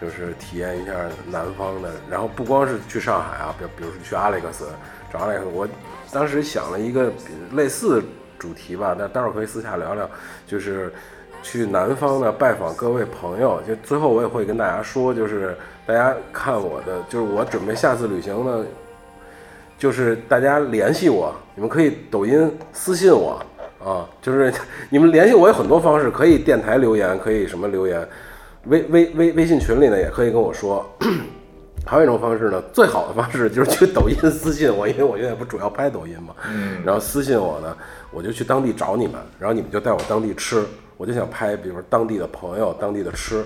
[0.00, 0.92] 就是体验一下
[1.26, 1.90] 南方的。
[2.10, 4.68] 然后不光是去上海啊，比比如说去阿莱克斯，
[5.12, 5.68] 找阿莱克斯，我
[6.12, 7.10] 当时想了一个
[7.52, 8.02] 类似
[8.38, 10.08] 主题吧，那待会儿可以私下聊聊，
[10.46, 10.92] 就是
[11.42, 13.60] 去南方呢拜访各位朋友。
[13.66, 15.56] 就最后我也会跟大家说，就是
[15.86, 18.64] 大家看我的，就是我准备下次旅行呢，
[19.78, 23.40] 就是大家联系我，你们可以抖音私信我
[23.84, 24.52] 啊，就是
[24.90, 28.06] 你们联系我有很多方式，可以电台留言，可以什么留言，
[28.66, 30.84] 微微微微信群里呢也可以跟我说。
[31.86, 37.76] 还有一种方式呢，最好的方式就是去抖音私信我，因为我现在不主要拍抖音嘛，嗯然后私信我呢，
[38.10, 40.62] 我就去当地找你们，然后你们就带我当地吃，
[40.96, 43.42] 我就想拍，比如说当地的朋友、当地的吃，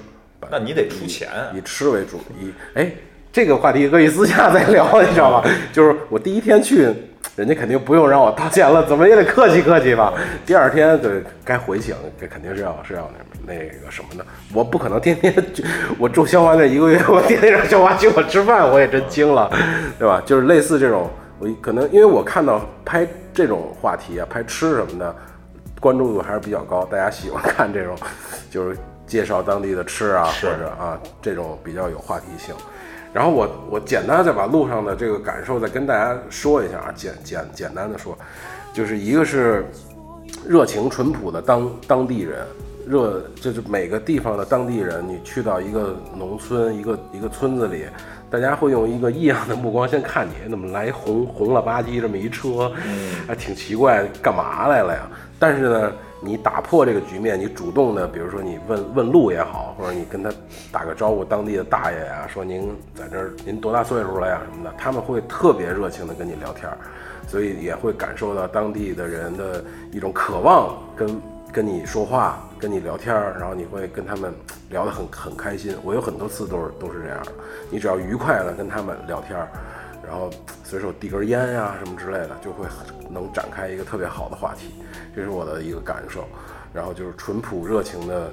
[0.50, 1.28] 那你得出钱。
[1.54, 2.90] 以吃为主，以哎
[3.32, 5.48] 这个话题可以私下再聊，你知道吧？
[5.72, 6.92] 就是我第一天去，
[7.36, 10.12] 人家肯定不用让我掏钱了，怎么也得客气客气吧。
[10.44, 15.64] 第二天对该回请，这肯定是要是要那那个什么的，我不可能天天就
[15.98, 19.50] 我住肖华那一个月，我天天让肖华请我吃饭，我也真惊了，
[19.98, 20.22] 对吧？
[20.24, 25.14] 就是类似这种，我可能因为我看到拍这种话题啊，拍吃什么的。
[25.80, 27.96] 关注度还是比较高，大家喜欢看这种，
[28.48, 32.54] 就是介绍当地的吃啊，是或者啊这种比较有话题性。
[33.12, 38.16] 然后我我简单再把路上的这个感受再跟大家说一下啊，简简简单的说，
[38.72, 39.66] 就是一个是
[40.46, 42.46] 热情淳朴的当当地人，
[42.86, 47.86] 热，就是每个地方的当地人，你去到一个农村、一个一个村子里，
[48.30, 52.72] 大家会用一个异样的目光先看你，怎么来红红了吧唧这么一车，
[53.26, 55.08] 还挺奇怪，干嘛来了呀？
[55.38, 60.30] 但是呢，你打破这个局面，你主动的，比如说你问问路也好，或者你跟他
[60.70, 66.78] 打个招呼，当地的大爷呀，说您在这儿，您多大岁数了呀什么的，他们会特别热情的跟你聊天儿，
[67.26, 71.08] 所以也会感受到当地的人的一种渴望跟
[71.52, 74.32] 跟你说话，跟你聊天儿，然后你会跟他们
[74.70, 75.76] 聊得很很开心。
[75.84, 77.32] 我有很多次都是都是这样的，
[77.70, 79.48] 你只要愉快的跟他们聊天儿，
[80.02, 80.30] 然后
[80.64, 82.64] 随手递根烟呀、什么之类的，就会
[83.10, 84.72] 能展开一个特别好的话题，
[85.14, 86.24] 这是我的一个感受。
[86.72, 88.32] 然后就是淳朴热情的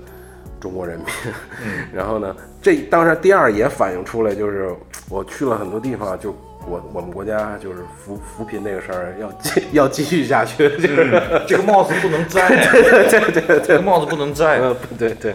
[0.62, 1.08] 中国人民。
[1.94, 4.74] 然后呢，这当然第二也反映出来，就是
[5.10, 6.34] 我去了很多地方，就
[6.70, 11.22] 我我们国家就是扶扶贫这个事儿要继 要继续下去，就是。
[11.48, 14.60] 这个帽子不能摘， 对对对对，这个帽子不能摘。
[14.98, 15.32] 对对，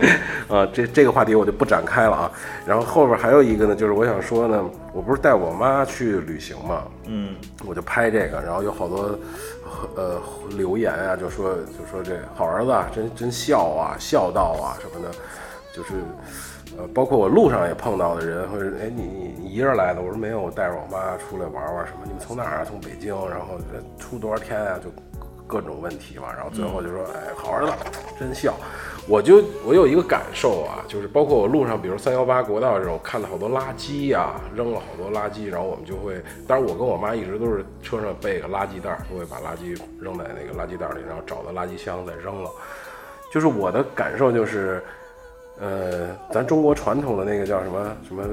[0.48, 2.31] 啊，这这个话题我就不展开了啊。
[2.65, 7.35] 然后后边还有一个呢，就是我想说呢，我不是带我妈去旅行嘛，嗯，
[7.66, 9.19] 我就拍这个，然后有好多
[9.97, 10.20] 呃
[10.56, 15.12] 留言啊，就说就说这好儿子啊，真真孝啊，孝道啊什么的，
[15.74, 15.90] 就是
[16.76, 22.64] 呃，包括我路上也碰到的人，或者哎你你你一人来的，我说没有，我带着我妈出来玩玩什么，你们从哪儿啊？
[22.64, 23.59] 从北京，然后
[23.98, 24.78] 出多少天啊？
[24.82, 24.90] 就
[25.46, 27.72] 各种问题嘛，然后最后就说，哎，好儿子，
[28.18, 28.55] 真笑。
[29.06, 42.51] 我就我有一个感受啊，就是包括我路上，比如三幺八国道这种，看到好多垃圾呀、扔了好多垃圾，然后我们就会，当然我跟我妈一直都是车上备个垃圾袋儿，都会把垃圾扔在那个垃圾袋儿里，然后找到垃圾箱再扔了。
[43.30, 44.82] 就是我的感受就是，
[45.60, 48.24] 呃，咱中国传统的那个叫什么什么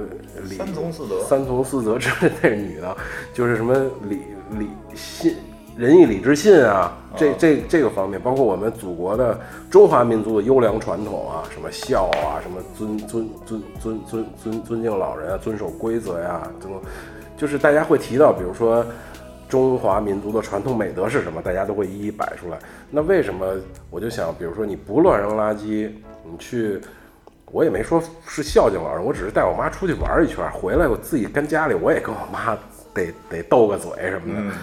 [0.49, 2.97] 礼三从四德三从四德之类的那个女的，
[3.33, 3.73] 就是什么
[4.09, 4.21] 礼
[4.57, 5.35] 礼信
[5.77, 9.39] 仁义礼智信啊，这这这个方面，包括我们祖国的
[9.69, 16.81] 中华民族的优良传统啊，什么孝啊，什么尊尊尊尊尊尊尊敬老人啊，遵守规则呀，这种
[17.37, 18.85] 就是大家会提到，比如说
[19.47, 22.57] 中华民族的传统美德是什么，大家都会一一摆出来。
[22.89, 23.45] 那为什么
[23.89, 25.89] 我就想，比如说你不乱扔垃圾，
[26.23, 26.81] 你去，
[27.51, 32.57] 我也没说是孝敬老人，我只是带我妈出去玩一圈，回来我自己跟家里我也跟我妈
[32.93, 34.55] 得得斗个嘴什么的，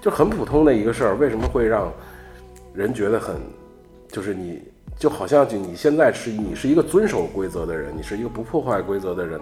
[0.00, 1.92] 就很普通的一个事儿，为什么会让
[2.72, 3.36] 人觉得很，
[4.08, 4.62] 就是你
[4.98, 9.40] 就好像就你现在是你是一个遵守规则的人，你是一个不破坏规则的人，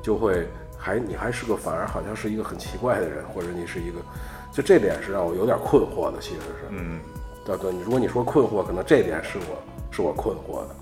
[0.00, 0.46] 就会
[0.78, 3.98] 还你还是个反而好像是一个很奇怪的人，或者你是一个，
[4.52, 7.00] 就这点是让我有点困惑的，其实是，嗯，
[7.44, 9.58] 对对，你如果你说困惑，可能这点是我
[9.90, 10.74] 是我困惑的，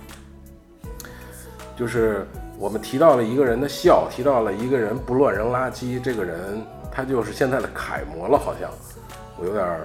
[1.83, 2.25] 就是
[2.61, 8.71] 我们提到了一个人的孝，提到了一个人不乱扔垃圾，这个人他就是现在的楷模了，好像
[9.37, 9.81] 我有点儿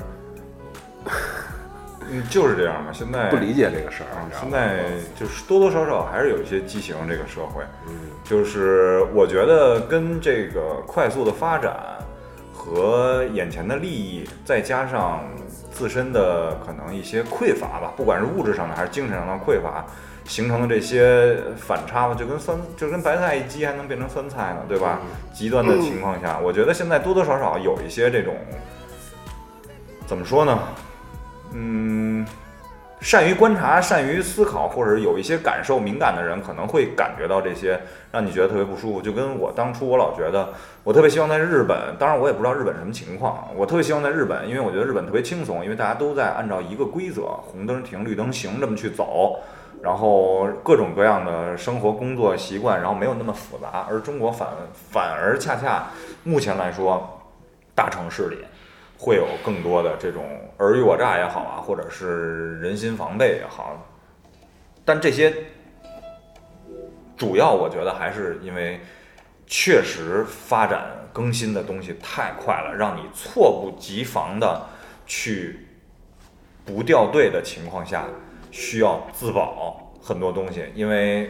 [2.07, 2.91] 嗯，就是这样嘛。
[2.93, 4.29] 现在不理解这个事儿？
[4.39, 11.75] 现在就是多多少少还是有一些畸形，这个社会，嗯，就是我觉得跟这个快速的发展
[12.53, 15.23] 和眼前的利益，再加上
[15.71, 19.83] 自身的可能一些匮乏吧，不管是物质上的还是精神上的匮乏，
[20.27, 24.99] 形成的这些反差吧，就跟酸就跟白菜一激还能变成酸菜呢，对吧？
[25.33, 28.35] 极端的情况下，我觉得现在多多少少有一些这种，
[30.05, 30.59] 怎么说呢？
[31.53, 32.27] 嗯，
[32.99, 37.79] 善于观察、善于思考，或者有一些感受敏感的人，可能会感觉到这些，
[38.11, 39.01] 让你觉得特别不舒服。
[39.01, 40.49] 就跟我当初，我老觉得，
[40.83, 49.39] 我特别希望在日本，当然我也不知道日本什么情况，我特别希望在日本，因为我觉得日本特别轻松，因为大家都在按照一个规则，红灯停，绿灯行这么去走。
[49.81, 55.87] 然后各种各样的生活、工作习惯，然后没有那么复杂，而中国反反而恰恰
[56.23, 57.21] 目前来说，
[57.75, 58.37] 大城市里
[58.97, 60.23] 会有更多的这种
[60.57, 63.85] 尔虞我诈也好啊，或者是人心防备也好，
[64.83, 65.33] 但这些
[67.15, 68.79] 主要我觉得还是因为
[69.45, 74.61] 确实发展更新的东西太快了，让你措不及防的
[75.05, 75.67] 去
[76.65, 78.05] 不掉队的情况下，
[78.57, 81.29] 需要自保很多东西，因为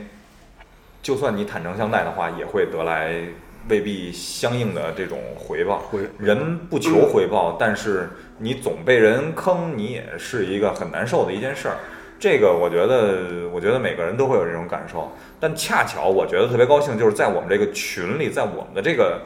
[1.04, 3.22] 就算你坦诚相待的话，也会得来
[3.68, 5.80] 未必相应的这种回报。
[5.80, 11.76] 回人不求回报，但是你总被人坑，你也是一个很难受的一件事儿。
[12.18, 15.12] 这个我觉得，我觉得每个人都会有这种感受。
[15.38, 19.22] 但恰巧我觉得特别高兴，就是在我们这个群里，在我们的这个，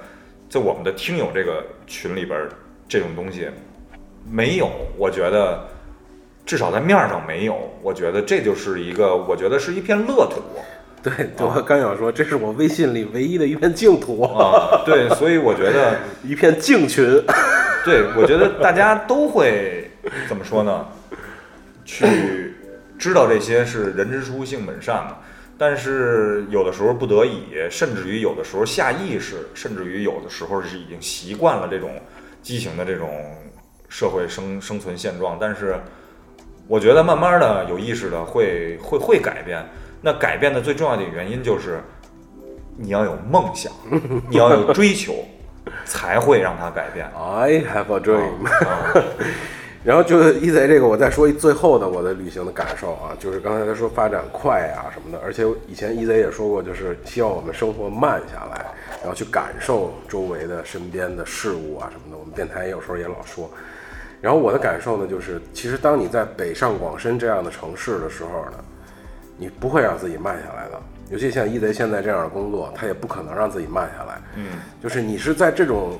[0.49, 2.49] 在我们的听友这个群里边儿，
[2.89, 3.47] 这种东西
[4.27, 4.71] 没有。
[4.97, 5.67] 我觉得
[6.45, 7.57] 至少在面儿上没有。
[7.81, 10.41] 我觉得这就是一个，我觉得是一片乐土。
[11.03, 17.03] 对，对我刚想说，这是我微信里唯一的一片净土，啊，对，所以我觉得， 一片净群。
[17.83, 19.89] 对我觉得大家都会
[20.29, 20.85] 怎么说呢？
[21.83, 22.53] 去
[22.99, 25.17] 知道这些是人之初性本善嘛。
[25.57, 31.99] 但是有的时候不得已，甚至于有的时候下意识，甚至于有的时候是已经习惯了这种
[32.43, 33.09] 畸形的这种
[33.89, 35.37] 社会生生存现状。
[35.41, 35.79] 但是
[36.67, 39.63] 我觉得慢慢的有意识的会会会改变。
[40.01, 41.79] 那改变的最重要的原因就是
[42.77, 43.71] 你要有梦想，
[44.29, 45.13] 你要有追求，
[45.85, 47.05] 才会让它改变。
[47.15, 48.47] I have a dream。
[48.47, 48.93] 啊
[49.83, 58.63] 然后就是一贼这个，我再说一最后的我的旅行的感受啊，就是刚才他说发展快啊什么的，而且以前一贼也说过，就是希望我们生活慢下来，
[59.01, 62.17] 然后去感受周围的身边的事物啊什么的。
[62.17, 63.49] 我们电台有时候也老说。
[64.21, 68.63] 然后我的感受呢，就是其实当你在北上广深这样的城市的时候呢，
[69.35, 70.79] 你不会让自己慢下来的。
[71.09, 74.21] 尤其像一贼现在这样的工作，他也不可能让自己慢下来。
[74.37, 74.45] 嗯，
[74.81, 75.99] 就是你是在这种，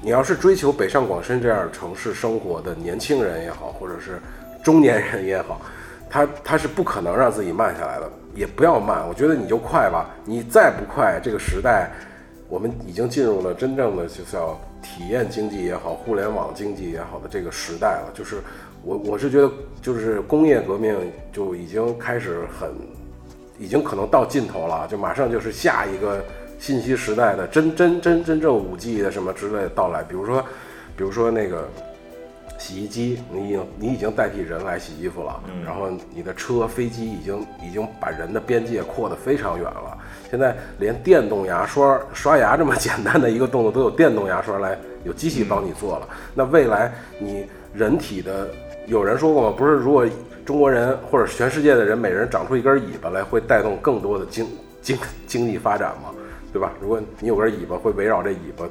[0.00, 4.18] 你要是追求北上广深这样的城市生活的年轻人也好，或者是
[4.62, 5.60] 中年人也好，
[6.08, 9.06] 他他是不可能让自己慢下来的，也不要慢。
[9.06, 11.90] 我觉得你就快吧，你再不快，这个时代，
[12.48, 18.12] 我们已经进入了真正的就叫体验经济也好，互联网经济也好的这个时代了。
[18.14, 18.36] 就是
[18.82, 19.50] 我我是觉得，
[19.82, 20.96] 就是工业革命
[21.32, 22.70] 就已经开始很。
[23.60, 26.24] 已经可能到尽头了，就马上就是下一个
[26.60, 30.00] 信息时代的真真真真正五 G 的什么之类的到来。
[30.04, 30.40] 比如说，
[30.96, 31.68] 比如说那个
[32.58, 39.96] 洗衣机，你已经你已经代替人来洗衣服了，然后你的车、飞机已经已经把人的边界扩得非常远了。
[40.28, 46.08] 现在连电动牙刷、刷牙这么简单的一个动作都有电动牙刷来有机器帮你做了。
[46.34, 48.48] 那未来你人体的，
[48.86, 49.54] 有人说过吗？
[49.56, 50.04] 不是，如果
[50.44, 54.46] 中国人或者全世界的人每人长出一根尾巴来，会带动更多的经
[54.82, 56.10] 经经济发展吗？
[56.52, 56.72] 对吧？
[56.80, 58.64] 如果你有根尾巴，会围绕这尾巴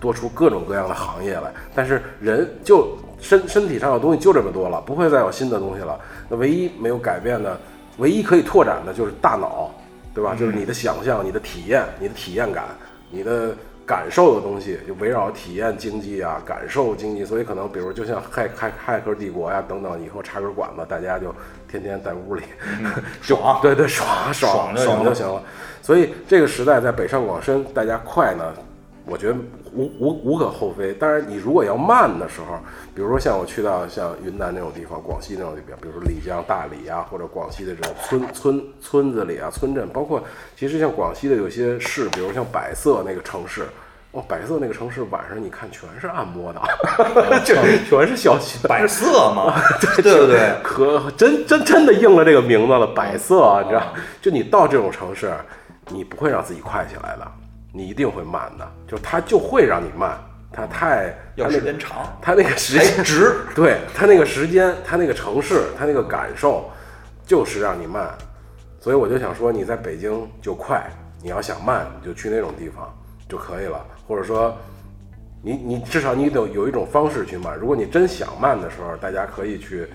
[0.00, 1.52] 多出各种各样的行业来。
[1.74, 5.98] 但是人就身身体上的东西就这么多了，不会再有新的东西了。
[6.28, 7.58] 那唯一没有改变的，
[7.98, 9.70] 唯一可以拓展的就是大脑，
[10.14, 10.34] 对吧？
[10.34, 12.64] 就是你的想象、你的体验、你的体验感、
[13.10, 13.54] 你的
[13.86, 17.24] 感受的东西，就围绕体验经济啊、感受经济。
[17.24, 21.34] 所以可能比如就像骇骇骇客帝国呀、等等，以后插根管子，大家就
[21.70, 22.42] 天天在屋里
[23.22, 25.42] 就爽对对，爽爽爽就行了。
[25.82, 28.44] 所以这个时代在北上广深，大家快呢，
[29.06, 29.34] 我觉得
[29.72, 30.92] 无无无可厚非。
[30.94, 32.58] 当然，你如果要慢的时候，
[32.94, 40.22] 比如说像我去到像云南那种地方、广西那种地方，比如说丽江、大理啊，或者广西的这种村村村子里啊、村镇，包括
[40.56, 43.66] 其实像广西的有些市，比如像百色那个城市。
[44.16, 46.62] 哦，百色那个城市晚上你看全是按摩的，
[47.44, 47.52] 就
[47.90, 49.52] 全是小区，百色嘛，
[49.82, 50.56] 对对对？
[50.62, 53.82] 可真真真的应了这个名字了，百色啊，你知道？
[54.22, 55.34] 就你到这种城市，
[55.88, 57.26] 你不会让自己快起来的，
[57.76, 60.16] 你一定会慢的，就它就会让你慢，
[60.52, 66.70] 它太要时间长，它那个时间值，对它那个时间，它那个城市，它那个感受，
[67.26, 68.14] 就是让你慢。
[68.78, 70.88] 所以我就想说，你在北京就快，
[71.20, 72.88] 你要想慢，你就去那种地方
[73.28, 74.56] 就可以了，或者说，
[75.42, 77.58] 你你至少你得有一种方式去慢。
[77.58, 79.88] 如果你真想慢的时候，大家可以去，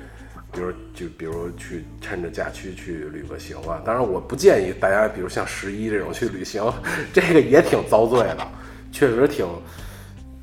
[0.51, 3.81] 比如就比如去趁着假期去旅个行啊。
[3.85, 6.63] 当然，我不建议大家，比如像十一这种去旅行，
[7.13, 8.47] 这个也挺遭罪的，
[8.91, 9.45] 确实挺。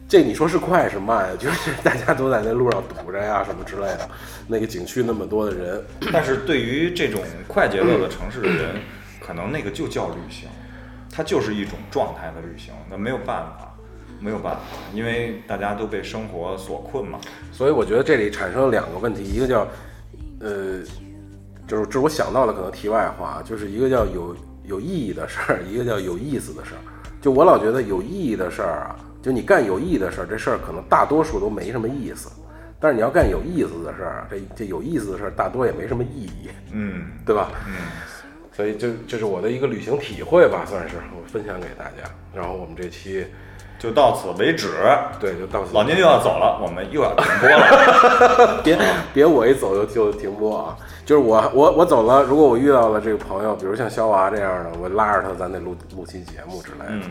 [0.09, 1.37] 这你说是快是慢？
[1.37, 4.09] 就是大家都在那路上堵着呀，什么之类的。
[4.47, 8.77] 那个景区那么多的人， 但是对于这种快节奏的城市的人，
[9.21, 10.49] 可能那个就叫旅行，
[11.13, 13.75] 它就是一种状态的旅行，那没有办法，
[14.21, 14.61] 没有办法，
[14.95, 17.19] 因为大家都被生活所困嘛。
[17.51, 19.67] 所以我觉得这里产生了两个问题，一个叫，
[20.41, 20.83] 呃，
[21.67, 26.81] 就是这是我想到了可能题外话，就是一个叫有有意义的事儿，一个叫有意思的事儿。
[27.21, 32.31] 就我老觉得有意义的事儿啊，就你干有意义的事儿，这事儿可能大多数都没什么意思。
[32.79, 37.51] 但是你要干有意思的事儿，这这有意思的事儿大多也没什么意义，嗯 对吧？
[37.67, 37.73] 嗯，
[38.53, 42.09] 所以这这是我的一个旅行体会吧，算是我分享给大家。
[42.35, 43.27] 然后我们这期
[43.87, 44.73] 就到此为止。
[45.21, 48.61] 对就到此老聂又要走了，我们又要停播了。
[48.65, 48.77] 别
[49.15, 50.77] 别我一走就就停播啊！
[51.05, 57.11] 就是我我我走了，如果我遇到了这个朋友，比如像肖娃这样的，我拉着他咱得录录期节目之类的、嗯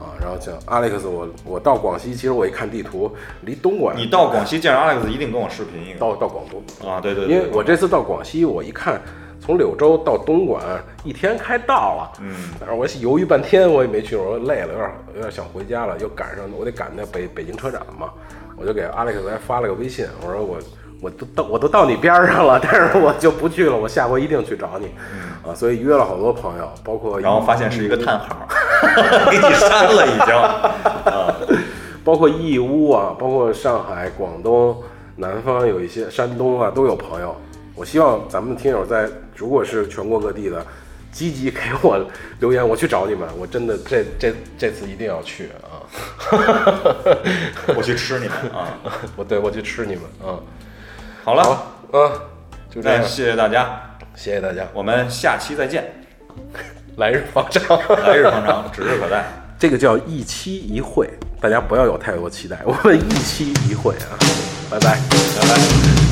[0.00, 0.10] 啊。
[0.20, 9.00] 然后像 Alex，我我到广西，其实我一看地图，离东莞你到广西见着 Alex 一定跟我视频一个到到广东，啊，对对对，因为我这次到广西，我一看
[9.46, 10.60] 从柳州到东莞
[11.04, 18.10] 一天开到了，嗯，但是我犹豫半天，我也没去，我说累了，有点有点想回家了，又赶上我得赶那北北京车展嘛，
[18.56, 20.58] 我就给 Alex 还发了个微信，我说我
[21.00, 24.86] 我都到我都到你边儿上了，但是我就不去了，我下回一定去找你，
[25.48, 28.48] 啊，所以约了好多朋友，包括嗯然后发现是一个叹号，
[29.30, 30.34] 给你删了已经。
[31.06, 31.36] 啊，
[32.04, 34.76] 包括义乌啊，包括上海、广东、
[35.14, 37.34] 南方有一些山东啊都有朋友
[37.76, 40.64] 我希望咱们的听友在如果是全国各地的，
[41.12, 41.98] 积极给我
[42.40, 45.80] 留言，我去找你们，我真的这这这次一定要去啊！
[47.76, 48.76] 我去吃你们啊！
[49.16, 50.36] 我对我去吃你们啊！
[51.24, 52.12] 好了，好，嗯，
[52.70, 53.80] 就这样，谢谢大家，
[54.14, 55.90] 谢谢大家，我们下期再见，
[56.96, 59.24] 来日方长，来日方长， 指日可待。
[59.58, 61.08] 这个叫一期一会，
[61.40, 64.12] 大家不要有太多期待，我们一期一会啊，
[64.70, 64.98] 拜拜。
[65.40, 66.05] 拜拜。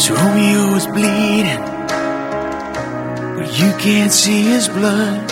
[0.00, 1.62] This Romeo is bleeding,
[3.36, 5.30] but you can't see his blood.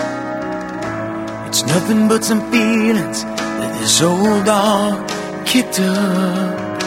[1.49, 5.09] It's nothing but some feelings that this old dog
[5.47, 6.83] kicked up.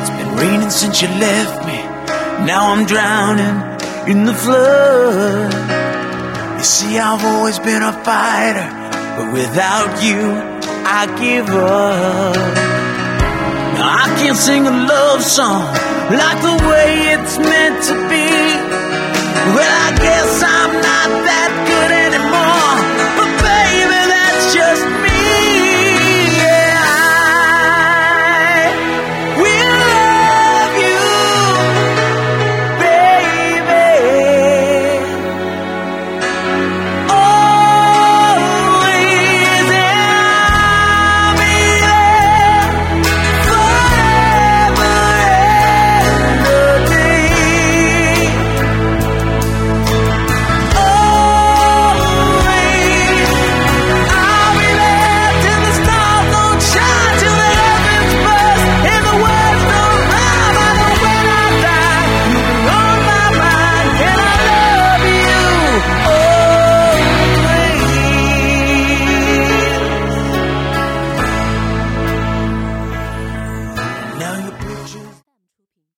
[0.00, 1.76] It's been raining since you left me.
[2.46, 3.56] Now I'm drowning
[4.10, 5.52] in the flood.
[6.56, 8.66] You see, I've always been a fighter,
[9.14, 10.22] but without you,
[10.86, 12.75] I give up.
[13.78, 15.62] I can't sing a love song
[16.10, 18.28] like the way it's meant to be.
[19.54, 21.95] Well, I guess I'm not that good